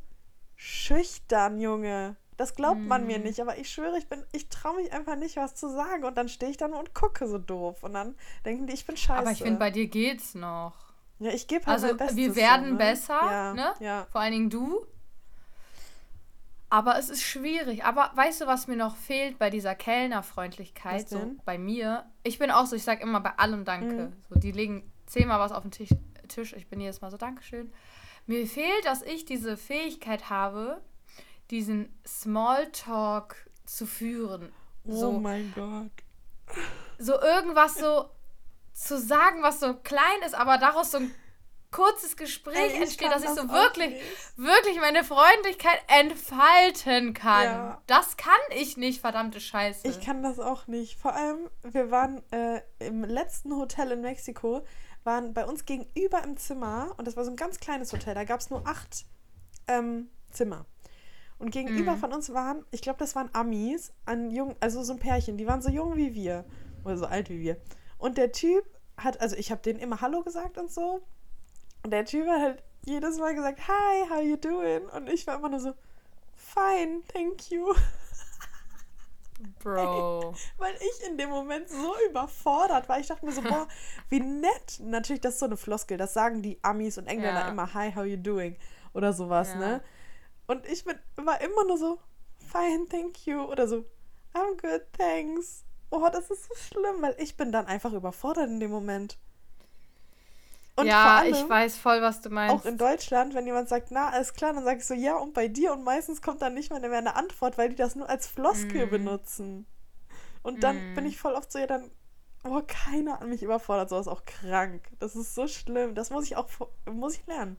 schüchtern, 0.56 1.60
Junge. 1.60 2.16
Das 2.38 2.56
glaubt 2.56 2.82
man 2.82 3.06
mir 3.06 3.20
Mhm. 3.20 3.26
nicht, 3.26 3.40
aber 3.42 3.58
ich 3.58 3.70
schwöre, 3.72 3.98
ich 3.98 4.08
bin, 4.08 4.24
ich 4.32 4.50
traue 4.50 4.78
mich 4.78 4.92
einfach 4.92 5.16
nicht, 5.16 5.38
was 5.38 5.54
zu 5.56 5.70
sagen. 5.70 6.04
Und 6.04 6.18
dann 6.18 6.28
stehe 6.30 6.50
ich 6.52 6.58
da 6.58 6.68
nur 6.68 6.80
und 6.80 6.94
gucke 6.96 7.28
so 7.28 7.38
doof. 7.38 7.84
Und 7.84 7.94
dann 7.94 8.16
denken 8.44 8.66
die, 8.68 8.74
ich 8.74 8.86
bin 8.88 8.98
scheiße. 8.98 9.20
Aber 9.20 9.32
ich 9.32 9.44
finde, 9.44 9.60
bei 9.60 9.70
dir 9.70 9.88
geht's 9.88 10.34
noch. 10.34 10.74
ja, 11.20 11.32
ich 11.32 11.48
gebe 11.48 11.66
halt 11.68 11.82
Also 11.84 11.96
Bestes. 11.96 12.16
wir 12.18 12.36
werden 12.36 12.66
so, 12.66 12.72
ne? 12.72 12.78
besser, 12.78 13.20
ja, 13.30 13.54
ne? 13.54 13.74
Ja. 13.80 14.08
Vor 14.12 14.22
allen 14.22 14.32
Dingen 14.32 14.50
du. 14.50 14.84
Aber 16.70 16.98
es 16.98 17.10
ist 17.12 17.22
schwierig. 17.22 17.86
Aber 17.86 18.10
weißt 18.16 18.42
du, 18.42 18.48
was 18.48 18.68
mir 18.68 18.76
noch 18.78 18.96
fehlt 18.96 19.38
bei 19.38 19.52
dieser 19.52 19.76
Kellnerfreundlichkeit? 19.76 21.08
So 21.08 21.36
bei 21.46 21.60
mir. 21.60 22.06
Ich 22.24 22.40
bin 22.40 22.50
auch 22.50 22.66
so, 22.66 22.76
ich 22.76 22.84
sage 22.84 23.04
immer 23.04 23.20
bei 23.22 23.38
allem 23.38 23.64
Danke. 23.64 24.08
Mhm. 24.08 24.14
So, 24.28 24.40
die 24.40 24.52
legen 24.52 24.92
zehnmal 25.06 25.40
was 25.40 25.52
auf 25.52 25.62
den 25.62 25.70
Tisch, 25.72 25.90
Tisch. 26.34 26.54
Ich 26.54 26.68
bin 26.68 26.80
jedes 26.80 27.02
Mal 27.02 27.12
so 27.12 27.18
Dankeschön. 27.18 27.72
Mir 28.26 28.48
fehlt, 28.48 28.86
dass 28.86 29.02
ich 29.02 29.26
diese 29.26 29.58
Fähigkeit 29.58 30.30
habe, 30.30 30.82
diesen 31.52 31.94
Smalltalk 32.08 33.36
zu 33.66 33.86
führen. 33.86 34.52
Oh 34.86 34.96
So, 34.96 35.12
mein 35.14 35.52
Gott. 35.56 35.92
so 36.98 37.20
irgendwas 37.20 37.76
so 37.76 38.10
zu 38.74 39.00
sagen, 39.00 39.42
was 39.44 39.60
so 39.60 39.74
klein 39.76 40.22
ist, 40.26 40.36
aber 40.36 40.58
daraus 40.58 40.92
so 40.92 40.98
ein 40.98 41.14
kurzes 41.72 42.16
Gespräch 42.18 42.74
Ey, 42.74 42.82
entsteht, 42.84 43.12
dass 43.12 43.24
ich 43.24 43.30
das 43.30 43.36
so 43.38 43.50
wirklich, 43.50 43.90
nicht. 43.90 44.04
wirklich 44.38 44.80
meine 44.80 45.04
Freundlichkeit 45.04 45.82
entfalten 45.88 47.14
kann. 47.14 47.44
Ja. 47.46 47.82
Das 47.88 48.16
kann 48.18 48.34
ich 48.56 48.78
nicht, 48.78 49.02
verdammte 49.02 49.40
Scheiße. 49.40 49.88
Ich 49.88 50.00
kann 50.02 50.22
das 50.24 50.40
auch 50.40 50.68
nicht. 50.68 51.00
Vor 51.00 51.14
allem, 51.14 51.50
wir 51.64 51.90
waren 51.92 52.22
äh, 52.32 52.62
im 52.80 53.04
letzten 53.04 53.56
Hotel 53.56 53.92
in 53.92 54.02
Mexiko, 54.02 54.64
waren 55.06 55.34
bei 55.34 55.46
uns 55.46 55.66
gegenüber 55.66 56.24
im 56.24 56.38
Zimmer 56.38 56.94
und 56.98 57.08
das 57.08 57.16
war 57.18 57.26
so 57.26 57.32
ein 57.32 57.36
ganz 57.38 57.60
kleines 57.60 57.92
Hotel, 57.94 58.14
da 58.16 58.24
gab 58.24 58.40
es 58.40 58.50
nur 58.50 58.66
acht 58.68 59.06
ähm, 59.68 60.10
Zimmer. 60.32 60.66
Und 61.40 61.52
gegenüber 61.52 61.94
Mhm. 61.94 62.00
von 62.00 62.14
uns 62.14 62.34
waren, 62.34 62.64
ich 62.72 62.82
glaube, 62.82 63.00
das 63.00 63.16
waren 63.16 63.30
Amis, 63.34 63.92
ein 64.06 64.32
jung, 64.32 64.56
also 64.60 64.82
so 64.84 64.94
ein 64.94 65.00
Pärchen, 65.00 65.38
die 65.38 65.48
waren 65.48 65.62
so 65.62 65.70
jung 65.70 65.96
wie 65.96 66.14
wir 66.14 66.46
oder 66.86 66.98
so 66.98 67.06
alt 67.06 67.30
wie 67.30 67.40
wir. 67.40 67.58
Und 67.98 68.18
der 68.18 68.32
Typ 68.32 68.64
hat, 68.98 69.20
also 69.20 69.36
ich 69.36 69.52
habe 69.52 69.62
denen 69.62 69.80
immer 69.80 70.02
Hallo 70.02 70.24
gesagt 70.24 70.58
und 70.58 70.72
so. 70.72 71.02
Und 71.84 71.92
der 71.92 72.06
Typ 72.06 72.28
hat 72.28 72.40
halt 72.42 72.64
jedes 72.86 73.18
Mal 73.18 73.36
gesagt, 73.36 73.60
Hi, 73.68 74.10
how 74.10 74.22
you 74.22 74.38
doing? 74.38 74.86
Und 74.96 75.10
ich 75.10 75.26
war 75.28 75.38
immer 75.38 75.50
nur 75.50 75.60
so, 75.60 75.74
Fine, 76.36 77.02
thank 77.14 77.50
you. 77.52 77.74
Bro. 79.60 80.34
Weil 80.58 80.76
ich 80.76 81.08
in 81.08 81.18
dem 81.18 81.30
Moment 81.30 81.70
so 81.70 81.94
überfordert 82.10 82.88
war. 82.90 83.00
Ich 83.00 83.08
dachte 83.08 83.26
mir 83.26 83.32
so, 83.32 83.42
boah, 83.42 83.68
wie 84.10 84.20
nett. 84.20 84.80
Natürlich, 84.80 85.22
das 85.22 85.34
ist 85.36 85.40
so 85.40 85.46
eine 85.46 85.58
Floskel. 85.58 85.98
Das 85.98 86.14
sagen 86.14 86.42
die 86.42 86.60
Amis 86.64 86.98
und 86.98 87.08
Engländer 87.08 87.42
Ja. 87.42 87.48
immer, 87.48 87.74
hi, 87.74 87.94
how 87.96 88.06
you 88.06 88.18
doing? 88.18 88.56
Oder 88.94 89.14
sowas, 89.14 89.50
Ja. 89.54 89.60
ne? 89.60 89.82
Und 90.48 90.66
ich 90.68 90.84
bin, 90.84 90.98
war 91.16 91.40
immer 91.42 91.66
nur 91.66 91.78
so, 91.78 92.00
fine, 92.38 92.88
thank 92.90 93.26
you. 93.26 93.42
Oder 93.44 93.68
so, 93.68 93.86
I'm 94.34 94.60
good, 94.62 94.84
thanks. 94.98 95.64
Oh, 95.90 96.08
das 96.12 96.30
ist 96.32 96.46
so 96.48 96.56
schlimm, 96.56 97.02
weil 97.02 97.16
ich 97.20 97.38
bin 97.38 97.52
dann 97.52 97.68
einfach 97.68 97.94
überfordert 97.94 98.48
in 98.50 98.60
dem 98.60 98.72
Moment. 98.72 99.18
Und 100.76 100.88
ja, 100.88 101.20
allem, 101.20 101.34
ich 101.34 101.48
weiß 101.48 101.78
voll, 101.78 102.02
was 102.02 102.22
du 102.22 102.30
meinst. 102.32 102.56
auch 102.56 102.68
in 102.68 102.78
Deutschland, 102.80 103.36
wenn 103.36 103.46
jemand 103.46 103.70
sagt, 103.70 103.92
na, 103.92 104.10
alles 104.10 104.34
klar, 104.34 104.54
dann 104.54 104.64
sage 104.64 104.80
ich 104.80 104.86
so, 104.86 104.96
ja, 104.96 105.16
und 105.18 105.34
bei 105.34 105.48
dir. 105.48 105.72
Und 105.74 105.84
meistens 105.84 106.22
kommt 106.22 106.42
dann 106.42 106.56
nicht 106.56 106.72
mal 106.72 106.80
mehr 106.80 106.98
eine 106.98 107.16
Antwort, 107.16 107.58
weil 107.60 107.70
die 107.70 107.76
das 107.76 107.96
nur 107.96 108.10
als 108.10 108.26
Floskel 108.28 108.88
Mm. 108.88 108.90
benutzen. 108.90 109.66
Und 110.42 110.64
dann 110.64 110.94
Mm. 110.94 110.96
bin 110.96 111.06
ich 111.06 111.18
voll 111.20 111.34
oft 111.34 111.52
so, 111.52 111.60
ja, 111.60 111.68
dann, 111.68 111.92
oh, 112.44 112.62
keiner 112.68 113.22
an 113.22 113.30
mich 113.30 113.44
überfordert, 113.44 113.90
sowas 113.90 114.08
auch 114.08 114.26
krank. 114.26 114.82
Das 115.00 115.16
ist 115.16 115.36
so 115.36 115.48
schlimm. 115.48 115.94
Das 115.94 116.10
muss 116.10 116.26
ich 116.26 116.36
auch, 116.38 116.50
muss 116.92 117.16
ich 117.18 117.26
lernen. 117.28 117.58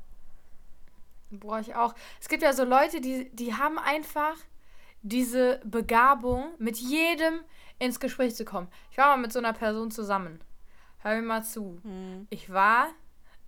Boah, 1.30 1.58
ich 1.60 1.74
auch. 1.76 1.94
Es 2.20 2.28
gibt 2.28 2.42
ja 2.42 2.52
so 2.52 2.64
Leute, 2.64 3.00
die, 3.00 3.30
die 3.34 3.54
haben 3.54 3.78
einfach 3.78 4.36
diese 5.02 5.60
Begabung, 5.64 6.52
mit 6.58 6.76
jedem 6.78 7.40
ins 7.78 8.00
Gespräch 8.00 8.34
zu 8.34 8.44
kommen. 8.44 8.68
Ich 8.90 8.98
war 8.98 9.08
mal 9.08 9.18
mit 9.22 9.32
so 9.32 9.38
einer 9.38 9.52
Person 9.52 9.90
zusammen. 9.90 10.40
Hör 10.98 11.16
mir 11.16 11.22
mal 11.22 11.44
zu. 11.44 11.78
Hm. 11.82 12.26
Ich 12.30 12.52
war 12.52 12.88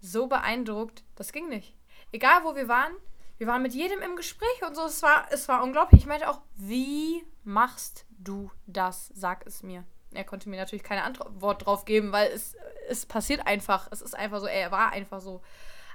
so 0.07 0.27
beeindruckt, 0.27 1.05
das 1.15 1.33
ging 1.33 1.49
nicht. 1.49 1.75
Egal 2.13 2.45
wo 2.45 2.55
wir 2.55 2.69
waren, 2.69 2.93
wir 3.39 3.47
waren 3.47 3.63
mit 3.63 3.75
jedem 3.75 4.01
im 4.01 4.17
Gespräch 4.17 4.63
und 4.67 4.75
so. 4.75 4.85
Es 4.87 5.03
war, 5.03 5.27
es 5.31 5.49
war 5.49 5.63
unglaublich. 5.63 6.03
Ich 6.03 6.07
meinte 6.07 6.29
auch, 6.29 6.41
wie 6.57 7.25
machst 7.45 8.07
du 8.19 8.51
das? 8.67 9.11
Sag 9.15 9.47
es 9.47 9.63
mir. 9.63 9.85
Er 10.13 10.25
konnte 10.25 10.49
mir 10.49 10.57
natürlich 10.57 10.85
keine 10.85 11.03
Antwort 11.03 11.67
drauf 11.67 11.85
geben, 11.85 12.13
weil 12.13 12.31
es, 12.31 12.57
es 12.89 13.05
passiert 13.05 13.47
einfach. 13.47 13.89
Es 13.91 14.01
ist 14.01 14.17
einfach 14.17 14.41
so, 14.41 14.47
er 14.47 14.71
war 14.71 14.93
einfach 14.93 15.21
so. 15.21 15.43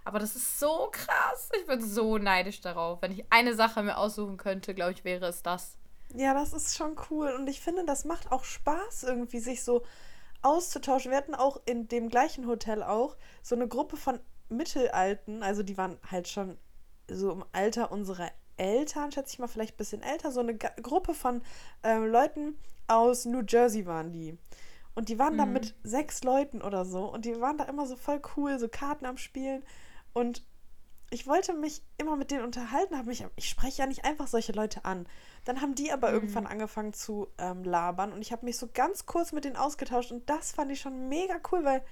Aber 0.04 0.19
das 0.19 0.36
ist 0.36 0.60
so 0.60 0.89
krass. 0.91 1.50
Ich 1.60 1.65
bin 1.65 1.82
so 1.82 2.17
neidisch 2.17 2.62
darauf. 2.62 3.02
Wenn 3.02 3.12
ich 3.12 3.26
eine 3.32 3.56
Sache 3.56 3.82
mir 3.82 3.97
aussuchen 3.97 4.38
könnte, 4.38 4.76
glaube 4.76 4.91
ich, 4.91 5.04
wäre 5.04 5.26
es 5.26 5.41
das. 5.41 5.78
Ja, 6.13 6.34
das 6.34 6.54
ist 6.54 6.78
schon 6.78 6.95
cool. 7.10 7.32
Und 7.32 7.47
ich 7.47 7.62
finde, 7.62 7.86
das 7.86 8.06
macht 8.06 8.32
auch 8.32 8.43
Spaß, 8.43 9.04
irgendwie 9.04 9.39
sich 9.39 9.63
so 9.63 9.84
auszutauschen. 10.42 11.12
Wir 11.12 11.18
hatten 11.18 11.36
auch 11.36 11.62
in 11.66 11.88
dem 11.88 12.10
gleichen 12.10 12.48
Hotel 12.48 12.84
auch 12.84 13.18
so 13.42 13.56
eine 13.56 13.68
Gruppe 13.68 13.98
von 13.98 14.20
Mittelalten, 14.50 15.44
also 15.44 15.64
die 15.64 15.78
waren 15.78 15.98
halt 16.10 16.28
schon 16.28 16.58
so 17.10 17.32
im 17.32 17.46
Alter 17.52 17.92
unserer 17.92 18.30
Eltern, 18.58 19.12
schätze 19.12 19.34
ich 19.34 19.40
mal, 19.40 19.48
vielleicht 19.48 19.76
ein 19.76 19.78
bisschen 19.78 20.04
älter, 20.04 20.32
so 20.32 20.40
eine 20.40 20.56
Ga 20.56 20.70
Gruppe 20.82 21.14
von 21.14 21.42
ähm, 21.84 22.06
Leuten 22.06 22.56
aus 22.88 23.26
New 23.26 23.44
Jersey 23.48 23.86
waren 23.86 24.12
die. 24.12 24.38
Und 24.94 25.08
die 25.10 25.18
waren 25.18 25.38
da 25.38 25.46
Mhm. 25.46 25.54
mit 25.54 25.76
sechs 25.84 26.24
Leuten 26.24 26.62
oder 26.62 26.84
so. 26.86 27.06
Und 27.06 27.26
die 27.26 27.40
waren 27.40 27.58
da 27.58 27.64
immer 27.64 27.86
so 27.88 27.96
voll 27.96 28.22
cool, 28.36 28.60
so 28.60 28.68
Karten 28.68 29.06
am 29.06 29.18
Spielen. 29.18 29.64
Und 30.14 30.46
ich 31.10 31.28
wollte 31.28 31.54
mich 31.54 31.82
immer 31.98 32.18
mit 32.18 32.30
denen 32.32 32.44
unterhalten, 32.44 32.98
habe 32.98 33.08
mich, 33.08 33.26
ich 33.36 33.50
spreche 33.50 33.82
ja 33.82 33.88
nicht 33.88 34.04
einfach 34.06 34.28
solche 34.28 34.52
Leute 34.52 34.84
an. 34.86 35.08
Dann 35.46 35.62
haben 35.62 35.76
die 35.76 35.92
aber 35.92 36.10
Mhm. 36.10 36.14
irgendwann 36.16 36.48
angefangen 36.48 36.94
zu 36.94 37.28
ähm, 37.38 37.64
labern 37.64 38.14
und 38.14 38.22
ich 38.22 38.32
habe 38.32 38.46
mich 38.46 38.58
so 38.58 38.68
ganz 38.74 39.06
kurz 39.06 39.32
mit 39.32 39.44
denen 39.46 39.56
ausgetauscht 39.56 40.12
und 40.12 40.30
das 40.30 40.52
fand 40.52 40.72
ich 40.72 40.80
schon 40.82 41.10
mega 41.10 41.40
cool, 41.52 41.64
weil 41.66 41.84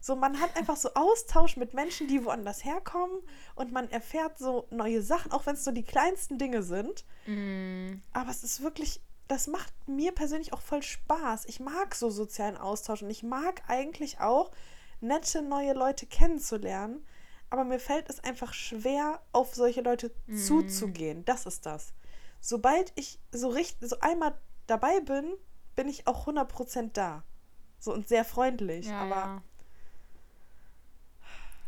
so 0.00 0.16
man 0.16 0.40
hat 0.40 0.56
einfach 0.56 0.76
so 0.76 0.90
Austausch 0.94 1.56
mit 1.56 1.74
Menschen, 1.74 2.08
die 2.08 2.24
woanders 2.24 2.64
herkommen 2.64 3.16
und 3.54 3.72
man 3.72 3.90
erfährt 3.90 4.38
so 4.38 4.66
neue 4.70 5.02
Sachen, 5.02 5.30
auch 5.32 5.46
wenn 5.46 5.54
es 5.54 5.64
so 5.64 5.70
die 5.72 5.84
kleinsten 5.84 6.38
Dinge 6.38 6.62
sind. 6.62 7.04
Mm, 7.26 7.94
Aber 8.12 8.30
es 8.30 8.42
ist 8.42 8.62
wirklich, 8.62 9.00
das 9.28 9.46
macht 9.46 9.72
mir 9.88 10.12
persönlich 10.12 10.52
auch 10.52 10.60
voll 10.60 10.82
Spaß. 10.82 11.44
Ich 11.46 11.60
mag 11.60 11.94
so 11.94 12.10
sozialen 12.10 12.56
Austausch 12.56 13.02
und 13.02 13.10
ich 13.10 13.22
mag 13.22 13.62
eigentlich 13.68 14.20
auch 14.20 14.50
nette 15.00 15.42
neue 15.42 15.72
Leute 15.72 16.06
kennenzulernen. 16.06 17.04
Aber 17.50 17.64
mir 17.64 17.78
fällt 17.78 18.08
es 18.08 18.22
einfach 18.24 18.54
schwer, 18.54 19.20
auf 19.32 19.54
solche 19.54 19.82
Leute 19.82 20.10
Mhm. 20.26 20.36
zuzugehen. 20.36 21.24
Das 21.24 21.46
ist 21.46 21.64
das. 21.66 21.92
Sobald 22.44 22.92
ich 22.96 23.20
so 23.30 23.48
richtig, 23.48 23.88
so 23.88 23.96
einmal 24.00 24.34
dabei 24.66 24.98
bin, 25.00 25.32
bin 25.76 25.88
ich 25.88 26.08
auch 26.08 26.26
100% 26.26 26.90
da. 26.92 27.22
So 27.78 27.94
und 27.94 28.08
sehr 28.08 28.24
freundlich. 28.24 28.86
ja, 28.86 29.00
aber 29.00 29.14
ja. 29.14 29.42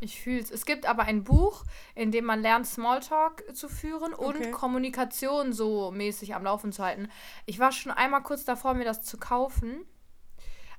Ich 0.00 0.20
fühle 0.20 0.40
es. 0.40 0.50
Es 0.50 0.66
gibt 0.66 0.84
aber 0.84 1.04
ein 1.04 1.22
Buch, 1.22 1.64
in 1.94 2.10
dem 2.10 2.24
man 2.24 2.42
lernt, 2.42 2.66
Smalltalk 2.66 3.56
zu 3.56 3.68
führen 3.68 4.12
und 4.12 4.36
Okay. 4.36 4.50
Kommunikation 4.50 5.52
so 5.52 5.92
mäßig 5.92 6.34
am 6.34 6.42
Laufen 6.42 6.72
zu 6.72 6.84
halten. 6.84 7.08
Ich 7.46 7.60
war 7.60 7.70
schon 7.70 7.92
einmal 7.92 8.24
kurz 8.24 8.44
davor, 8.44 8.74
mir 8.74 8.84
das 8.84 9.02
zu 9.02 9.16
kaufen. 9.16 9.86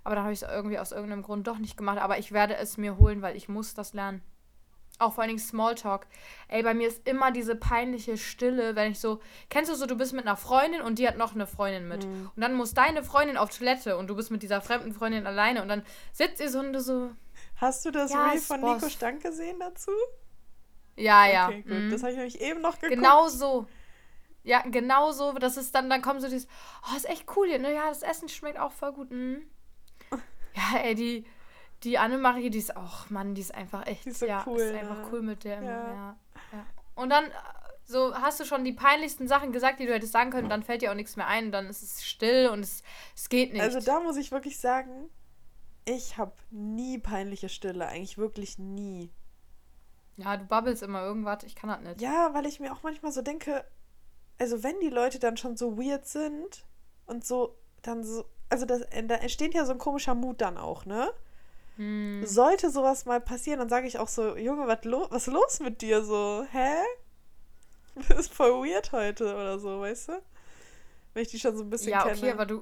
Aber 0.04 0.16
dann 0.16 0.26
habe 0.26 0.34
ich 0.34 0.42
es 0.42 0.48
irgendwie 0.48 0.78
aus 0.78 0.92
irgendeinem 0.92 1.24
Grund 1.24 1.48
doch 1.48 1.58
nicht 1.58 1.78
gemacht. 1.78 2.00
Aber 2.00 2.20
ich 2.20 2.34
werde 2.34 2.58
es 2.58 2.78
mir 2.78 2.98
holen, 2.98 3.22
weil 3.22 3.38
ich 3.38 3.48
muss 3.48 3.74
das 3.74 3.94
lernen. 3.94 4.22
Auch 4.98 5.14
vor 5.14 5.24
allen 5.24 5.30
Dingen 5.30 5.40
Smalltalk. 5.40 6.08
Ey, 6.48 6.64
bei 6.64 6.74
mir 6.74 6.88
ist 6.88 7.06
immer 7.08 7.32
diese 7.32 7.56
peinliche 7.56 8.18
Stille, 8.18 8.76
wenn 8.76 8.92
ich 8.92 9.00
so. 9.00 9.20
Kennst 9.50 9.70
du 9.70 9.76
so, 9.76 9.86
du 9.86 9.96
bist 9.98 10.14
mit 10.14 10.26
einer 10.26 10.38
Freundin 10.38 10.82
und 10.82 11.00
die 11.00 11.08
hat 11.08 11.18
noch 11.18 11.34
eine 11.36 11.48
Freundin 11.48 11.88
mit. 11.88 12.06
Mhm. 12.06 12.32
Und 12.34 12.42
dann 12.42 12.54
muss 12.54 12.74
deine 12.74 13.04
Freundin 13.04 13.36
auf 13.36 13.56
Toilette 13.56 13.98
und 13.98 14.08
du 14.08 14.16
bist 14.16 14.32
mit 14.32 14.42
dieser 14.42 14.62
fremden 14.62 14.94
Freundin 14.94 15.28
alleine 15.28 15.62
und 15.62 15.68
dann 15.68 15.84
sitzt 16.14 16.40
ihr 16.40 16.50
so 16.50 16.60
und 16.60 16.72
du 16.72 16.80
so. 16.80 17.12
hast 17.58 17.84
du 17.86 17.92
das 17.92 18.12
Ja, 18.14 18.30
Reel 18.30 18.40
von 18.40 18.62
Boss. 18.62 18.82
Nico 18.82 18.90
Stank 18.90 19.22
gesehen 19.22 19.60
dazu? 19.60 19.92
Ja, 20.96 21.28
ja. 21.28 21.48
Okay, 21.48 21.62
gut. 21.64 21.72
mhm. 21.74 21.92
Das 21.92 22.02
habe 22.02 22.12
ich 22.12 22.18
nämlich 22.18 22.40
eben 22.42 22.62
noch 22.62 22.76
geguckt. 22.80 22.94
Genau 22.94 23.28
so. 23.28 23.68
Ja, 24.44 24.62
genau 24.62 25.12
so. 25.12 25.34
Das 25.34 25.58
ist 25.58 25.76
dann, 25.76 25.90
dann 25.90 26.02
kommt 26.02 26.22
so 26.22 26.30
dieses, 26.30 26.48
oh, 26.90 26.96
ist 26.96 27.10
echt 27.10 27.26
cool 27.36 27.48
hier, 27.48 27.60
ne? 27.60 27.74
Ja, 27.74 27.90
das 27.90 28.02
Essen 28.02 28.30
schmeckt 28.30 28.60
auch 28.60 28.72
voll 28.72 28.94
gut. 28.94 29.12
Mhm. 29.12 29.42
Ja, 30.56 30.80
ey, 30.84 30.96
die, 30.96 31.26
Die 31.84 31.98
Annemarie, 31.98 32.50
die 32.50 32.58
ist 32.58 32.76
auch, 32.76 33.10
Mann, 33.10 33.36
die 33.36 33.42
ist 33.42 33.54
einfach 33.54 33.86
echt, 33.86 34.06
Die 34.06 34.10
ist 34.10 34.20
so 34.20 34.26
ja, 34.26 34.44
cool, 34.48 34.60
ist 34.60 34.74
einfach 34.76 34.98
ne? 34.98 35.08
cool 35.12 35.22
mit 35.22 35.44
der. 35.44 35.58
immer, 35.58 35.66
Ja. 35.68 36.18
Ja. 36.52 36.66
Und 36.96 37.10
dann, 37.10 37.26
äh, 37.26 37.32
so, 37.86 38.16
hast 38.16 38.40
du 38.40 38.46
schon 38.46 38.64
die 38.64 38.72
peinlichsten 38.74 39.28
Sachen 39.28 39.52
gesagt, 39.52 39.80
die 39.80 39.86
du 39.86 39.94
hättest 39.94 40.14
sagen 40.14 40.32
können, 40.32 40.50
dann 40.50 40.64
fällt 40.64 40.82
dir 40.82 40.92
auch 40.92 40.96
nichts 40.96 41.16
mehr 41.18 41.28
ein, 41.28 41.52
dann 41.52 41.68
ist 41.68 41.84
es 41.84 42.04
still 42.04 42.50
und 42.50 42.62
es, 42.62 42.82
es 43.16 43.30
geht 43.30 43.54
nicht. 43.54 43.62
Also 43.62 43.80
da 43.80 44.00
muss 44.00 44.18
ich 44.18 44.32
wirklich 44.32 44.60
sagen, 44.60 45.10
ich 45.86 46.18
habe 46.18 46.34
nie 46.50 46.98
peinliche 46.98 47.50
Stille, 47.50 47.88
eigentlich 47.88 48.18
wirklich 48.18 48.58
nie. 48.58 49.12
ja, 50.18 50.36
du 50.38 50.46
babbelst 50.46 50.82
immer 50.82 51.04
irgendwas, 51.04 51.44
ich 51.44 51.56
kann 51.56 51.70
das 51.70 51.82
nicht. 51.82 52.02
Ja, 52.02 52.34
weil 52.34 52.48
ich 52.48 52.60
mir 52.60 52.74
auch 52.74 52.82
manchmal 52.82 53.12
so 53.12 53.22
denke, 53.22 53.64
also 54.40 54.64
wenn 54.64 54.80
die 54.80 54.90
Leute 54.90 55.20
dann 55.20 55.38
schon 55.38 55.56
so 55.56 55.78
weird 55.78 56.08
sind 56.08 56.66
und 57.06 57.24
so, 57.24 57.56
dann 57.84 58.04
so, 58.04 58.26
also 58.50 58.66
das, 58.66 58.82
da 58.82 59.16
entsteht 59.16 59.54
ja 59.54 59.66
so 59.66 59.74
ein 59.74 59.78
komischer 59.78 60.16
Mut 60.16 60.42
dann 60.42 60.58
auch, 60.58 60.86
ne? 60.86 61.12
Hm. 61.78 62.26
Sollte 62.26 62.70
sowas 62.70 63.06
mal 63.06 63.20
passieren, 63.20 63.60
dann 63.60 63.70
sage 63.70 63.88
ich 63.88 64.00
auch 64.00 64.08
so, 64.08 64.36
Junge, 64.38 64.68
was, 64.68 64.84
lo 64.86 65.08
was 65.10 65.28
ist 65.28 65.34
los 65.34 65.60
mit 65.60 65.82
dir 65.82 66.04
so? 66.04 66.46
Hä? 66.52 66.76
Das 67.96 68.10
ist 68.20 68.34
voll 68.34 68.52
weird 68.68 68.92
heute 68.92 69.34
oder 69.34 69.60
so, 69.60 69.82
weißt 69.82 70.10
du? 70.10 70.22
Wenn 71.14 71.24
ich 71.24 71.30
die 71.30 71.40
schon 71.40 71.56
so 71.56 71.64
ein 71.64 71.70
bisschen 71.70 71.92
Ja, 71.92 72.04
kenne. 72.04 72.18
okay, 72.18 72.32
aber 72.32 72.46
du, 72.46 72.62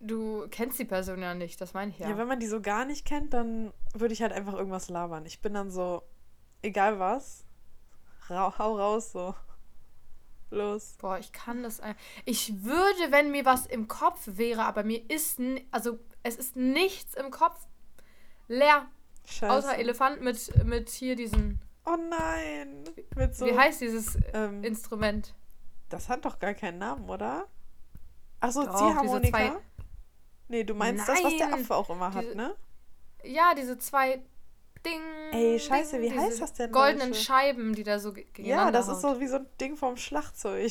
du 0.00 0.46
kennst 0.50 0.78
die 0.78 0.84
Person 0.84 1.20
ja 1.20 1.34
nicht, 1.34 1.60
das 1.60 1.74
meine 1.74 1.90
ich 1.90 1.98
ja. 1.98 2.08
Ja. 2.08 2.18
wenn 2.18 2.28
man 2.28 2.40
die 2.40 2.46
so 2.46 2.60
gar 2.60 2.84
nicht 2.84 3.04
kennt, 3.04 3.34
dann 3.34 3.72
würde 3.94 4.14
ich 4.14 4.22
halt 4.22 4.32
einfach 4.32 4.54
irgendwas 4.54 4.88
labern. 4.88 5.26
Ich 5.26 5.40
bin 5.40 5.54
dann 5.54 5.70
so, 5.70 6.02
egal 6.62 6.98
was, 6.98 7.44
rau, 8.30 8.56
hau 8.58 8.76
raus 8.76 9.12
so. 9.12 9.34
Los. 10.50 10.96
Boah, 10.98 11.18
ich 11.18 11.32
kann 11.32 11.62
das. 11.62 11.80
Ich 12.24 12.64
würde, 12.64 13.10
wenn 13.10 13.30
mir 13.30 13.44
was 13.44 13.66
im 13.66 13.86
Kopf 13.86 14.22
wäre, 14.24 14.64
aber 14.64 14.82
mir 14.82 15.02
ist. 15.10 15.38
Also, 15.72 15.98
es 16.22 16.36
ist 16.36 16.56
nichts 16.56 17.12
im 17.12 17.30
Kopf. 17.30 17.66
Leer. 18.48 18.86
Scheiße. 19.26 19.52
Außer 19.52 19.78
Elefant 19.78 20.20
mit, 20.22 20.64
mit 20.64 20.88
hier 20.90 21.14
diesen. 21.16 21.60
oh 21.86 21.96
nein. 22.08 22.84
So, 23.32 23.46
Wie 23.46 23.56
heißt 23.56 23.80
dieses 23.80 24.18
ähm, 24.32 24.64
Instrument? 24.64 25.34
das 25.90 26.08
hat 26.08 26.24
doch 26.24 26.38
gar 26.38 26.52
keinen 26.54 26.78
Namen, 26.78 27.08
oder? 27.08 27.46
Ach 28.40 28.50
so, 28.50 28.62
Doch, 28.64 28.72
diese 28.72 28.84
Ziehharmonika? 28.84 29.60
Nee, 30.48 30.64
du 30.64 30.74
meinst 30.74 31.08
das, 31.08 31.22
was 31.24 31.36
der 31.36 31.48
Nein, 31.48 31.60
Affe 31.62 31.74
auch 31.74 31.90
immer 31.90 32.12
hat, 32.12 32.24
diese- 32.24 32.36
ne? 32.36 32.54
Ja, 33.24 33.54
diese 33.54 33.78
zwei 33.78 34.22
Ding. 34.86 35.00
Ey, 35.32 35.58
scheiße, 35.58 35.98
Ding, 35.98 36.12
wie 36.14 36.18
heißt 36.18 36.40
das 36.40 36.52
denn, 36.54 36.70
Goldenen 36.70 37.10
Deutsche? 37.10 37.24
Scheiben, 37.24 37.74
die 37.74 37.82
da 37.82 37.98
so 37.98 38.14
Ja, 38.36 38.70
das 38.70 38.86
ist 38.88 39.02
haut. 39.02 39.16
so 39.16 39.20
wie 39.20 39.26
so 39.26 39.36
ein 39.36 39.46
Ding 39.60 39.76
vom 39.76 39.96
Schlagzeug. 39.96 40.70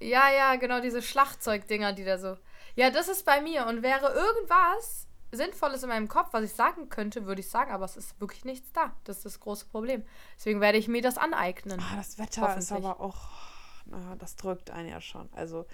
Ja, 0.00 0.30
ja, 0.30 0.56
genau, 0.56 0.80
diese 0.80 1.02
Schlagzeugdinger, 1.02 1.92
die 1.92 2.04
da 2.04 2.18
so. 2.18 2.36
Ja, 2.76 2.90
das 2.90 3.08
ist 3.08 3.24
bei 3.26 3.40
mir. 3.42 3.66
Und 3.66 3.82
wäre 3.82 4.12
irgendwas 4.12 5.03
Sinnvolles 5.36 5.82
in 5.82 5.88
meinem 5.88 6.08
Kopf, 6.08 6.28
was 6.32 6.44
ich 6.44 6.52
sagen 6.54 6.88
könnte, 6.88 7.26
würde 7.26 7.40
ich 7.40 7.48
sagen, 7.48 7.70
aber 7.72 7.84
es 7.84 7.96
ist 7.96 8.20
wirklich 8.20 8.44
nichts 8.44 8.72
da. 8.72 8.92
Das 9.04 9.18
ist 9.18 9.24
das 9.26 9.40
große 9.40 9.66
Problem. 9.66 10.04
Deswegen 10.36 10.60
werde 10.60 10.78
ich 10.78 10.88
mir 10.88 11.02
das 11.02 11.18
aneignen. 11.18 11.80
Ah, 11.80 11.96
das 11.96 12.18
Wetter 12.18 12.56
ist 12.56 12.72
aber 12.72 13.00
auch, 13.00 13.28
na, 13.86 14.16
das 14.16 14.36
drückt 14.36 14.70
einen 14.70 14.88
ja 14.88 15.00
schon. 15.00 15.28
Also, 15.34 15.66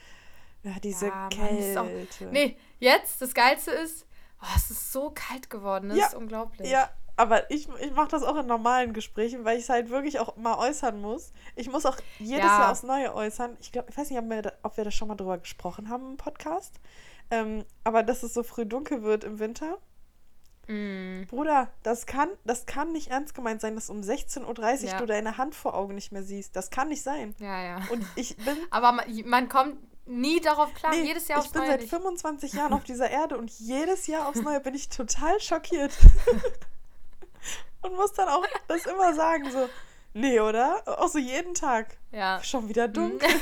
ja, 0.62 0.72
diese 0.82 1.06
Ja, 1.08 1.14
Mann, 1.14 1.30
Kälte. 1.30 1.64
ist 1.64 1.76
auch- 1.78 2.30
Nee, 2.32 2.56
jetzt, 2.78 3.22
das 3.22 3.32
Geilste 3.34 3.70
ist, 3.70 4.06
oh, 4.42 4.46
es 4.56 4.70
ist 4.70 4.92
so 4.92 5.10
kalt 5.14 5.48
geworden. 5.50 5.88
Das 5.90 5.98
Ja, 5.98 6.06
ist 6.06 6.14
unglaublich. 6.14 6.68
Ja, 6.70 6.90
aber 7.16 7.50
ich, 7.50 7.68
ich 7.80 7.92
mache 7.92 8.08
das 8.08 8.22
auch 8.22 8.36
in 8.36 8.46
normalen 8.46 8.92
Gesprächen, 8.94 9.44
weil 9.44 9.58
ich 9.58 9.64
es 9.64 9.68
halt 9.68 9.90
wirklich 9.90 10.18
auch 10.20 10.36
mal 10.36 10.56
äußern 10.58 11.00
muss. 11.00 11.32
Ich 11.54 11.70
muss 11.70 11.84
auch 11.84 11.96
jedes 12.18 12.38
Ja. 12.44 12.60
Jahr 12.60 12.70
aufs 12.72 12.82
Neue 12.82 13.14
äußern. 13.14 13.56
Ich 13.60 13.72
glaube, 13.72 13.90
ich 13.90 13.96
weiß 13.98 14.08
nicht, 14.10 14.18
ob 14.18 14.28
wir, 14.30 14.52
ob 14.62 14.76
wir 14.76 14.84
da 14.84 14.90
schon 14.90 15.08
mal 15.08 15.16
drüber 15.16 15.36
gesprochen 15.38 15.88
haben 15.90 16.12
im 16.12 16.16
Podcast. 16.16 16.80
Ähm, 17.30 17.64
aber 17.84 18.02
dass 18.02 18.22
es 18.22 18.34
so 18.34 18.42
früh 18.42 18.66
dunkel 18.66 19.02
wird 19.02 19.24
im 19.24 19.38
Winter. 19.38 19.78
Mm. 20.66 21.24
Bruder, 21.26 21.68
das 21.82 22.06
kann, 22.06 22.28
das 22.44 22.66
kann 22.66 22.92
nicht 22.92 23.08
ernst 23.10 23.34
gemeint 23.34 23.60
sein, 23.60 23.74
dass 23.74 23.90
um 23.90 24.00
16.30 24.00 24.44
Uhr 24.84 24.88
Ja. 24.90 24.98
du 24.98 25.06
deine 25.06 25.36
Hand 25.38 25.54
vor 25.54 25.74
Augen 25.74 25.94
nicht 25.94 26.12
mehr 26.12 26.22
siehst. 26.22 26.54
Das 26.56 26.70
kann 26.70 26.88
nicht 26.88 27.02
sein. 27.02 27.34
Ja, 27.38 27.62
ja. 27.62 27.80
Und 27.90 28.04
ich 28.16 28.36
bin 28.36 28.56
Aber 28.70 28.92
man, 28.92 29.04
man 29.26 29.48
kommt 29.48 29.76
nie 30.06 30.40
darauf 30.40 30.72
klar. 30.74 30.92
Nee, 30.92 31.04
Jedes 31.04 31.28
Jahr 31.28 31.38
ich 31.38 31.44
aufs 31.44 31.52
bin 31.52 31.62
Neue 31.62 31.70
seit 31.72 31.80
nicht. 31.80 31.90
25 31.90 32.52
Jahren 32.52 32.72
auf 32.72 32.84
dieser 32.84 33.10
Erde 33.10 33.38
und 33.38 33.50
jedes 33.50 34.06
Jahr 34.06 34.28
aufs 34.28 34.42
Neue 34.42 34.60
bin 34.60 34.74
ich 34.74 34.88
total 34.88 35.40
schockiert. 35.40 35.92
und 37.82 37.94
muss 37.96 38.12
dann 38.12 38.28
auch 38.28 38.44
das 38.68 38.86
immer 38.86 39.14
sagen, 39.14 39.50
so, 39.50 39.68
nee, 40.14 40.40
oder? 40.40 40.82
Auch 40.86 41.08
so 41.08 41.18
jeden 41.18 41.54
Tag. 41.54 41.96
Ja. 42.12 42.42
Schon 42.42 42.68
wieder 42.68 42.88
dunkel. 42.88 43.28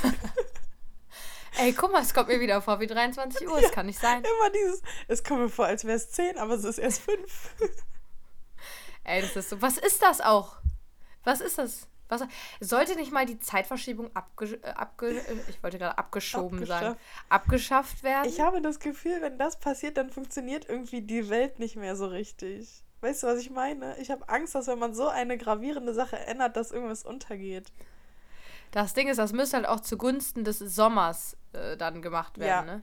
Ey, 1.58 1.72
guck 1.72 1.90
mal, 1.92 2.02
es 2.02 2.14
kommt 2.14 2.28
mir 2.28 2.40
wieder 2.40 2.62
vor 2.62 2.78
wie 2.80 2.86
23 2.86 3.48
Uhr. 3.48 3.60
Das 3.60 3.72
kann 3.72 3.86
nicht 3.86 4.00
sein. 4.00 4.18
Immer 4.18 4.50
dieses, 4.50 4.82
es 5.08 5.24
kommt 5.24 5.40
mir 5.40 5.48
vor, 5.48 5.66
als 5.66 5.84
wäre 5.84 5.96
es 5.96 6.10
10, 6.10 6.38
aber 6.38 6.54
es 6.54 6.64
ist 6.64 6.78
erst 6.78 7.02
5. 7.02 7.54
Ey, 9.04 9.22
das 9.22 9.36
ist 9.36 9.50
so. 9.50 9.60
Was 9.60 9.78
ist 9.78 10.02
das 10.02 10.20
auch? 10.20 10.56
Was 11.24 11.40
ist 11.40 11.58
das? 11.58 11.88
Was, 12.08 12.22
sollte 12.60 12.94
nicht 12.94 13.12
mal 13.12 13.26
die 13.26 13.38
Zeitverschiebung 13.38 14.10
abge, 14.14 14.58
äh, 14.62 14.70
abge, 14.70 15.10
äh, 15.10 15.36
ich 15.48 15.62
wollte 15.62 15.78
gerade 15.78 15.98
abgeschoben 15.98 16.64
sagen, 16.64 16.96
abgeschafft 17.28 18.02
werden? 18.02 18.28
Ich 18.28 18.40
habe 18.40 18.62
das 18.62 18.80
Gefühl, 18.80 19.20
wenn 19.20 19.36
das 19.36 19.60
passiert, 19.60 19.98
dann 19.98 20.10
funktioniert 20.10 20.66
irgendwie 20.68 21.02
die 21.02 21.28
Welt 21.28 21.58
nicht 21.58 21.76
mehr 21.76 21.96
so 21.96 22.06
richtig. 22.06 22.82
Weißt 23.00 23.22
du, 23.22 23.26
was 23.26 23.38
ich 23.40 23.50
meine? 23.50 23.98
Ich 23.98 24.10
habe 24.10 24.28
Angst, 24.28 24.54
dass 24.54 24.68
wenn 24.68 24.78
man 24.78 24.94
so 24.94 25.08
eine 25.08 25.36
gravierende 25.36 25.92
Sache 25.92 26.18
ändert, 26.18 26.56
dass 26.56 26.70
irgendwas 26.70 27.04
untergeht. 27.04 27.72
Das 28.70 28.94
Ding 28.94 29.08
ist, 29.08 29.18
das 29.18 29.32
müsste 29.32 29.56
halt 29.56 29.66
auch 29.66 29.80
zugunsten 29.80 30.44
des 30.44 30.58
Sommers 30.58 31.36
äh, 31.52 31.76
dann 31.76 32.02
gemacht 32.02 32.38
werden, 32.38 32.68
Ja. 32.68 32.74
ne? 32.76 32.82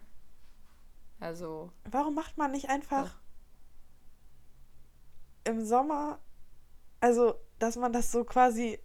Also, 1.20 1.72
Warum 1.90 2.14
macht 2.16 2.38
man 2.38 2.52
nicht 2.52 2.70
einfach 2.70 3.16
im 5.44 5.66
Sommer, 5.66 6.20
also 7.00 7.36
dass 7.60 7.76
man 7.78 7.94
das 7.94 8.12
so 8.12 8.24
quasi 8.26 8.80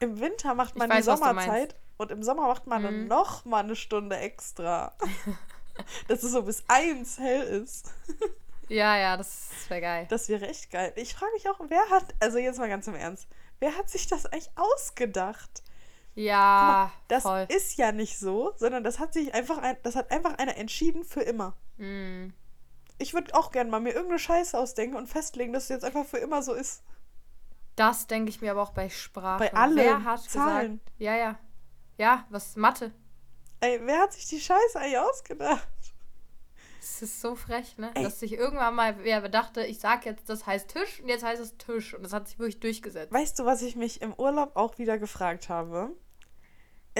im 0.00 0.20
Winter 0.20 0.54
macht 0.54 0.76
man 0.76 0.88
weiß, 0.88 1.04
die 1.04 1.10
Sommerzeit 1.10 1.74
und 1.96 2.10
im 2.12 2.22
Sommer 2.22 2.46
macht 2.46 2.66
man 2.66 2.82
dann 2.82 3.02
Mhm. 3.02 3.08
noch 3.08 3.44
mal 3.44 3.64
eine 3.64 3.74
Stunde 3.74 4.16
extra. 4.16 4.94
dass 6.08 6.22
es 6.22 6.32
so 6.32 6.42
bis 6.42 6.62
eins 6.68 7.18
hell 7.18 7.42
ist. 7.62 7.92
ja, 8.68 8.96
ja, 8.96 9.16
das 9.16 9.48
wäre 9.68 9.80
geil. 9.80 10.06
Das 10.10 10.28
wäre 10.28 10.46
echt 10.48 10.70
geil. 10.70 10.92
Ich 10.96 11.14
frage 11.14 11.32
mich 11.32 11.48
auch, 11.48 11.58
wer 11.68 11.88
hat, 11.90 12.14
also 12.20 12.38
jetzt 12.38 12.58
mal 12.58 12.68
ganz 12.68 12.86
im 12.86 12.94
Ernst, 12.94 13.26
wer 13.60 13.76
hat 13.76 13.88
sich 13.88 14.06
das 14.06 14.26
eigentlich 14.26 14.50
ausgedacht? 14.56 15.62
Ja, 16.18 16.90
Das 17.06 17.22
voll. 17.22 17.46
ist 17.48 17.76
ja 17.78 17.92
nicht 17.92 18.18
so, 18.18 18.52
sondern 18.56 18.82
das 18.82 18.98
hat 18.98 19.12
sich 19.12 19.34
einfach, 19.34 19.58
ein, 19.58 19.76
das 19.84 19.94
hat 19.94 20.10
einfach 20.10 20.36
einer 20.38 20.56
entschieden 20.56 21.04
für 21.04 21.20
immer. 21.20 21.54
Mm. 21.76 22.30
Ich 22.98 23.14
würde 23.14 23.34
auch 23.36 23.52
gerne 23.52 23.70
mal 23.70 23.78
mir 23.78 23.90
irgendeine 23.92 24.18
Scheiße 24.18 24.58
ausdenken 24.58 24.96
und 24.96 25.06
festlegen, 25.06 25.52
dass 25.52 25.64
es 25.64 25.68
jetzt 25.68 25.84
einfach 25.84 26.04
für 26.04 26.18
immer 26.18 26.42
so 26.42 26.54
ist. 26.54 26.82
Das 27.76 28.08
denke 28.08 28.30
ich 28.30 28.40
mir 28.40 28.50
aber 28.50 28.62
auch 28.62 28.72
bei 28.72 28.88
Sprache. 28.88 29.38
Bei 29.38 29.54
allem. 29.54 29.76
Wer 29.76 30.02
hat 30.02 30.22
Zahlen. 30.22 30.80
gesagt? 30.80 30.92
Ja, 30.98 31.14
ja. 31.14 31.38
Ja, 31.98 32.26
was 32.30 32.56
Mathe. 32.56 32.90
Ey, 33.60 33.80
wer 33.84 34.00
hat 34.00 34.12
sich 34.12 34.26
die 34.26 34.40
Scheiße 34.40 34.76
eigentlich 34.80 34.98
ausgedacht? 34.98 35.68
Das 36.80 37.02
ist 37.02 37.20
so 37.20 37.36
frech, 37.36 37.78
ne? 37.78 37.92
Ey. 37.94 38.02
Dass 38.02 38.18
sich 38.18 38.32
irgendwann 38.32 38.74
mal 38.74 38.96
wer 39.04 39.28
dachte, 39.28 39.64
ich 39.64 39.78
sag 39.78 40.04
jetzt, 40.04 40.28
das 40.28 40.46
heißt 40.46 40.68
Tisch 40.68 41.00
und 41.00 41.08
jetzt 41.08 41.22
heißt 41.22 41.40
es 41.40 41.56
Tisch. 41.58 41.94
Und 41.94 42.02
das 42.02 42.12
hat 42.12 42.26
sich 42.26 42.40
wirklich 42.40 42.58
durchgesetzt. 42.58 43.12
Weißt 43.12 43.38
du, 43.38 43.44
was 43.44 43.62
ich 43.62 43.76
mich 43.76 44.02
im 44.02 44.14
Urlaub 44.14 44.56
auch 44.56 44.78
wieder 44.78 44.98
gefragt 44.98 45.48
habe? 45.48 45.92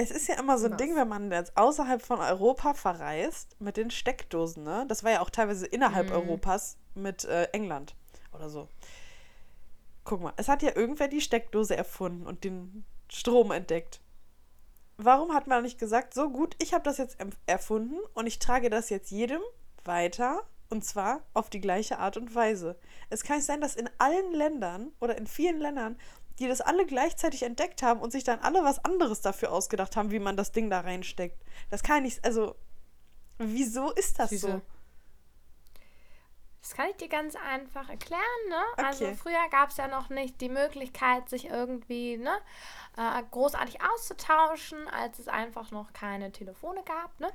Es 0.01 0.11
ist 0.11 0.27
ja 0.29 0.39
immer 0.39 0.57
so 0.57 0.67
ein? 0.67 0.77
Ding, 0.77 0.95
wenn 0.95 1.09
man 1.09 1.29
jetzt 1.29 1.57
außerhalb 1.57 2.01
von 2.01 2.21
Europa 2.21 2.73
verreist, 2.73 3.59
mit 3.59 3.75
den 3.75 3.91
Steckdosen, 3.91 4.63
ne? 4.63 4.85
Das 4.87 5.03
war 5.03 5.11
ja 5.11 5.19
auch 5.21 5.29
teilweise 5.29 5.65
innerhalb 5.65 6.07
Mhm. 6.07 6.13
Europas 6.13 6.77
mit 6.95 7.25
äh, 7.25 7.49
England 7.51 7.95
oder 8.31 8.49
so. 8.49 8.69
Guck 10.05 10.21
mal, 10.21 10.33
es 10.37 10.47
hat 10.47 10.63
ja 10.63 10.73
irgendwer 10.73 11.09
die 11.09 11.19
Steckdose 11.19 11.75
erfunden 11.75 12.25
und 12.25 12.45
den 12.45 12.85
Strom 13.11 13.51
entdeckt. 13.51 13.99
Warum 14.95 15.33
hat 15.33 15.47
man 15.47 15.63
nicht 15.63 15.79
gesagt, 15.79 16.13
so 16.13 16.29
gut, 16.29 16.55
ich 16.59 16.73
habe 16.73 16.83
das 16.83 16.97
jetzt 16.97 17.17
erfunden 17.45 17.97
und 18.13 18.25
ich 18.25 18.39
trage 18.39 18.69
das 18.69 18.89
jetzt 18.89 19.11
jedem 19.11 19.41
weiter 19.83 20.43
und 20.69 20.85
zwar 20.85 21.21
auf 21.33 21.49
die 21.49 21.61
gleiche 21.61 21.99
Art 21.99 22.15
und 22.15 22.35
Weise. 22.35 22.77
Es 23.09 23.23
kann 23.23 23.37
nicht 23.37 23.45
sein, 23.45 23.59
dass 23.61 23.75
in 23.75 23.89
allen 23.97 24.33
Ländern 24.33 24.91
oder 24.99 25.17
in 25.17 25.27
vielen 25.27 25.59
Ländern, 25.59 25.97
die 26.39 26.47
das 26.47 26.61
alle 26.61 26.85
gleichzeitig 26.85 27.43
entdeckt 27.43 27.83
haben 27.83 27.99
und 27.99 28.11
sich 28.11 28.23
dann 28.23 28.39
alle 28.39 28.63
was 28.63 28.83
anderes 28.83 29.21
dafür 29.21 29.51
ausgedacht 29.51 29.95
haben, 29.95 30.11
wie 30.11 30.19
man 30.19 30.37
das 30.37 30.51
Ding 30.51 30.69
da 30.69 30.79
reinsteckt. 30.79 31.43
Das 31.69 31.83
kann 31.83 32.03
nicht, 32.03 32.23
also, 32.25 32.55
wieso 33.37 33.91
ist 33.91 34.19
das 34.19 34.31
so? 34.31 34.61
Das 36.61 36.73
kann 36.75 36.87
ich 36.89 36.97
dir 36.97 37.07
ganz 37.07 37.35
einfach 37.37 37.87
erklären, 37.89 38.21
ne? 38.49 38.61
Also 38.77 39.05
Okay. 39.05 39.15
früher 39.15 39.49
gab 39.49 39.69
es 39.69 39.77
ja 39.77 39.87
noch 39.87 40.09
nicht 40.09 40.41
die 40.41 40.49
Möglichkeit, 40.49 41.29
sich 41.29 41.45
irgendwie, 41.49 42.17
ne, 42.17 42.37
äh, 42.97 43.23
großartig 43.31 43.79
auszutauschen, 43.81 44.89
als 44.89 45.19
es 45.19 45.29
einfach 45.29 45.71
noch 45.71 45.93
keine 45.93 46.33
Telefone 46.33 46.83
gab, 46.83 47.17
ne? 47.21 47.31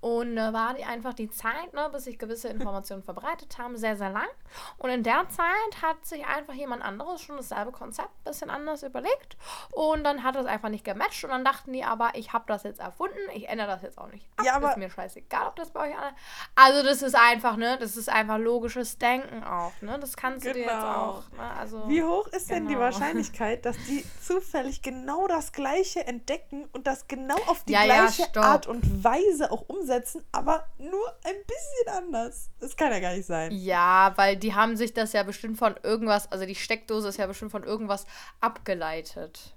Und 0.00 0.36
äh, 0.36 0.52
war 0.52 0.74
die 0.74 0.84
einfach 0.84 1.14
die 1.14 1.30
Zeit, 1.30 1.72
ne, 1.72 1.88
bis 1.90 2.04
sich 2.04 2.18
gewisse 2.18 2.48
Informationen 2.48 3.02
verbreitet 3.02 3.56
haben, 3.56 3.78
sehr, 3.78 3.96
sehr 3.96 4.10
lang. 4.10 4.28
Und 4.76 4.90
in 4.90 5.02
der 5.02 5.26
Zeit 5.30 5.82
hat 5.82 6.04
sich 6.04 6.26
einfach 6.26 6.52
jemand 6.54 6.82
anderes 6.84 7.22
schon 7.22 7.38
dasselbe 7.38 7.72
Konzept 7.72 8.10
ein 8.10 8.24
bisschen 8.24 8.50
anders 8.50 8.82
überlegt. 8.82 9.38
Und 9.72 10.04
dann 10.04 10.22
hat 10.22 10.36
es 10.36 10.44
einfach 10.44 10.68
nicht 10.68 10.84
gematcht. 10.84 11.24
Und 11.24 11.30
dann 11.30 11.44
dachten 11.44 11.72
die 11.72 11.82
aber, 11.84 12.10
ich 12.14 12.34
habe 12.34 12.44
das 12.46 12.64
jetzt 12.64 12.80
erfunden, 12.80 13.16
ich 13.32 13.48
ändere 13.48 13.68
das 13.68 13.82
jetzt 13.82 13.96
auch 13.96 14.08
nicht 14.08 14.28
ab. 14.36 14.44
Ja, 14.44 14.56
aber- 14.56 14.70
ist 14.72 14.76
mir 14.76 14.90
scheißegal, 14.90 15.46
ob 15.48 15.56
das 15.56 15.70
bei 15.70 15.88
euch 15.90 15.98
alle. 15.98 16.14
Also 16.56 16.82
das 16.82 17.00
ist 17.00 17.14
einfach, 17.14 17.56
ne? 17.56 17.78
Das 17.78 17.96
ist 17.96 18.10
einfach 18.10 18.36
logisch 18.38 18.65
logisches 18.66 18.98
Denken 18.98 19.44
auch, 19.44 19.72
ne? 19.80 19.98
Das 20.00 20.16
kannst 20.16 20.42
genau. 20.42 20.54
du 20.54 20.58
dir 20.58 20.66
jetzt 20.66 20.74
genau. 20.74 21.04
auch. 21.04 21.22
Ne? 21.32 21.56
Also, 21.58 21.88
Wie 21.88 22.02
hoch 22.02 22.26
ist 22.28 22.48
genau. 22.48 22.58
denn 22.58 22.68
die 22.68 22.74
genau. 22.74 22.84
Wahrscheinlichkeit, 22.86 23.64
dass 23.64 23.76
die 23.86 24.04
zufällig 24.22 24.82
genau 24.82 25.28
das 25.28 25.52
Gleiche 25.52 26.04
entdecken 26.06 26.66
und 26.72 26.86
das 26.86 27.06
genau 27.06 27.36
auf 27.46 27.62
die 27.64 27.72
ja, 27.72 27.84
gleiche 27.84 28.26
ja, 28.34 28.42
Art 28.42 28.66
und 28.66 29.04
Weise 29.04 29.50
auch 29.50 29.68
umsetzen, 29.68 30.24
aber 30.32 30.66
nur 30.78 31.08
ein 31.24 31.36
bisschen 31.46 31.94
anders? 31.96 32.50
Das 32.60 32.76
kann 32.76 32.90
ja 32.90 33.00
gar 33.00 33.14
nicht 33.14 33.26
sein. 33.26 33.52
Ja, 33.52 34.12
weil 34.16 34.36
die 34.36 34.54
haben 34.54 34.76
sich 34.76 34.92
das 34.92 35.12
ja 35.12 35.22
bestimmt 35.22 35.58
von 35.58 35.76
irgendwas, 35.82 36.30
also 36.32 36.44
die 36.44 36.54
Steckdose 36.54 37.08
ist 37.08 37.18
ja 37.18 37.26
bestimmt 37.26 37.52
von 37.52 37.62
irgendwas 37.62 38.06
abgeleitet. 38.40 39.54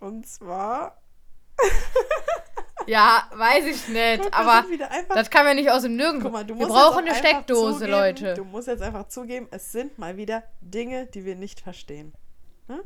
Und 0.00 0.26
zwar. 0.26 1.00
ja, 2.86 3.28
weiß 3.34 3.64
ich 3.66 3.88
nicht, 3.88 4.22
Guck, 4.22 4.38
aber 4.38 4.64
das 5.14 5.30
kann 5.30 5.44
man 5.44 5.56
nicht 5.56 5.70
aus 5.70 5.82
dem 5.82 5.96
Nirgendwo. 5.96 6.28
Mal, 6.28 6.46
Wir 6.46 6.54
brauchen 6.54 7.06
eine 7.06 7.14
Steckdose, 7.14 7.74
zugeben, 7.74 7.90
Leute. 7.90 8.34
Du 8.34 8.44
musst 8.44 8.68
jetzt 8.68 8.82
einfach 8.82 9.08
zugeben, 9.08 9.48
es 9.50 9.72
sind 9.72 9.98
mal 9.98 10.16
wieder 10.16 10.44
Dinge, 10.60 11.06
die 11.06 11.24
wir 11.24 11.36
nicht 11.36 11.60
verstehen. 11.60 12.12
Hm? 12.68 12.80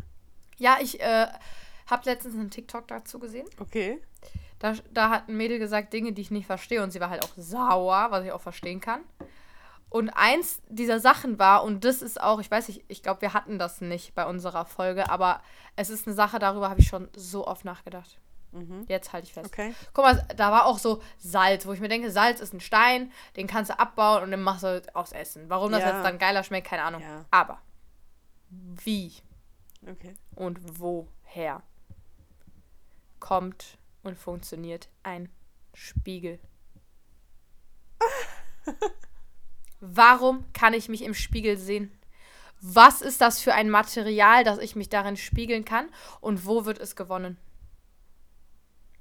Ja, 0.58 0.78
ich 0.80 1.00
äh, 1.00 1.26
habe 1.86 2.02
letztens 2.04 2.34
einen 2.34 2.50
TikTok 2.50 2.88
dazu 2.88 3.18
gesehen. 3.18 3.46
Okay. 3.58 4.00
Da, 4.58 4.74
da 4.92 5.10
hat 5.10 5.28
ein 5.28 5.36
Mädel 5.36 5.58
gesagt, 5.58 5.92
Dinge, 5.92 6.12
die 6.12 6.22
ich 6.22 6.30
nicht 6.30 6.46
verstehe. 6.46 6.82
Und 6.82 6.90
sie 6.90 7.00
war 7.00 7.10
halt 7.10 7.22
auch 7.22 7.30
sauer, 7.36 8.08
was 8.10 8.24
ich 8.24 8.32
auch 8.32 8.40
verstehen 8.40 8.80
kann. 8.80 9.00
Und 9.90 10.10
eins 10.10 10.60
dieser 10.68 11.00
Sachen 11.00 11.38
war, 11.38 11.64
und 11.64 11.84
das 11.84 12.02
ist 12.02 12.20
auch, 12.20 12.40
ich 12.40 12.50
weiß 12.50 12.68
nicht, 12.68 12.84
ich 12.88 13.02
glaube, 13.02 13.22
wir 13.22 13.32
hatten 13.32 13.58
das 13.58 13.80
nicht 13.80 14.14
bei 14.14 14.26
unserer 14.26 14.66
Folge, 14.66 15.10
aber 15.10 15.40
es 15.76 15.88
ist 15.88 16.06
eine 16.06 16.14
Sache, 16.14 16.38
darüber 16.38 16.68
habe 16.68 16.80
ich 16.80 16.88
schon 16.88 17.08
so 17.16 17.46
oft 17.46 17.64
nachgedacht. 17.64 18.18
Mhm. 18.52 18.86
Jetzt 18.88 19.12
halte 19.12 19.26
ich 19.26 19.32
fest. 19.32 19.46
Okay. 19.46 19.74
Guck 19.92 20.04
mal, 20.04 20.26
da 20.36 20.50
war 20.50 20.66
auch 20.66 20.78
so 20.78 21.02
Salz, 21.18 21.66
wo 21.66 21.72
ich 21.72 21.80
mir 21.80 21.88
denke, 21.88 22.10
Salz 22.10 22.40
ist 22.40 22.54
ein 22.54 22.60
Stein, 22.60 23.12
den 23.36 23.46
kannst 23.46 23.70
du 23.70 23.78
abbauen 23.78 24.22
und 24.22 24.30
dann 24.30 24.42
machst 24.42 24.62
du 24.64 24.82
aus 24.94 25.12
Essen. 25.12 25.48
Warum 25.48 25.70
das 25.72 25.82
ja. 25.82 25.94
jetzt 25.94 26.04
dann 26.04 26.18
geiler 26.18 26.42
schmeckt, 26.42 26.68
keine 26.68 26.82
Ahnung. 26.82 27.02
Ja. 27.02 27.24
Aber 27.30 27.60
wie 28.50 29.12
okay. 29.86 30.14
und 30.34 30.58
woher 30.80 31.62
kommt 33.20 33.78
und 34.02 34.16
funktioniert 34.16 34.88
ein 35.02 35.28
Spiegel? 35.74 36.38
Warum 39.80 40.44
kann 40.52 40.74
ich 40.74 40.88
mich 40.88 41.02
im 41.02 41.14
Spiegel 41.14 41.56
sehen? 41.56 41.92
Was 42.60 43.02
ist 43.02 43.20
das 43.20 43.40
für 43.40 43.54
ein 43.54 43.70
Material, 43.70 44.42
dass 44.42 44.58
ich 44.58 44.74
mich 44.74 44.88
darin 44.88 45.16
spiegeln 45.16 45.64
kann? 45.64 45.88
Und 46.20 46.44
wo 46.44 46.64
wird 46.64 46.78
es 46.78 46.96
gewonnen? 46.96 47.38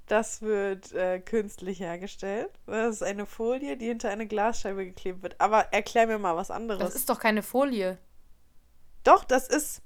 Das 0.08 0.40
wird 0.40 0.92
äh, 0.92 1.20
künstlich 1.20 1.80
hergestellt. 1.80 2.50
Das 2.66 2.96
ist 2.96 3.02
eine 3.02 3.26
Folie, 3.26 3.76
die 3.76 3.86
hinter 3.86 4.08
eine 4.08 4.26
Glasscheibe 4.26 4.86
geklebt 4.86 5.22
wird. 5.22 5.38
Aber 5.38 5.72
erklär 5.72 6.06
mir 6.06 6.18
mal 6.18 6.34
was 6.34 6.50
anderes. 6.50 6.80
Das 6.80 6.94
ist 6.94 7.10
doch 7.10 7.20
keine 7.20 7.42
Folie. 7.42 7.98
Doch, 9.04 9.22
das 9.24 9.48
ist 9.48 9.82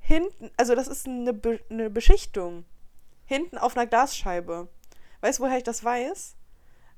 hinten, 0.00 0.50
also 0.56 0.74
das 0.74 0.88
ist 0.88 1.06
eine, 1.06 1.32
Be 1.32 1.60
eine 1.70 1.88
Beschichtung. 1.88 2.64
Hinten 3.24 3.58
auf 3.58 3.76
einer 3.76 3.86
Glasscheibe. 3.86 4.68
Weißt 5.20 5.38
du, 5.38 5.44
woher 5.44 5.58
ich 5.58 5.64
das 5.64 5.84
weiß? 5.84 6.34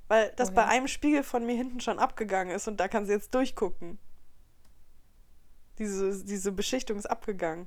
Weil 0.09 0.33
das 0.37 0.49
okay. 0.49 0.57
bei 0.57 0.67
einem 0.67 0.89
Spiegel 0.89 1.23
von 1.23 1.45
mir 1.45 1.55
hinten 1.55 1.81
schon 1.81 1.99
abgegangen 1.99 2.55
ist 2.55 2.69
und 2.69 2.81
da 2.81 2.89
kann 2.89 3.05
sie 3.05 3.13
jetzt 3.13 3.35
durchgucken. 3.35 3.99
Diese, 5.79 6.25
diese 6.25 6.53
Beschichtung 6.53 6.97
ist 6.97 7.07
abgegangen. 7.07 7.67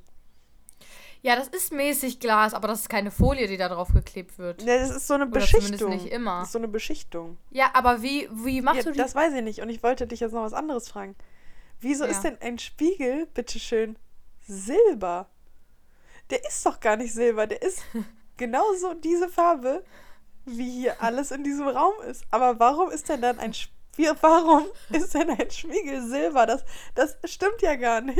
Ja, 1.25 1.35
das 1.35 1.47
ist 1.47 1.73
mäßig 1.73 2.19
Glas, 2.19 2.53
aber 2.53 2.67
das 2.67 2.81
ist 2.81 2.89
keine 2.89 3.09
Folie, 3.09 3.47
die 3.47 3.57
da 3.57 3.67
drauf 3.67 3.91
geklebt 3.91 4.37
wird. 4.37 4.61
Ja, 4.61 4.77
das 4.77 4.91
ist 4.91 5.07
so 5.07 5.15
eine 5.15 5.23
Oder 5.23 5.39
Beschichtung. 5.39 5.89
nicht 5.89 6.05
immer. 6.05 6.37
Das 6.37 6.49
ist 6.49 6.51
so 6.51 6.59
eine 6.59 6.67
Beschichtung. 6.67 7.39
Ja, 7.49 7.71
aber 7.73 8.03
wie, 8.03 8.29
wie 8.31 8.61
machst 8.61 8.77
ja, 8.77 8.83
du 8.83 8.91
die? 8.91 8.99
Das 8.99 9.15
weiß 9.15 9.33
ich 9.33 9.41
nicht 9.41 9.59
und 9.61 9.69
ich 9.69 9.81
wollte 9.81 10.05
dich 10.05 10.19
jetzt 10.19 10.33
noch 10.33 10.43
was 10.43 10.53
anderes 10.53 10.87
fragen. 10.87 11.15
Wieso 11.79 12.03
ja. 12.03 12.11
ist 12.11 12.21
denn 12.21 12.37
ein 12.41 12.59
Spiegel, 12.59 13.25
bitteschön, 13.25 13.97
Silber? 14.47 15.31
Der 16.29 16.45
ist 16.45 16.63
doch 16.63 16.79
gar 16.79 16.95
nicht 16.95 17.11
Silber, 17.11 17.47
der 17.47 17.63
ist 17.63 17.81
genauso 18.37 18.93
diese 18.93 19.27
Farbe 19.27 19.83
wie 20.45 20.69
hier 20.69 21.01
alles 21.01 21.31
in 21.31 21.43
diesem 21.43 21.67
Raum 21.67 21.95
ist. 22.07 22.23
Aber 22.29 22.59
warum 22.59 22.91
ist 22.91 23.09
denn 23.09 23.21
dann 23.23 23.39
ein 23.39 23.55
Spiegel? 23.55 24.15
Warum 24.21 24.65
ist 24.91 25.15
denn 25.15 25.31
ein 25.31 25.49
Spiegel 25.49 26.07
Silber? 26.07 26.45
Das, 26.45 26.65
das 26.93 27.17
stimmt 27.23 27.63
ja 27.63 27.77
gar 27.77 28.01
nicht. 28.01 28.19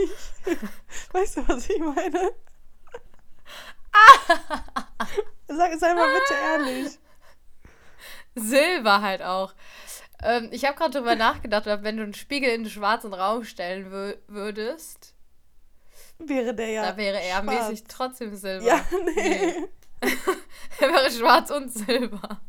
Weißt 1.11 1.37
du, 1.37 1.47
was 1.47 1.69
ich 1.69 1.79
meine? 1.79 2.33
Sag, 5.47 5.73
sei 5.79 5.93
mal 5.93 6.13
bitte 6.13 6.33
ehrlich. 6.43 6.99
Silber 8.35 9.01
halt 9.01 9.21
auch. 9.21 9.53
Ähm, 10.23 10.49
ich 10.51 10.65
habe 10.65 10.77
gerade 10.77 10.91
darüber 10.91 11.15
nachgedacht, 11.15 11.65
wenn 11.65 11.97
du 11.97 12.03
einen 12.03 12.13
Spiegel 12.13 12.49
in 12.49 12.63
den 12.63 12.69
schwarzen 12.69 13.13
Raum 13.13 13.43
stellen 13.43 13.91
würdest. 14.27 15.13
Wäre 16.17 16.53
der 16.53 16.69
ja. 16.69 16.91
Da 16.91 16.97
wäre 16.97 17.21
er 17.21 17.41
schwarz. 17.41 17.69
mäßig 17.69 17.83
trotzdem 17.87 18.35
Silber. 18.35 18.65
Ja, 18.65 18.85
nee. 19.15 19.53
nee. 19.53 19.69
er 20.79 20.93
wäre 20.93 21.11
schwarz 21.11 21.51
und 21.51 21.73
silber. 21.73 22.41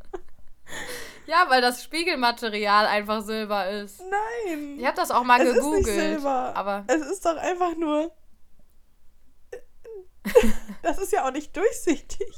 Ja, 1.26 1.47
weil 1.49 1.61
das 1.61 1.82
Spiegelmaterial 1.82 2.86
einfach 2.86 3.22
silber 3.22 3.68
ist. 3.68 4.01
Nein. 4.01 4.78
Ich 4.78 4.86
habe 4.86 4.97
das 4.97 5.11
auch 5.11 5.24
mal 5.24 5.40
es 5.40 5.55
gegoogelt. 5.55 5.80
Ist 5.80 5.86
nicht 5.86 6.01
silber. 6.01 6.53
Aber 6.55 6.84
es 6.86 7.03
ist 7.03 7.24
doch 7.24 7.36
einfach 7.36 7.76
nur. 7.76 8.12
das 10.82 10.98
ist 10.98 11.12
ja 11.12 11.26
auch 11.26 11.32
nicht 11.32 11.56
durchsichtig. 11.56 12.34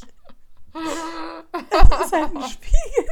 Es 0.74 2.07
ist 2.07 2.12
halt 2.12 2.36
ein 2.36 2.49
Spiegel. 2.49 3.09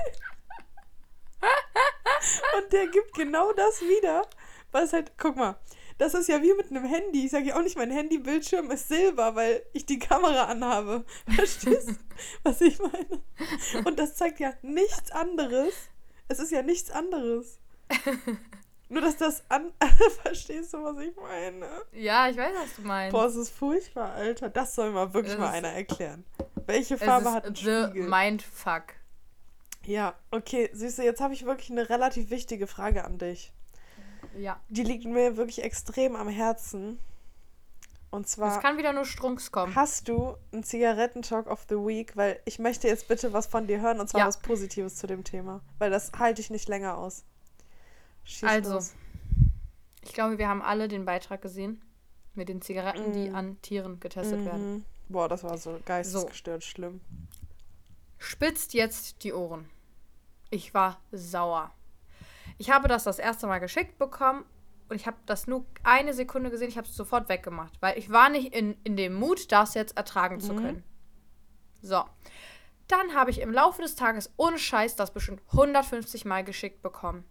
Und 2.59 2.73
der 2.73 2.87
gibt 2.89 3.15
genau 3.15 3.53
das 3.53 3.81
wieder, 3.83 4.23
was 4.73 4.93
halt, 4.93 5.13
guck 5.19 5.37
mal, 5.37 5.57
das 5.99 6.15
ist 6.15 6.29
ja 6.29 6.43
wie 6.43 6.53
mit 6.55 6.71
einem 6.71 6.85
Handy. 6.85 7.25
Ich 7.25 7.31
sage 7.31 7.47
ja 7.47 7.57
auch 7.57 7.63
nicht, 7.63 7.79
mein 7.79 7.91
Handybildschirm 7.91 8.71
ist 8.71 8.89
silber, 8.89 9.35
weil 9.35 9.63
ich 9.73 9.87
die 9.87 9.99
Kamera 9.99 10.45
anhabe. 10.45 11.05
Verstehst 11.35 11.91
du, 11.91 11.95
was 12.43 12.61
ich 12.61 12.79
meine? 12.79 13.23
Und 13.85 13.99
das 13.99 14.15
zeigt 14.15 14.41
ja 14.41 14.53
nichts 14.63 15.11
anderes. 15.11 15.75
Es 16.29 16.39
ist 16.39 16.51
ja 16.53 16.63
nichts 16.63 16.91
anderes. 16.91 17.61
Nur, 18.89 19.01
dass 19.01 19.17
das 19.17 19.43
an. 19.49 19.73
Verstehst 20.23 20.73
du, 20.73 20.83
was 20.83 20.99
ich 20.99 21.15
meine? 21.17 21.67
Ja, 21.93 22.29
ich 22.29 22.37
weiß, 22.37 22.53
was 22.55 22.77
du 22.77 22.83
meinst. 22.83 23.13
Boah, 23.13 23.27
es 23.27 23.35
ist 23.35 23.51
furchtbar, 23.51 24.13
Alter. 24.13 24.49
Das 24.49 24.75
soll 24.75 24.93
mal 24.93 25.13
wirklich 25.13 25.35
das 25.35 25.41
mal 25.41 25.51
einer 25.51 25.73
erklären. 25.73 26.25
Welche 26.67 26.97
Farbe 26.99 27.33
hat 27.33 27.47
ein 27.47 27.55
the 27.55 27.61
Spiegel? 27.63 28.09
Mindfuck. 28.09 28.85
Ja, 29.85 30.15
okay, 30.31 30.71
Süße, 30.73 31.05
jetzt 31.05 31.21
habe 31.21 31.35
ich 31.35 31.45
wirklich 31.47 31.71
eine 31.71 31.89
relativ 31.89 32.31
wichtige 32.31 32.67
Frage 32.67 33.05
an 33.05 33.19
dich. 33.19 33.53
Ja. 34.37 34.61
Die 34.69 34.83
liegt 34.83 35.05
mir 35.05 35.37
wirklich 35.37 35.63
extrem 35.63 36.17
am 36.17 36.29
Herzen. 36.29 36.99
Und 38.11 38.29
zwar. 38.29 38.57
Es 38.57 38.63
kann 38.63 38.79
wieder 38.79 38.93
nur 38.93 39.05
Strunks 39.05 39.53
kommen. 39.53 39.75
Hast 39.75 40.09
du 40.09 40.37
einen 40.53 40.65
Zigarettentalk 40.65 41.49
of 41.49 41.67
the 41.69 41.77
Week? 41.77 42.17
Weil 42.17 42.41
ich 42.45 42.59
möchte 42.59 42.89
jetzt 42.89 43.09
bitte 43.09 43.33
was 43.33 43.47
von 43.47 43.67
dir 43.67 43.81
hören 43.81 44.01
und 44.01 44.09
zwar 44.09 44.23
ja. 44.23 44.27
was 44.27 44.39
Positives 44.39 44.97
zu 44.97 45.07
dem 45.07 45.25
Thema. 45.25 45.61
Weil 45.79 45.91
das 45.91 46.13
halte 46.19 46.41
ich 46.41 46.51
nicht 46.51 46.69
länger 46.69 46.97
aus. 46.99 47.25
Schieß 48.27 48.49
also, 48.49 48.75
los. 48.75 48.95
ich 50.03 50.13
glaube, 50.13 50.37
wir 50.37 50.49
haben 50.49 50.61
alle 50.61 50.89
den 50.89 51.05
Beitrag 51.05 51.41
gesehen 51.41 51.81
mit 52.35 52.49
den 52.49 52.61
Zigaretten, 52.61 53.11
mm. 53.11 53.13
die 53.13 53.31
an 53.31 53.63
Tieren 53.63 53.99
getestet 54.01 54.41
mm 54.41 54.43
-hmm. 54.43 54.47
werden. 54.47 54.85
Boah, 55.09 55.29
das 55.29 55.45
war 55.45 55.57
so 55.57 55.79
geistesgestört 55.85 56.63
so. 56.63 56.69
schlimm. 56.69 57.01
Spitzt 58.19 58.75
jetzt 58.75 59.23
die 59.23 59.33
Ohren. 59.33 59.71
Ich 60.51 60.75
war 60.75 61.01
sauer. 61.13 61.73
Ich 62.59 62.71
habe 62.71 62.89
das 62.89 63.05
das 63.05 63.19
erste 63.19 63.47
Mal 63.47 63.61
geschickt 63.61 63.99
bekommen 63.99 64.45
und 64.89 64.97
ich 64.97 65.07
habe 65.07 65.17
das 65.27 65.47
nur 65.47 65.65
eine 65.85 66.13
Sekunde 66.13 66.51
gesehen. 66.51 66.69
Ich 66.69 66.77
habe 66.77 66.89
es 66.89 66.97
sofort 66.97 67.29
weggemacht, 67.29 67.75
weil 67.81 67.97
ich 67.97 68.11
war 68.11 68.29
nicht 68.29 68.55
in, 68.55 68.77
in 68.83 68.97
dem 68.97 69.15
Mut, 69.15 69.53
das 69.53 69.75
jetzt 69.75 69.97
ertragen 69.97 70.37
mhm. 70.37 70.41
zu 70.41 70.55
können. 70.57 70.83
So. 71.81 72.05
Dann 72.89 73.15
habe 73.15 73.31
ich 73.31 73.41
im 73.41 73.53
Laufe 73.53 73.83
des 73.83 73.95
Tages 73.95 74.33
ohne 74.37 74.59
Scheiß 74.59 74.97
das 74.97 75.13
bestimmt 75.13 75.43
150 75.53 76.25
Mal 76.25 76.45
geschickt 76.45 76.83
bekommen. 76.83 77.25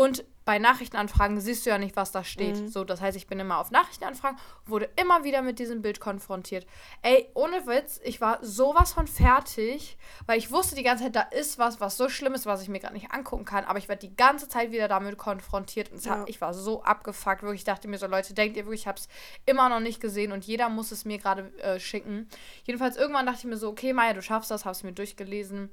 Und 0.00 0.24
bei 0.46 0.58
Nachrichtenanfragen 0.58 1.42
siehst 1.42 1.66
du 1.66 1.70
ja 1.70 1.76
nicht, 1.76 1.94
was 1.94 2.10
da 2.10 2.24
steht. 2.24 2.56
Mhm. 2.56 2.68
So, 2.68 2.84
das 2.84 3.02
heißt, 3.02 3.18
ich 3.18 3.26
bin 3.26 3.38
immer 3.38 3.58
auf 3.58 3.70
Nachrichtenanfragen, 3.70 4.38
wurde 4.64 4.88
immer 4.96 5.24
wieder 5.24 5.42
mit 5.42 5.58
diesem 5.58 5.82
Bild 5.82 6.00
konfrontiert. 6.00 6.66
Ey, 7.02 7.28
ohne 7.34 7.66
Witz, 7.66 8.00
ich 8.02 8.18
war 8.22 8.38
sowas 8.40 8.94
von 8.94 9.06
fertig, 9.06 9.98
weil 10.24 10.38
ich 10.38 10.50
wusste 10.50 10.74
die 10.74 10.84
ganze 10.84 11.04
Zeit, 11.04 11.16
da 11.16 11.20
ist 11.20 11.58
was, 11.58 11.82
was 11.82 11.98
so 11.98 12.08
schlimm 12.08 12.32
ist, 12.32 12.46
was 12.46 12.62
ich 12.62 12.70
mir 12.70 12.80
gerade 12.80 12.94
nicht 12.94 13.12
angucken 13.12 13.44
kann. 13.44 13.66
Aber 13.66 13.78
ich 13.78 13.88
werde 13.88 14.08
die 14.08 14.16
ganze 14.16 14.48
Zeit 14.48 14.72
wieder 14.72 14.88
damit 14.88 15.18
konfrontiert. 15.18 15.92
Und 15.92 16.02
ja. 16.02 16.20
hat, 16.20 16.30
ich 16.30 16.40
war 16.40 16.54
so 16.54 16.82
abgefuckt, 16.82 17.42
wirklich. 17.42 17.60
Ich 17.60 17.64
dachte 17.64 17.86
mir 17.86 17.98
so, 17.98 18.06
Leute, 18.06 18.32
denkt 18.32 18.56
ihr 18.56 18.64
wirklich, 18.64 18.80
ich 18.80 18.86
habe 18.86 18.98
es 18.98 19.06
immer 19.44 19.68
noch 19.68 19.80
nicht 19.80 20.00
gesehen 20.00 20.32
und 20.32 20.46
jeder 20.46 20.70
muss 20.70 20.92
es 20.92 21.04
mir 21.04 21.18
gerade 21.18 21.52
äh, 21.58 21.78
schicken. 21.78 22.26
Jedenfalls 22.64 22.96
irgendwann 22.96 23.26
dachte 23.26 23.40
ich 23.40 23.44
mir 23.44 23.58
so, 23.58 23.68
okay, 23.68 23.92
Maya, 23.92 24.14
du 24.14 24.22
schaffst 24.22 24.50
das, 24.50 24.64
habe 24.64 24.72
es 24.72 24.82
mir 24.82 24.92
durchgelesen. 24.92 25.68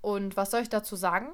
Und 0.00 0.36
was 0.36 0.50
soll 0.50 0.62
ich 0.62 0.68
dazu 0.68 0.96
sagen? 0.96 1.28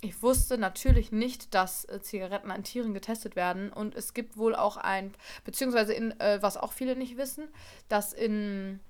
Ich 0.00 0.22
wusste 0.22 0.58
natürlich 0.58 1.10
nicht, 1.10 1.54
dass 1.54 1.84
äh, 1.86 2.00
Zigaretten 2.00 2.50
an 2.50 2.64
Tieren 2.64 2.94
getestet 2.94 3.34
werden. 3.34 3.72
Und 3.72 3.94
es 3.94 4.14
gibt 4.14 4.36
wohl 4.36 4.54
auch 4.54 4.76
ein, 4.76 5.14
beziehungsweise 5.44 5.94
in, 5.94 6.18
äh, 6.20 6.38
was 6.42 6.56
auch 6.56 6.72
viele 6.72 6.96
nicht 6.96 7.16
wissen, 7.16 7.48
dass 7.88 8.12
in 8.12 8.80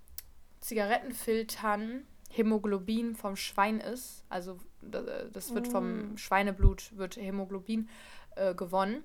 Zigarettenfiltern 0.60 2.02
Hämoglobin 2.30 3.14
vom 3.14 3.36
Schwein 3.36 3.80
ist. 3.80 4.24
Also 4.28 4.58
das 4.82 5.54
wird 5.54 5.68
vom 5.68 6.12
mm. 6.12 6.16
Schweineblut 6.18 6.96
wird 6.96 7.16
Hämoglobin 7.16 7.88
äh, 8.34 8.54
gewonnen. 8.54 9.02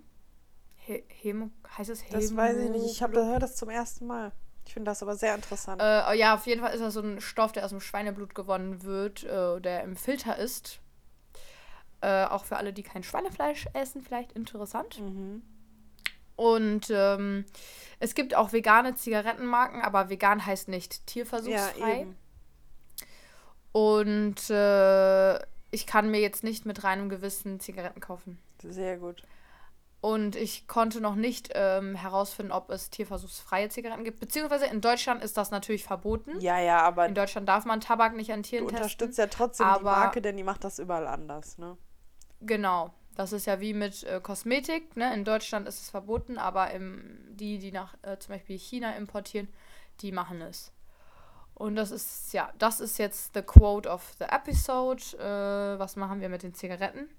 He 0.75 1.03
Hemo 1.07 1.51
heißt 1.77 1.89
es 1.89 2.03
Hemo? 2.03 2.13
Das 2.13 2.35
weiß 2.35 2.57
ich 2.57 2.69
nicht. 2.71 2.85
Ich 2.85 3.03
habe 3.03 3.13
gehört 3.13 3.43
das 3.43 3.55
zum 3.55 3.69
ersten 3.69 4.07
Mal. 4.07 4.31
Ich 4.65 4.73
finde 4.73 4.91
das 4.91 5.01
aber 5.01 5.15
sehr 5.15 5.35
interessant. 5.35 5.81
Äh, 5.81 6.17
ja, 6.17 6.35
auf 6.35 6.45
jeden 6.45 6.61
Fall 6.61 6.73
ist 6.73 6.81
das 6.81 6.93
so 6.93 7.01
ein 7.01 7.21
Stoff, 7.21 7.51
der 7.51 7.63
aus 7.63 7.71
dem 7.71 7.79
Schweineblut 7.79 8.35
gewonnen 8.35 8.83
wird, 8.83 9.23
äh, 9.23 9.59
der 9.61 9.83
im 9.83 9.95
Filter 9.95 10.37
ist. 10.37 10.80
Äh, 12.01 12.25
auch 12.25 12.45
für 12.45 12.57
alle, 12.57 12.73
die 12.73 12.83
kein 12.83 13.03
Schweinefleisch 13.03 13.67
essen, 13.73 14.01
vielleicht 14.01 14.31
interessant. 14.33 14.99
Mhm. 14.99 15.43
Und 16.35 16.89
ähm, 16.89 17.45
es 17.99 18.15
gibt 18.15 18.33
auch 18.33 18.51
vegane 18.51 18.95
Zigarettenmarken, 18.95 19.81
aber 19.81 20.09
vegan 20.09 20.43
heißt 20.43 20.67
nicht 20.69 21.05
tierversuchsfrei. 21.05 22.07
Ja. 22.07 23.05
Und 23.73 24.49
äh, 24.49 25.35
ich 25.69 25.85
kann 25.85 26.09
mir 26.09 26.19
jetzt 26.19 26.43
nicht 26.43 26.65
mit 26.65 26.83
reinem 26.83 27.09
Gewissen 27.09 27.59
Zigaretten 27.59 27.99
kaufen. 27.99 28.39
Sehr 28.63 28.97
gut. 28.97 29.23
Und 30.01 30.35
ich 30.35 30.67
konnte 30.67 30.99
noch 30.99 31.13
nicht 31.13 31.51
ähm, 31.53 31.93
herausfinden, 31.93 32.51
ob 32.51 32.71
es 32.71 32.89
tierversuchsfreie 32.89 33.69
Zigaretten 33.69 34.03
gibt. 34.03 34.19
Beziehungsweise 34.19 34.65
in 34.65 34.81
Deutschland 34.81 35.23
ist 35.23 35.37
das 35.37 35.51
natürlich 35.51 35.83
verboten. 35.83 36.39
Ja, 36.41 36.59
ja, 36.59 36.81
aber 36.81 37.05
In 37.05 37.13
Deutschland 37.13 37.47
darf 37.47 37.65
man 37.65 37.81
Tabak 37.81 38.15
nicht 38.15 38.33
an 38.33 38.41
Tieren 38.41 38.63
du 38.63 38.69
testen. 38.71 38.83
unterstützt 38.83 39.19
ja 39.19 39.27
trotzdem 39.27 39.67
die 39.77 39.83
Marke, 39.83 40.21
denn 40.23 40.37
die 40.37 40.43
macht 40.43 40.63
das 40.63 40.79
überall 40.79 41.05
anders, 41.05 41.59
ne? 41.59 41.77
Genau. 42.41 42.93
Das 43.15 43.33
ist 43.33 43.45
ja 43.45 43.59
wie 43.59 43.73
mit 43.73 44.03
äh, 44.03 44.19
Kosmetik. 44.21 44.95
Ne? 44.95 45.13
In 45.13 45.25
Deutschland 45.25 45.67
ist 45.67 45.81
es 45.81 45.89
verboten, 45.89 46.37
aber 46.37 46.71
im, 46.71 47.19
die, 47.29 47.59
die 47.59 47.71
nach 47.71 47.95
äh, 48.01 48.17
zum 48.17 48.35
Beispiel 48.35 48.57
China 48.57 48.95
importieren, 48.95 49.47
die 50.01 50.11
machen 50.11 50.41
es. 50.41 50.71
Und 51.53 51.75
das 51.75 51.91
ist, 51.91 52.33
ja, 52.33 52.51
das 52.57 52.79
ist 52.79 52.97
jetzt 52.97 53.33
the 53.35 53.41
quote 53.41 53.87
of 53.87 54.15
the 54.17 54.25
episode. 54.25 55.03
Äh, 55.17 55.77
was 55.77 55.95
machen 55.95 56.21
wir 56.21 56.29
mit 56.29 56.43
den 56.43 56.53
Zigaretten? 56.53 57.09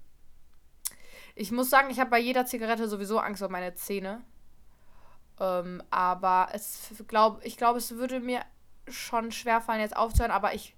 Ich 1.35 1.51
muss 1.51 1.69
sagen, 1.69 1.89
ich 1.89 1.99
habe 1.99 2.09
bei 2.09 2.19
jeder 2.19 2.45
Zigarette 2.45 2.87
sowieso 2.87 3.19
Angst 3.19 3.41
um 3.41 3.51
meine 3.51 3.75
Zähne. 3.75 4.21
Ähm, 5.39 5.81
aber 5.89 6.49
es 6.51 6.91
glaub, 7.07 7.43
ich 7.43 7.57
glaube, 7.57 7.79
es 7.79 7.91
würde 7.91 8.19
mir 8.19 8.41
schon 8.87 9.31
schwerfallen, 9.31 9.81
jetzt 9.81 9.95
aufzuhören, 9.95 10.31
aber 10.31 10.53
ich 10.53 10.75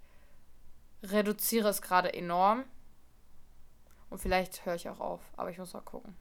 reduziere 1.04 1.70
es 1.70 1.82
gerade 1.82 2.14
enorm. 2.14 2.64
Und 4.16 4.20
vielleicht 4.22 4.66
höre 4.66 4.76
ich 4.76 4.88
auch 4.88 5.02
auf, 5.02 5.20
aber 5.36 5.50
ich 5.50 5.58
muss 5.58 5.74
mal 5.74 5.82
gucken. 5.82 6.16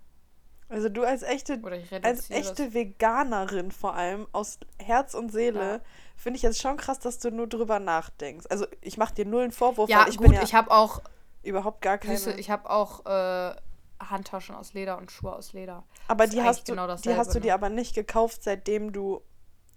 Also 0.68 0.88
du 0.88 1.04
als 1.04 1.22
echte, 1.22 1.62
als 2.02 2.28
echte. 2.28 2.74
Veganerin 2.74 3.70
vor 3.70 3.94
allem, 3.94 4.26
aus 4.32 4.58
Herz 4.80 5.14
und 5.14 5.30
Seele, 5.30 5.74
Ja. 5.74 5.80
finde 6.16 6.38
ich 6.38 6.42
jetzt 6.42 6.60
schon 6.60 6.76
krass, 6.76 6.98
dass 6.98 7.20
du 7.20 7.30
nur 7.30 7.46
drüber 7.46 7.78
nachdenkst. 7.78 8.46
Also 8.50 8.66
ich 8.80 8.98
mache 8.98 9.14
dir 9.14 9.26
null 9.26 9.44
einen 9.44 9.52
Vorwurf, 9.52 9.88
Ja, 9.88 10.00
weil 10.00 10.08
ich 10.08 10.16
gut, 10.16 10.26
bin 10.26 10.34
ja 10.34 10.42
ich 10.42 10.54
habe 10.56 10.72
auch, 10.72 11.02
überhaupt 11.44 11.82
gar 11.82 11.98
keine. 11.98 12.18
Süße, 12.18 12.32
ich 12.32 12.50
habe 12.50 12.68
auch 12.68 13.06
äh, 13.06 13.54
Handtaschen 14.00 14.56
aus 14.56 14.74
Leder 14.74 14.98
und 14.98 15.12
Schuhe 15.12 15.36
aus 15.36 15.52
Leder. 15.52 15.84
aber 16.08 16.26
die 16.26 16.42
hast, 16.42 16.68
du, 16.68 16.72
genau 16.72 16.92
die 16.96 17.14
hast 17.14 17.32
du 17.32 17.38
dir 17.38 17.52
ne? 17.52 17.54
aber 17.54 17.68
nicht 17.68 17.94
gekauft, 17.94 18.42
seitdem 18.42 18.92
du 18.92 19.22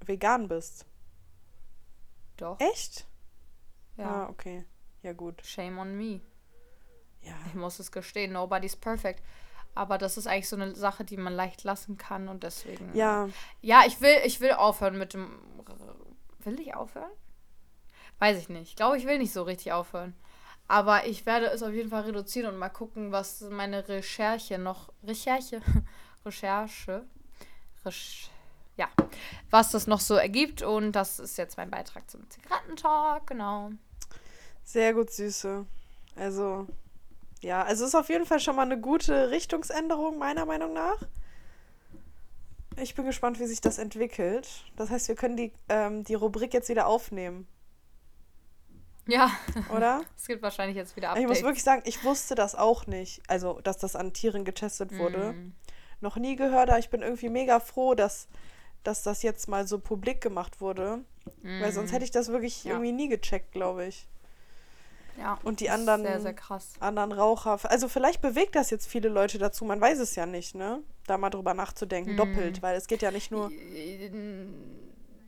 vegan 0.07 0.47
bist. 0.47 0.87
Doch. 2.37 2.59
Echt? 2.59 3.05
Ja. 3.95 4.23
Ah, 4.23 4.29
okay. 4.29 4.65
Ja, 5.03 5.13
gut. 5.13 5.45
Shame 5.45 5.77
on 5.77 5.95
me. 5.95 6.21
Ja. 7.27 7.35
Ich 7.47 7.53
muss 7.53 7.79
es 7.79 7.91
gestehen, 7.91 8.33
nobody's 8.33 8.75
perfect. 8.75 9.21
Aber 9.75 9.97
das 9.97 10.17
ist 10.17 10.25
eigentlich 10.27 10.49
so 10.49 10.55
eine 10.55 10.75
Sache, 10.75 11.05
die 11.05 11.17
man 11.17 11.33
leicht 11.33 11.63
lassen 11.63 11.97
kann 11.97 12.27
und 12.27 12.43
deswegen. 12.43 12.95
Ja, 12.95 13.29
Ja, 13.61 13.83
ich 13.85 14.01
will, 14.01 14.17
ich 14.25 14.39
will 14.39 14.51
aufhören 14.53 14.97
mit 14.97 15.13
dem. 15.13 15.39
Will 16.39 16.59
ich 16.59 16.73
aufhören? 16.73 17.11
Weiß 18.19 18.37
ich 18.39 18.49
nicht. 18.49 18.69
Ich 18.69 18.75
glaube, 18.75 18.97
ich 18.97 19.05
will 19.05 19.19
nicht 19.19 19.33
so 19.33 19.43
richtig 19.43 19.71
aufhören. 19.73 20.15
Aber 20.67 21.05
ich 21.05 21.25
werde 21.25 21.45
es 21.47 21.63
auf 21.63 21.71
jeden 21.71 21.89
Fall 21.89 22.03
reduzieren 22.03 22.51
und 22.51 22.59
mal 22.59 22.69
gucken, 22.69 23.11
was 23.11 23.41
meine 23.41 23.87
Recherche 23.87 24.57
noch. 24.57 24.91
Recherche? 25.03 25.61
Recherche? 26.25 27.05
Resch 27.85 28.29
ja. 28.77 28.87
Was 29.49 29.71
das 29.71 29.87
noch 29.87 29.99
so 29.99 30.15
ergibt. 30.15 30.61
Und 30.61 30.91
das 30.93 31.19
ist 31.19 31.37
jetzt 31.37 31.57
mein 31.57 31.69
Beitrag 31.69 32.09
zum 32.09 32.29
Zigarettentalk. 32.29 33.27
Genau. 33.27 33.71
sehr 34.63 34.93
gut, 34.93 35.11
Süße. 35.11 35.65
Also, 36.15 36.67
ja, 37.41 37.63
also 37.63 37.85
ist 37.85 37.95
auf 37.95 38.09
jeden 38.09 38.25
Fall 38.25 38.39
schon 38.39 38.55
mal 38.55 38.63
eine 38.63 38.79
gute 38.79 39.29
Richtungsänderung, 39.29 40.17
meiner 40.17 40.45
Meinung 40.45 40.73
nach. 40.73 40.97
Ich 42.79 42.93
bin 42.95 43.05
gespannt, 43.05 43.39
wie 43.39 43.45
sich 43.47 43.61
das 43.61 43.77
entwickelt. 43.79 44.47
Das 44.75 44.89
heißt, 44.89 45.07
wir 45.07 45.15
können 45.15 45.35
die, 45.37 45.51
ähm, 45.69 46.03
die 46.03 46.13
Rubrik 46.13 46.53
jetzt 46.53 46.69
wieder 46.69 46.85
aufnehmen, 46.87 47.47
Ja, 49.07 49.31
oder? 49.75 50.01
es 50.17 50.27
gibt 50.27 50.41
wahrscheinlich 50.43 50.75
jetzt 50.77 50.95
wieder 50.95 51.07
Ich 51.07 51.11
Updates. 51.23 51.29
muss 51.29 51.41
wirklich 51.43 51.63
sagen, 51.63 51.81
ich 51.85 52.03
wusste 52.03 52.35
das 52.35 52.53
auch 52.55 52.85
nicht. 52.85 53.21
Also, 53.27 53.59
dass 53.61 53.77
das 53.77 53.95
an 53.95 54.13
Tieren 54.13 54.45
getestet 54.45 54.95
wurde. 54.97 55.33
Mm. 55.33 55.53
Noch 56.01 56.17
nie 56.17 56.35
gehört, 56.35 56.69
aber 56.69 56.77
ich 56.77 56.89
bin 56.91 57.01
irgendwie 57.01 57.29
mega 57.29 57.59
froh, 57.59 57.95
dass, 57.95 58.27
dass 58.83 59.01
das 59.01 59.23
jetzt 59.23 59.47
mal 59.47 59.67
so 59.67 59.79
publik 59.79 60.21
gemacht 60.21 60.61
wurde. 60.61 61.03
Weil 61.41 61.71
sonst 61.71 61.91
hätte 61.91 62.05
ich 62.05 62.11
das 62.11 62.27
wirklich 62.27 62.63
Mm. 62.63 62.67
Ja. 62.67 62.73
irgendwie 62.75 62.91
nie 62.91 63.09
gecheckt, 63.09 63.51
glaube 63.53 63.85
ich. 63.87 64.07
Ja, 65.17 65.37
Und 65.43 65.59
die 65.61 65.69
anderen- 65.69 66.03
Sehr, 66.03 66.21
sehr. 66.21 66.35
Anderen 66.79 67.11
Raucher. 67.11 67.59
Also, 67.69 67.87
vielleicht 67.87 68.21
bewegt 68.21 68.55
das 68.55 68.69
jetzt 68.69 68.87
viele 68.87 69.09
Leute 69.09 69.37
dazu. 69.39 69.65
Man 69.65 69.81
weiß 69.81 69.97
es 69.99 70.15
ja 70.15 70.25
nicht, 70.25 70.53
ne? 70.55 70.83
Da 71.07 71.17
mal 71.17 71.29
drüber 71.31 71.53
nachzudenken. 71.53 72.13
Mhm. 72.13 72.17
Doppelt, 72.17 72.61
weil 72.61 72.75
es 72.75 72.85
geht 72.87 73.01
ja 73.01 73.09
nicht 73.11 73.31
nur. 73.31 73.49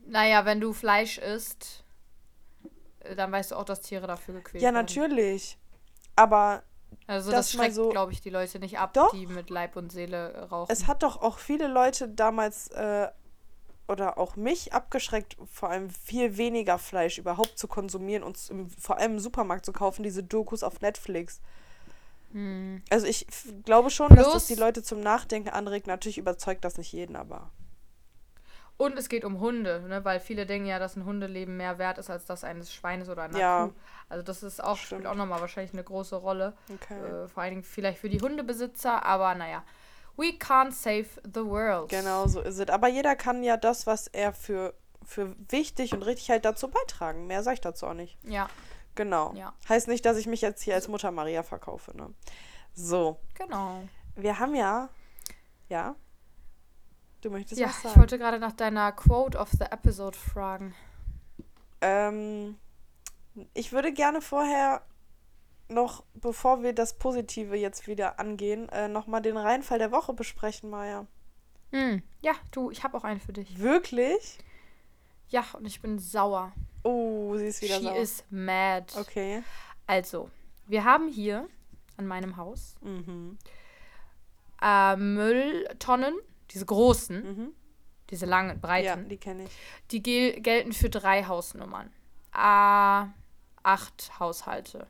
Naja, 0.05 0.45
wenn 0.45 0.59
du 0.59 0.73
Fleisch 0.73 1.17
isst, 1.17 1.83
äh, 3.01 3.15
dann 3.15 3.31
weißt 3.31 3.51
du 3.51 3.55
auch, 3.55 3.63
dass 3.65 3.81
Tiere 3.81 4.07
dafür 4.07 4.35
gequält 4.35 4.61
Ja, 4.61 4.67
werden. 4.67 4.75
natürlich. 4.75 5.57
Aber 6.15 6.63
Also 7.07 7.31
das 7.31 7.47
das 7.47 7.51
schreckt, 7.53 7.75
so- 7.75 7.89
glaube 7.89 8.11
ich, 8.11 8.21
die 8.21 8.29
Leute 8.31 8.59
nicht 8.59 8.79
ab, 8.79 8.93
Doch. 8.93 9.11
die 9.11 9.27
mit 9.27 9.49
Leib 9.49 9.75
und 9.75 9.91
Seele 9.91 10.31
äh, 10.33 10.39
rauchen. 10.45 10.71
es 10.71 10.87
hat 10.87 11.03
doch 11.03 11.21
auch 11.21 11.37
viele 11.37 11.67
Leute 11.67 12.07
damals 12.09 12.69
äh, 12.69 13.07
oder 13.89 14.17
auch 14.17 14.35
mich 14.35 14.73
abgeschreckt, 14.73 15.35
vor 15.51 15.69
allem 15.69 15.89
viel 15.89 16.37
weniger 16.37 16.77
Fleisch 16.77 17.17
überhaupt 17.17 17.57
zu 17.57 17.67
konsumieren 17.67 18.23
und 18.23 18.37
im, 18.49 18.69
vor 18.69 18.97
allem 18.97 19.13
im 19.13 19.19
Supermarkt 19.19 19.65
zu 19.65 19.73
kaufen, 19.73 20.03
diese 20.03 20.23
Dokus 20.23 20.63
auf 20.63 20.81
Netflix. 20.81 21.41
Hm. 22.31 22.81
Also 22.89 23.07
ich 23.07 23.25
glaube 23.65 23.89
schon, 23.89 24.09
dass 24.09 24.25
das 24.25 24.31
Plus- 24.31 24.47
die 24.47 24.55
Leute 24.55 24.83
zum 24.83 25.01
Nachdenken 25.01 25.49
anregt. 25.49 25.87
Natürlich 25.87 26.17
überzeugt 26.17 26.63
das 26.63 26.77
nicht 26.77 26.93
jeden, 26.93 27.15
aber. 27.15 27.49
Und 28.77 28.97
es 28.97 29.09
geht 29.09 29.25
um 29.25 29.41
Hunde, 29.41 29.83
ne? 29.89 30.05
weil 30.05 30.21
viele 30.21 30.45
denken 30.45 30.67
ja, 30.67 30.79
dass 30.79 30.95
ein 30.95 31.03
Hundeleben 31.03 31.57
mehr 31.57 31.79
wert 31.79 31.97
ist 31.97 32.09
als 32.09 32.25
das 32.25 32.45
eines 32.45 32.73
Schweines 32.73 33.09
oder 33.09 33.23
einer 33.23 33.37
Ja. 33.37 33.67
Kuh. 33.67 33.73
Also 34.07 34.23
das 34.23 34.41
ist 34.41 34.63
auch, 34.63 34.77
Stimmt. 34.77 35.01
spielt 35.01 35.07
auch 35.07 35.15
nochmal 35.15 35.41
wahrscheinlich 35.41 35.73
eine 35.73 35.83
große 35.83 36.15
Rolle. 36.15 36.53
Okay. 36.73 36.93
Äh, 36.93 37.27
vor 37.27 37.43
allen 37.43 37.51
Dingen 37.55 37.63
vielleicht 37.63 37.99
für 37.99 38.07
die 38.09 38.21
Hundebesitzer, 38.21 39.05
aber 39.05 39.35
naja. 39.35 39.63
We 40.19 40.37
can't 40.37 40.73
save 40.73 41.07
the 41.23 41.45
world. 41.45 41.89
Genau 41.89 42.27
so 42.27 42.41
ist 42.41 42.59
es. 42.59 42.69
Aber 42.69 42.89
jeder 42.89 43.15
kann 43.15 43.41
ja 43.43 43.55
das, 43.57 43.87
was 43.87 44.07
er 44.07 44.33
für, 44.33 44.73
für 45.05 45.35
wichtig 45.49 45.93
und 45.93 46.03
richtig 46.03 46.27
hält, 46.29 46.43
dazu 46.45 46.67
beitragen. 46.67 47.25
Mehr 47.27 47.41
sage 47.43 47.53
ich 47.55 47.61
dazu 47.61 47.87
auch 47.87 47.93
nicht. 47.93 48.17
Ja, 48.23 48.49
Genau. 48.95 49.33
Ja. 49.33 49.53
Heißt 49.69 49.87
nicht, 49.87 50.05
dass 50.05 50.17
ich 50.17 50.27
mich 50.27 50.41
jetzt 50.41 50.61
hier 50.61 50.75
als 50.75 50.89
Mutter 50.89 51.11
Maria 51.11 51.41
verkaufe. 51.41 51.95
Ne? 51.95 52.13
So, 52.73 53.17
genau. 53.33 53.81
wir 54.15 54.39
haben 54.39 54.55
ja. 54.55 54.89
Ja. 55.69 55.95
Du 57.21 57.29
möchtest 57.29 57.61
Ja, 57.61 57.67
was 57.67 57.77
ich 57.77 57.83
sagen? 57.83 57.99
wollte 57.99 58.17
gerade 58.17 58.39
nach 58.39 58.51
deiner 58.51 58.91
Quote 58.91 59.37
of 59.37 59.51
the 59.51 59.65
Episode 59.71 60.17
fragen. 60.17 60.75
Ähm, 61.79 62.57
ich 63.53 63.71
würde 63.71 63.93
gerne 63.93 64.19
vorher 64.19 64.81
noch, 65.69 66.03
bevor 66.15 66.63
wir 66.63 66.73
das 66.73 66.97
Positive 66.97 67.55
jetzt 67.55 67.87
wieder 67.87 68.19
angehen, 68.19 68.69
äh, 68.69 68.87
nochmal 68.87 69.21
den 69.21 69.37
Reinfall 69.37 69.79
der 69.79 69.91
Woche 69.91 70.13
besprechen, 70.13 70.69
Maja. 70.69 71.05
Hm, 71.71 72.01
ja, 72.21 72.33
du, 72.51 72.71
ich 72.71 72.83
habe 72.83 72.97
auch 72.97 73.03
einen 73.03 73.19
für 73.21 73.33
dich. 73.33 73.59
Wirklich? 73.59 74.39
Ja, 75.29 75.45
und 75.53 75.65
ich 75.65 75.81
bin 75.81 75.99
sauer. 75.99 76.51
Oh, 76.83 77.35
sie 77.37 77.45
ist 77.47 77.61
wieder 77.61 77.77
She 77.77 77.83
sauer. 77.83 77.95
is 77.97 78.23
mad. 78.31 78.85
Okay. 78.99 79.43
Also, 79.85 80.29
wir 80.67 80.83
haben 80.83 81.07
hier 81.07 81.47
an 81.97 82.07
meinem 82.07 82.37
Haus 82.37 82.75
Mhm. 82.81 83.37
äh, 84.61 84.95
Mülltonnen, 84.95 86.15
diese 86.51 86.65
großen, 86.65 87.21
Mhm. 87.21 87.53
diese 88.09 88.25
langen, 88.25 88.55
Ja, 88.55 88.55
breiten, 88.59 89.07
die 89.09 89.17
kenne 89.17 89.43
ich. 89.43 89.51
die 89.91 90.01
gel 90.01 90.41
gelten 90.41 90.73
für 90.73 90.89
drei 90.89 91.23
Hausnummern. 91.25 91.91
A 92.31 93.09
acht 93.63 94.19
Haushalte. 94.19 94.87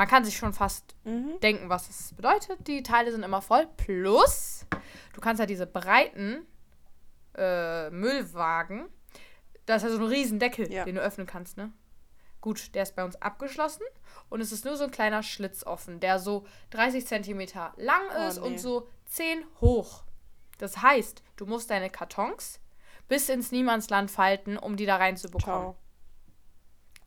Man 0.00 0.08
kann 0.08 0.24
sich 0.24 0.34
schon 0.38 0.54
fast 0.54 0.96
Mhm. 1.04 1.38
denken, 1.40 1.68
was 1.68 1.86
das 1.88 2.14
bedeutet. 2.14 2.66
Die 2.66 2.82
Teile 2.82 3.12
sind 3.12 3.22
immer 3.22 3.42
voll. 3.42 3.66
Plus, 3.76 4.64
du 5.12 5.20
kannst 5.20 5.40
ja 5.40 5.44
diese 5.44 5.66
breiten 5.66 6.46
äh, 7.36 7.90
Müllwagen, 7.90 8.88
da 9.66 9.74
ist 9.74 9.82
ja 9.82 9.90
so 9.90 9.98
ein 9.98 10.04
riesen 10.04 10.38
Deckel, 10.38 10.72
Ja. 10.72 10.86
den 10.86 10.94
du 10.94 11.02
öffnen 11.02 11.26
kannst, 11.26 11.58
ne? 11.58 11.70
Gut, 12.40 12.74
der 12.74 12.84
ist 12.84 12.96
bei 12.96 13.04
uns 13.04 13.16
abgeschlossen 13.20 13.82
und 14.30 14.40
es 14.40 14.52
ist 14.52 14.64
nur 14.64 14.74
so 14.78 14.84
ein 14.84 14.90
kleiner 14.90 15.22
Schlitz 15.22 15.64
offen, 15.66 16.00
der 16.00 16.18
so 16.18 16.46
30 16.70 17.06
Zentimeter 17.06 17.74
lang 17.76 18.00
Oh, 18.18 18.26
ist 18.28 18.40
nee. 18.40 18.46
und 18.46 18.58
so 18.58 18.88
10 19.04 19.44
hoch. 19.60 20.04
Das 20.56 20.80
heißt, 20.80 21.22
du 21.36 21.44
musst 21.44 21.68
deine 21.70 21.90
Kartons 21.90 22.58
bis 23.06 23.28
ins 23.28 23.52
Niemandsland 23.52 24.10
falten, 24.10 24.56
um 24.56 24.76
die 24.78 24.86
da 24.86 24.96
reinzubekommen. 24.96 25.74
Ciao. 25.74 25.76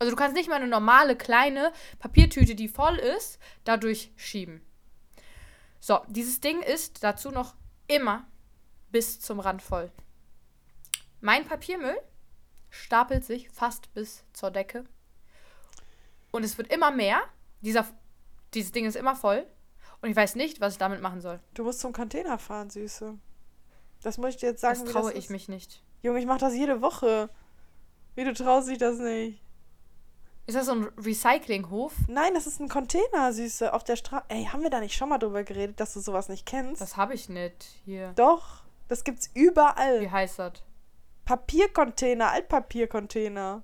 Also 0.04 0.12
du 0.12 0.18
kannst 0.18 0.36
nicht 0.36 0.50
mal 0.50 0.58
eine 0.58 0.68
normale 0.68 1.16
kleine 1.16 1.72
Papiertüte, 1.98 2.56
die 2.56 2.68
voll 2.68 2.98
ist, 2.98 3.40
dadurch 3.64 4.12
schieben. 4.18 4.62
So, 5.80 6.02
dieses 6.10 6.42
Ding 6.42 6.62
ist 6.62 7.06
dazu 7.06 7.32
noch 7.32 7.56
immer 7.88 8.28
bis 8.92 9.22
zum 9.22 9.40
Rand 9.40 9.62
voll. 9.62 9.94
Mein 11.22 11.46
Papiermüll 11.46 11.96
stapelt 12.70 13.24
sich 13.24 13.50
fast 13.50 13.94
bis 13.94 14.26
zur 14.34 14.52
Decke. 14.52 14.84
Und 16.32 16.44
es 16.44 16.58
wird 16.58 16.70
immer 16.70 16.92
mehr. 16.92 17.22
Dieser, 17.62 17.88
dieses 18.54 18.74
Ding 18.74 18.86
ist 18.86 18.98
immer 18.98 19.16
voll. 19.16 19.48
Und 20.02 20.10
ich 20.10 20.18
weiß 20.18 20.36
nicht, 20.36 20.60
was 20.60 20.74
ich 20.74 20.80
damit 20.80 21.02
machen 21.02 21.22
soll. 21.22 21.40
Du 21.54 21.64
musst 21.64 21.80
zum 21.80 21.94
Container 21.94 22.38
fahren, 22.38 22.70
Süße. 22.70 23.18
Das 24.02 24.18
muss 24.18 24.32
ich 24.32 24.36
dir 24.42 24.50
jetzt 24.50 24.60
sagen. 24.60 24.84
Das 24.84 24.92
traue 24.92 25.12
das 25.12 25.14
ich 25.14 25.26
ist. 25.26 25.32
mich 25.32 25.48
nicht. 25.48 25.82
Junge, 26.02 26.20
ich 26.20 26.26
mache 26.26 26.40
das 26.40 26.56
jede 26.56 26.82
Woche. 26.82 27.30
Wie 28.16 28.26
du 28.26 28.34
traust 28.34 28.68
dich 28.68 28.80
das 28.80 29.00
nicht? 29.00 29.43
Ist 30.46 30.56
das 30.56 30.66
so 30.66 30.74
ein 30.74 30.84
Recyclinghof? 30.98 31.94
Nein, 32.08 32.34
das 32.34 32.48
ist 32.48 32.60
ein 32.60 32.68
Container, 32.68 33.32
Süße, 33.32 33.72
auf 33.74 33.84
der 33.84 33.96
Straße. 33.96 34.26
Ey, 34.28 34.46
haben 34.46 34.62
wir 34.62 34.70
da 34.70 34.80
nicht 34.82 34.96
schon 34.96 35.08
mal 35.10 35.18
drüber 35.18 35.44
geredet, 35.44 35.80
dass 35.80 35.94
du 35.94 36.02
sowas 36.02 36.28
nicht 36.28 36.46
kennst? 36.46 36.82
Das 36.82 36.98
habe 36.98 37.14
ich 37.14 37.30
nicht 37.30 37.64
hier. 37.86 38.12
Doch, 38.16 38.64
das 38.90 39.04
gibt's 39.06 39.30
überall. 39.34 40.02
Wie 40.02 40.10
heißt 40.12 40.40
das? 40.40 40.54
Papiercontainer, 41.24 42.32
Altpapiercontainer. 42.32 43.64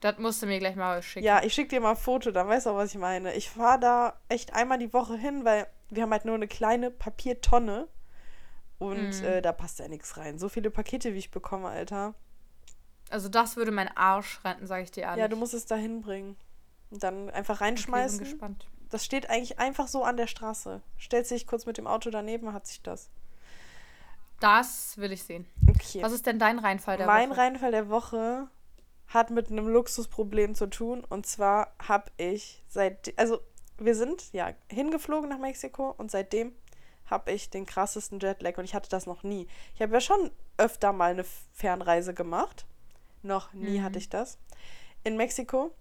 Das 0.00 0.18
musst 0.18 0.42
du 0.42 0.46
mir 0.46 0.58
gleich 0.58 0.76
mal 0.76 1.02
schicken. 1.02 1.24
Ja, 1.26 1.42
ich 1.42 1.54
schicke 1.54 1.70
dir 1.70 1.80
mal 1.80 1.90
ein 1.90 1.96
Foto, 1.96 2.30
dann 2.30 2.46
weißt 2.46 2.66
du 2.66 2.70
auch, 2.70 2.76
was 2.76 2.90
ich 2.92 2.98
meine. 3.00 3.34
Ich 3.34 3.50
fahre 3.50 3.80
da 3.80 4.20
echt 4.28 4.52
einmal 4.54 4.78
die 4.78 4.92
Woche 4.92 5.16
hin, 5.16 5.44
weil 5.44 5.66
wir 5.88 6.02
haben 6.02 6.12
halt 6.12 6.24
nur 6.26 6.34
eine 6.34 6.46
kleine 6.46 6.90
Papiertonne. 6.90 7.88
Und 8.78 9.18
Mhm. 9.20 9.24
äh, 9.24 9.42
da 9.42 9.52
passt 9.52 9.80
ja 9.80 9.88
nichts 9.88 10.16
rein. 10.18 10.38
So 10.38 10.48
viele 10.48 10.70
Pakete, 10.70 11.14
wie 11.14 11.18
ich 11.18 11.32
bekomme, 11.32 11.68
Alter. 11.68 12.14
Also 13.10 13.28
das 13.28 13.56
würde 13.56 13.70
mein 13.70 13.88
Arsch 13.96 14.40
retten, 14.44 14.66
sage 14.66 14.82
ich 14.84 14.90
dir 14.90 15.02
ehrlich. 15.04 15.20
Ja, 15.20 15.28
du 15.28 15.36
musst 15.36 15.54
es 15.54 15.66
da 15.66 15.76
hinbringen. 15.76 16.36
Und 16.90 17.02
dann 17.02 17.28
einfach 17.30 17.56
Okay, 17.56 17.64
bin 17.64 17.66
reinschmeißen. 17.76 18.18
gespannt. 18.20 18.66
das 18.90 19.04
steht 19.04 19.28
eigentlich 19.28 19.58
einfach 19.58 19.88
so 19.88 20.04
an 20.04 20.16
der 20.16 20.26
Straße. 20.26 20.80
Stellst 20.98 21.30
dich 21.30 21.46
kurz 21.46 21.66
mit 21.66 21.76
dem 21.78 21.86
Auto 21.86 22.10
daneben, 22.10 22.52
hat 22.52 22.66
sich 22.66 22.82
das. 22.82 23.10
Das 24.40 24.96
will 24.98 25.12
ich 25.12 25.22
sehen. 25.24 25.46
Okay. 25.68 26.02
Was 26.02 26.12
ist 26.12 26.26
denn 26.26 26.38
dein 26.38 26.58
Reinfall 26.58 26.96
der 26.96 27.06
mein 27.06 27.30
Woche? 27.30 27.38
Reinfall 27.38 27.70
der 27.72 27.88
Woche 27.88 28.48
hat 29.08 29.30
mit 29.30 29.50
einem 29.50 29.68
Luxusproblem 29.68 30.54
zu 30.54 30.66
tun. 30.68 31.04
Und 31.08 31.26
zwar 31.26 31.72
habe 31.86 32.10
ich 32.18 32.62
seit, 32.68 33.12
also 33.18 33.40
wir 33.78 33.94
sind 33.94 34.32
ja 34.32 34.52
hingeflogen 34.70 35.28
nach 35.28 35.38
Mexiko 35.38 35.90
und 35.96 36.10
seitdem 36.10 36.52
habe 37.06 37.32
ich 37.32 37.48
den 37.50 37.64
krassesten 37.66 38.20
Jetlag 38.20 38.58
und 38.58 38.64
ich 38.64 38.74
hatte 38.74 38.90
das 38.90 39.06
noch 39.06 39.22
nie. 39.22 39.48
Ich 39.74 39.82
habe 39.82 39.94
ja 39.94 40.00
schon 40.00 40.30
öfter 40.58 40.92
mal 40.92 41.10
eine 41.12 41.24
Fernreise 41.54 42.12
gemacht. 42.14 42.66
Noch 43.22 43.52
nie 43.52 43.78
Mhm. 43.78 43.84
hatte 43.84 43.98
ich 43.98 44.08
das. 44.08 44.38
In 45.04 45.16
Mexiko, 45.16 45.72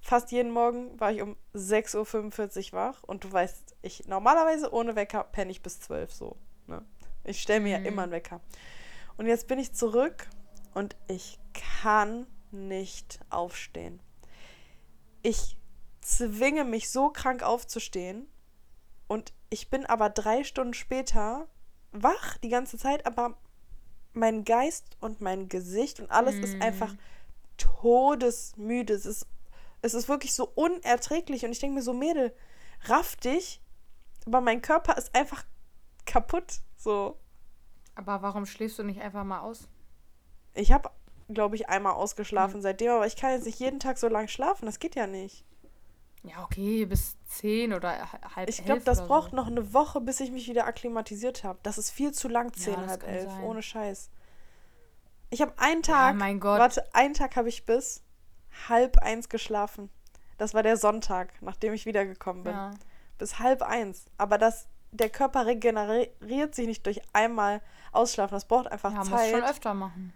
fast 0.00 0.30
jeden 0.32 0.50
Morgen 0.50 0.98
war 1.00 1.12
ich 1.12 1.22
um 1.22 1.36
6.45 1.54 2.72
Uhr 2.72 2.78
wach 2.78 3.02
und 3.04 3.24
du 3.24 3.32
weißt, 3.32 3.76
ich 3.82 4.06
normalerweise 4.06 4.72
ohne 4.72 4.96
Wecker 4.96 5.24
penne 5.24 5.50
ich 5.50 5.62
bis 5.62 5.80
12 5.80 6.12
so. 6.12 6.36
Ne? 6.66 6.84
Ich 7.24 7.40
stelle 7.42 7.60
mir 7.60 7.78
Mhm. 7.78 7.84
ja 7.84 7.90
immer 7.90 8.02
einen 8.04 8.12
Wecker. 8.12 8.40
Und 9.16 9.26
jetzt 9.26 9.48
bin 9.48 9.58
ich 9.58 9.72
zurück 9.74 10.28
und 10.74 10.96
ich 11.08 11.38
kann 11.82 12.26
nicht 12.50 13.20
aufstehen. 13.30 14.00
Ich 15.22 15.56
zwinge 16.00 16.64
mich 16.64 16.88
so 16.90 17.10
krank 17.10 17.42
aufzustehen 17.42 18.28
und 19.08 19.32
ich 19.50 19.68
bin 19.70 19.84
aber 19.86 20.08
drei 20.10 20.44
Stunden 20.44 20.74
später 20.74 21.48
wach 21.92 22.36
die 22.38 22.48
ganze 22.50 22.78
Zeit, 22.78 23.06
aber 23.06 23.36
mein 24.18 24.44
Geist 24.44 24.84
und 25.00 25.20
mein 25.20 25.48
Gesicht 25.48 26.00
und 26.00 26.10
alles 26.10 26.34
ist 26.36 26.56
Mm. 26.58 26.62
einfach 26.62 26.94
todesmüde. 27.56 28.92
Es 28.92 29.06
ist, 29.06 29.26
es 29.82 29.94
ist 29.94 30.08
wirklich 30.08 30.34
so 30.34 30.50
unerträglich 30.54 31.44
und 31.44 31.52
ich 31.52 31.58
denke 31.60 31.76
mir 31.76 31.82
so, 31.82 31.92
Mädel, 31.92 32.34
raff 32.84 33.16
dich, 33.16 33.60
aber 34.26 34.40
mein 34.40 34.62
Körper 34.62 34.96
ist 34.96 35.14
einfach 35.14 35.44
kaputt. 36.06 36.60
So. 36.76 37.18
Aber 37.94 38.22
warum 38.22 38.46
schläfst 38.46 38.78
du 38.78 38.82
nicht 38.84 39.00
einfach 39.00 39.24
mal 39.24 39.40
aus? 39.40 39.68
Ich 40.54 40.72
habe, 40.72 40.90
glaube 41.28 41.56
ich, 41.56 41.68
einmal 41.68 41.94
ausgeschlafen 41.94 42.62
seitdem, 42.62 42.90
aber 42.92 43.06
ich 43.06 43.16
kann 43.16 43.32
jetzt 43.32 43.46
nicht 43.46 43.58
jeden 43.58 43.80
Tag 43.80 43.98
so 43.98 44.08
lange 44.08 44.28
schlafen. 44.28 44.66
Das 44.66 44.78
geht 44.78 44.94
ja 44.94 45.06
nicht. 45.06 45.44
Ja, 46.24 46.42
okay, 46.44 46.84
bis 46.84 47.16
10 47.28 47.72
oder 47.72 48.10
halb 48.34 48.48
Ich 48.48 48.64
glaube, 48.64 48.82
das 48.82 49.06
braucht 49.06 49.30
so. 49.30 49.36
noch 49.36 49.46
eine 49.46 49.72
Woche, 49.72 50.00
bis 50.00 50.20
ich 50.20 50.30
mich 50.32 50.48
wieder 50.48 50.66
akklimatisiert 50.66 51.44
habe. 51.44 51.58
Das 51.62 51.78
ist 51.78 51.90
viel 51.90 52.12
zu 52.12 52.28
lang, 52.28 52.46
Ja, 52.56 52.62
10, 52.64 52.74
das 52.74 52.90
halb 52.90 53.06
elf, 53.08 53.30
sein. 53.30 53.44
ohne 53.44 53.62
Scheiß. 53.62 54.10
Ich 55.30 55.40
habe 55.42 55.52
einen 55.58 55.82
Ja, 55.82 55.92
Tag, 55.94 56.16
mein 56.16 56.40
Gott. 56.40 56.58
warte, 56.58 56.84
einen 56.94 57.14
Tag 57.14 57.36
habe 57.36 57.48
ich 57.48 57.66
bis 57.66 58.02
halb 58.68 58.98
eins 58.98 59.28
geschlafen. 59.28 59.90
Das 60.38 60.54
war 60.54 60.62
der 60.62 60.76
Sonntag, 60.76 61.32
nachdem 61.42 61.72
ich 61.72 61.86
wiedergekommen 61.86 62.44
bin. 62.44 62.52
Ja. 62.52 62.70
Bis 63.18 63.38
halb 63.38 63.62
eins. 63.62 64.06
Aber 64.16 64.38
das, 64.38 64.66
der 64.92 65.10
Körper 65.10 65.46
regeneriert 65.46 66.54
sich 66.54 66.66
nicht 66.66 66.86
durch 66.86 67.00
einmal 67.12 67.60
ausschlafen. 67.92 68.34
Das 68.34 68.46
braucht 68.46 68.68
einfach 68.70 68.92
Ja, 68.92 68.98
muss 68.98 69.08
Zeit. 69.10 69.30
schon 69.30 69.42
öfter 69.44 69.74
machen. 69.74 70.12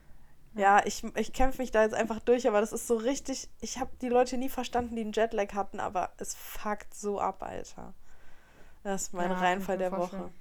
Ja, 0.54 0.84
ich, 0.84 1.02
ich 1.16 1.32
kämpfe 1.32 1.62
mich 1.62 1.70
da 1.70 1.82
jetzt 1.82 1.94
einfach 1.94 2.20
durch, 2.20 2.46
aber 2.46 2.60
das 2.60 2.72
ist 2.72 2.86
so 2.86 2.96
richtig. 2.96 3.48
Ich 3.60 3.78
habe 3.78 3.90
die 4.02 4.08
Leute 4.08 4.36
nie 4.36 4.50
verstanden, 4.50 4.96
die 4.96 5.02
einen 5.02 5.12
Jetlag 5.12 5.54
hatten, 5.54 5.80
aber 5.80 6.12
es 6.18 6.34
fuckt 6.34 6.94
so 6.94 7.20
ab, 7.20 7.42
Alter. 7.42 7.94
Das 8.82 9.02
ist 9.02 9.14
mein 9.14 9.30
Ja, 9.30 9.38
Reinfall 9.38 9.78
der 9.78 9.90
vorstellen. 9.90 10.22
Woche. 10.24 10.32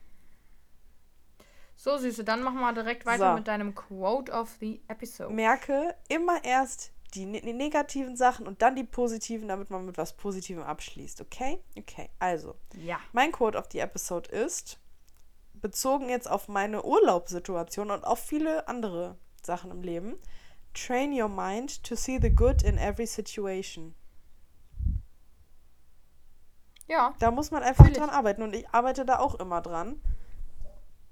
So, 1.75 1.97
Süße, 1.97 2.23
dann 2.23 2.43
machen 2.43 2.59
wir 2.59 2.73
direkt 2.73 3.05
weiter 3.05 3.31
So. 3.31 3.35
mit 3.35 3.47
deinem 3.47 3.73
Quote 3.73 4.31
of 4.31 4.49
the 4.59 4.81
Episode. 4.87 5.33
Merke 5.33 5.95
immer 6.09 6.43
erst 6.43 6.91
die, 7.15 7.25
ne 7.25 7.41
die 7.41 7.53
negativen 7.53 8.15
Sachen 8.15 8.47
und 8.47 8.61
dann 8.61 8.75
die 8.75 8.83
positiven, 8.83 9.47
damit 9.47 9.69
man 9.69 9.85
mit 9.85 9.97
was 9.97 10.13
Positivem 10.13 10.63
abschließt, 10.63 11.21
okay? 11.21 11.59
Okay, 11.77 12.09
also. 12.19 12.55
Ja. 12.75 12.99
Mein 13.13 13.31
Quote 13.31 13.57
of 13.57 13.65
the 13.71 13.79
Episode 13.79 14.29
ist, 14.29 14.79
bezogen 15.53 16.09
jetzt 16.09 16.29
auf 16.29 16.47
meine 16.47 16.83
Urlaubssituation 16.83 17.91
und 17.91 18.03
auf 18.03 18.19
viele 18.19 18.67
andere 18.67 19.17
Sachen 19.45 19.71
im 19.71 19.81
Leben, 19.81 20.17
train 20.73 21.11
your 21.13 21.29
mind 21.29 21.83
to 21.83 21.95
see 21.95 22.19
the 22.21 22.33
good 22.33 22.63
in 22.63 22.77
every 22.77 23.07
situation. 23.07 23.95
Ja. 26.87 27.13
Da 27.19 27.31
muss 27.31 27.51
man 27.51 27.63
einfach 27.63 27.89
dran 27.89 28.09
arbeiten 28.09 28.41
und 28.41 28.53
ich 28.53 28.67
arbeite 28.69 29.05
da 29.05 29.19
auch 29.19 29.35
immer 29.35 29.61
dran. 29.61 30.01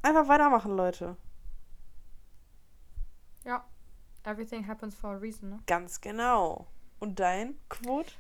Einfach 0.01 0.27
weitermachen, 0.27 0.75
Leute. 0.75 1.15
Ja. 3.45 3.65
Everything 4.23 4.67
happens 4.67 4.95
for 4.95 5.11
a 5.11 5.17
reason, 5.17 5.49
ne? 5.49 5.59
Ganz 5.65 6.01
genau. 6.01 6.67
Und 6.99 7.19
dein 7.19 7.57
Quote? 7.69 8.11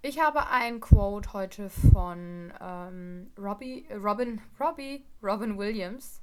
Ich 0.00 0.18
habe 0.18 0.48
ein 0.48 0.80
Quote 0.80 1.32
heute 1.34 1.68
von 1.68 2.52
ähm, 2.60 3.30
Robbie, 3.38 3.86
Robin, 3.92 4.40
Robbie, 4.58 5.04
Robin 5.22 5.58
Williams. 5.58 6.20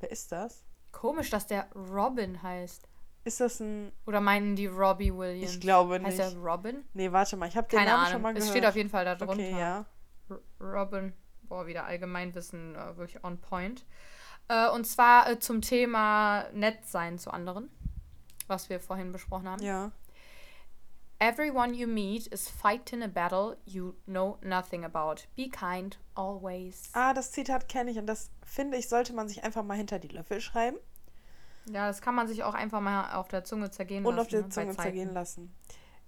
Wer 0.00 0.10
ist 0.10 0.30
das? 0.30 0.64
Komisch, 0.96 1.28
dass 1.28 1.46
der 1.46 1.68
Robin 1.74 2.42
heißt. 2.42 2.88
Ist 3.24 3.40
das 3.40 3.60
ein. 3.60 3.92
Oder 4.06 4.20
meinen 4.20 4.56
die 4.56 4.66
Robbie 4.66 5.12
Williams? 5.14 5.54
Ich 5.54 5.60
glaube 5.60 6.00
Heißt 6.02 6.18
nicht. 6.18 6.34
er 6.34 6.38
Robin? 6.38 6.84
Nee, 6.94 7.12
warte 7.12 7.36
mal, 7.36 7.48
ich 7.48 7.56
habe 7.56 7.68
den 7.68 7.78
Keine 7.78 7.90
Namen 7.90 8.00
Ahnung. 8.02 8.12
schon 8.12 8.22
mal 8.22 8.32
gehört. 8.32 8.44
es 8.44 8.50
steht 8.50 8.64
auf 8.64 8.76
jeden 8.76 8.88
Fall 8.88 9.04
da 9.04 9.14
drunter. 9.14 9.34
Okay, 9.34 9.50
ja. 9.50 9.84
R 10.30 10.40
Robin. 10.60 11.12
Boah, 11.42 11.66
wieder 11.66 11.84
Allgemeinwissen, 11.84 12.74
äh, 12.74 12.96
wirklich 12.96 13.22
on 13.24 13.38
point. 13.38 13.84
Äh, 14.48 14.70
und 14.70 14.86
zwar 14.86 15.28
äh, 15.30 15.38
zum 15.38 15.60
Thema 15.60 16.46
nett 16.52 16.86
sein 16.86 17.18
zu 17.18 17.30
anderen, 17.30 17.68
was 18.46 18.70
wir 18.70 18.80
vorhin 18.80 19.12
besprochen 19.12 19.48
haben. 19.48 19.62
Ja. 19.62 19.92
Everyone 21.18 21.72
you 21.74 21.86
meet 21.86 22.26
is 22.26 22.46
fighting 22.48 23.02
a 23.02 23.08
battle 23.08 23.56
you 23.64 23.94
know 24.06 24.36
nothing 24.42 24.84
about. 24.84 25.22
Be 25.34 25.48
kind 25.48 25.98
always. 26.14 26.90
Ah, 26.92 27.14
das 27.14 27.32
Zitat 27.32 27.68
kenne 27.68 27.90
ich 27.90 27.98
und 27.98 28.06
das 28.06 28.30
finde 28.44 28.76
ich, 28.76 28.88
sollte 28.88 29.14
man 29.14 29.26
sich 29.28 29.42
einfach 29.42 29.62
mal 29.62 29.76
hinter 29.78 29.98
die 29.98 30.08
Löffel 30.08 30.40
schreiben 30.42 30.76
Ja, 31.70 31.86
das 31.88 32.02
kann 32.02 32.14
man 32.14 32.28
sich 32.28 32.44
auch 32.44 32.52
einfach 32.54 32.80
mal 32.80 33.14
auf 33.14 33.28
der 33.28 33.44
Zunge 33.44 33.70
zergehen 33.70 34.04
und 34.04 34.16
lassen. 34.16 34.26
auf 34.26 34.28
der 34.30 34.42
ne, 34.42 34.48
Zunge 34.50 34.76
zergehen 34.76 35.14
lassen. 35.14 35.54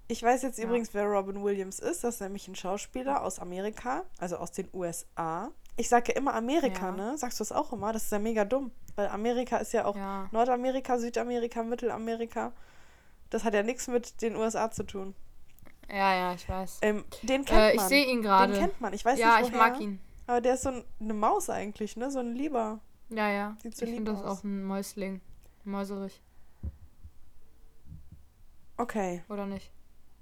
Ich 0.08 0.22
weiß 0.22 0.42
jetzt 0.42 0.58
Ja. 0.58 0.64
übrigens, 0.64 0.92
wer 0.92 1.04
Robin 1.06 1.42
Williams 1.42 1.78
ist. 1.80 2.04
Das 2.04 2.16
ist 2.16 2.20
nämlich 2.20 2.46
ein 2.48 2.54
Schauspieler 2.54 3.22
aus 3.22 3.38
Amerika, 3.38 4.04
also 4.18 4.36
aus 4.36 4.52
den 4.52 4.68
USA. 4.74 5.50
Ich 5.78 5.88
sage 5.88 6.12
ja 6.12 6.18
immer 6.18 6.34
Amerika, 6.34 6.86
Ja. 6.88 6.92
ne? 6.92 7.16
Sagst 7.18 7.40
du 7.40 7.44
es 7.44 7.52
auch 7.52 7.72
immer? 7.72 7.92
Das 7.94 8.04
ist 8.04 8.12
ja 8.12 8.18
mega 8.18 8.44
dumm. 8.44 8.72
Weil 8.96 9.08
Amerika 9.08 9.56
ist 9.58 9.72
ja 9.72 9.84
auch. 9.86 9.96
Nordamerika, 10.32 10.98
Südamerika, 10.98 11.62
Mittelamerika. 11.62 12.52
Das 13.30 13.44
hat 13.44 13.54
ja 13.54 13.62
nichts 13.62 13.88
mit 13.88 14.22
den 14.22 14.36
USA 14.36 14.70
zu 14.70 14.84
tun. 14.84 15.14
Ja, 15.90 16.14
ja, 16.14 16.34
ich 16.34 16.48
weiß. 16.48 16.78
Ähm, 16.82 17.04
den 17.22 17.44
kennt 17.44 17.58
Äh, 17.60 17.70
ich 17.72 17.76
man. 17.76 17.88
sehe 17.88 18.04
ihn 18.04 18.16
Den 18.18 18.22
gerade. 18.22 18.52
kennt 18.58 18.80
man. 18.80 18.92
Ich 18.92 19.04
weiß 19.04 19.18
Ja, 19.18 19.38
nicht, 19.38 19.48
ich 19.48 19.54
woher. 19.54 19.70
mag 19.70 19.80
ihn. 19.80 20.00
Aber 20.26 20.40
der 20.40 20.54
ist 20.54 20.62
so 20.62 20.68
ein, 20.70 20.84
eine 21.00 21.14
Maus 21.14 21.48
eigentlich, 21.48 21.96
ne? 21.96 22.10
So 22.10 22.18
ein 22.18 22.34
Lieber. 22.34 22.80
Ja, 23.08 23.30
ja. 23.30 23.56
Sieht 23.62 23.76
so 23.76 23.86
ich 23.86 23.92
finde 23.94 24.12
das 24.12 24.22
auch 24.22 24.44
ein 24.44 24.64
Mäusling. 24.64 25.20
Mäuserich. 25.64 26.20
Okay. 28.76 29.22
Oder 29.28 29.46
nicht? 29.46 29.70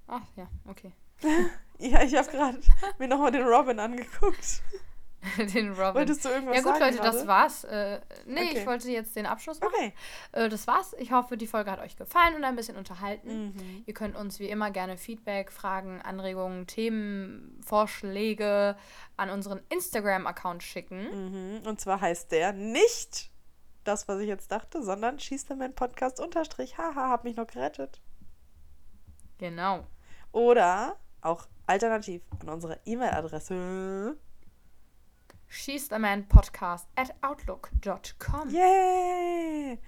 Ach 0.06 0.22
ja, 0.36 0.48
okay. 0.66 0.92
Ja, 1.78 2.02
ich 2.02 2.14
habe 2.16 2.30
gerade 2.30 2.58
mir 2.98 3.06
nochmal 3.06 3.30
den 3.32 3.42
Robin 3.46 3.78
angeguckt. 3.80 4.62
den 5.54 5.72
Robin. 5.72 5.94
Wolltest 5.94 6.24
du 6.24 6.28
irgendwas 6.28 6.56
Ja 6.56 6.62
gut, 6.62 6.72
sagen 6.72 6.84
Leute, 6.84 6.96
das 7.02 7.14
gerade? 7.16 7.26
war's. 7.28 7.64
Äh, 7.64 8.00
nee, 8.26 8.40
Okay. 8.50 8.58
ich 8.58 8.66
wollte 8.66 8.90
jetzt 8.90 9.16
den 9.16 9.26
Abschluss 9.26 9.60
machen. 9.60 9.72
Okay. 9.74 9.92
Äh, 10.32 10.48
das 10.48 10.66
war's. 10.66 10.94
Ich 10.98 11.12
hoffe, 11.12 11.36
die 11.36 11.46
Folge 11.46 11.70
hat 11.70 11.80
euch 11.80 11.96
gefallen 11.96 12.34
und 12.34 12.44
ein 12.44 12.56
bisschen 12.56 12.76
unterhalten. 12.76 13.54
Mhm. 13.56 13.82
Ihr 13.86 13.94
könnt 13.94 14.16
uns 14.16 14.38
wie 14.38 14.48
immer 14.48 14.70
gerne 14.70 14.96
Feedback, 14.96 15.52
Fragen, 15.52 16.00
Anregungen, 16.02 16.66
Themen, 16.66 17.60
Vorschläge 17.64 18.76
an 19.16 19.30
unseren 19.30 19.60
Instagram-Account 19.68 20.62
schicken. 20.62 21.60
Mhm. 21.60 21.66
Und 21.66 21.80
zwar 21.80 22.00
heißt 22.00 22.30
der 22.32 22.52
nicht 22.52 23.30
das, 23.84 24.08
was 24.08 24.20
ich 24.20 24.28
jetzt 24.28 24.50
dachte, 24.50 24.82
sondern 24.82 25.18
schießt 25.18 25.50
mein 25.56 25.74
Podcast 25.74 26.20
unterstrich. 26.20 26.76
Haha, 26.76 27.08
hab 27.08 27.24
mich 27.24 27.36
noch 27.36 27.46
gerettet. 27.46 28.00
Genau. 29.38 29.86
Oder 30.32 30.96
auch 31.20 31.46
alternativ 31.66 32.22
an 32.40 32.48
unsere 32.48 32.78
E-Mail-Adresse. 32.84 34.16
Schießamanpodcast 35.56 36.86
at 36.96 37.14
outlook.com. 37.22 38.50
Yay! 38.50 39.78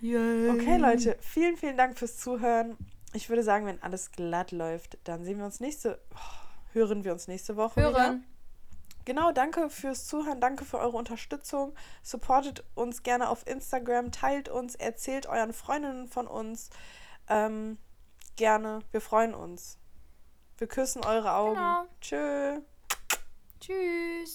Yay. 0.00 0.50
Okay, 0.50 0.76
Leute, 0.76 1.16
vielen, 1.20 1.56
vielen 1.56 1.76
Dank 1.76 1.98
fürs 1.98 2.18
Zuhören. 2.18 2.76
Ich 3.12 3.28
würde 3.28 3.42
sagen, 3.42 3.66
wenn 3.66 3.82
alles 3.82 4.12
glatt 4.12 4.52
läuft, 4.52 4.98
dann 5.04 5.24
sehen 5.24 5.38
wir 5.38 5.46
uns 5.46 5.60
nächste, 5.60 6.00
oh, 6.14 6.74
hören 6.74 7.04
wir 7.04 7.12
uns 7.12 7.28
nächste 7.28 7.56
Woche 7.56 7.76
wieder. 7.76 7.92
Hören. 7.92 8.24
Genau, 9.06 9.30
danke 9.30 9.70
fürs 9.70 10.06
Zuhören, 10.06 10.40
danke 10.40 10.64
für 10.64 10.78
eure 10.78 10.96
Unterstützung. 10.96 11.74
Supportet 12.02 12.64
uns 12.74 13.04
gerne 13.04 13.30
auf 13.30 13.46
Instagram, 13.46 14.10
teilt 14.10 14.48
uns, 14.48 14.74
erzählt 14.74 15.26
euren 15.26 15.52
Freundinnen 15.52 16.08
von 16.08 16.26
uns. 16.26 16.70
Ähm, 17.28 17.78
gerne, 18.34 18.80
wir 18.90 19.00
freuen 19.00 19.32
uns. 19.32 19.78
Wir 20.58 20.66
küssen 20.66 21.04
eure 21.04 21.34
Augen. 21.34 21.54
Genau. 21.54 21.86
Tschö. 22.00 22.60
Tschüss. 23.60 24.34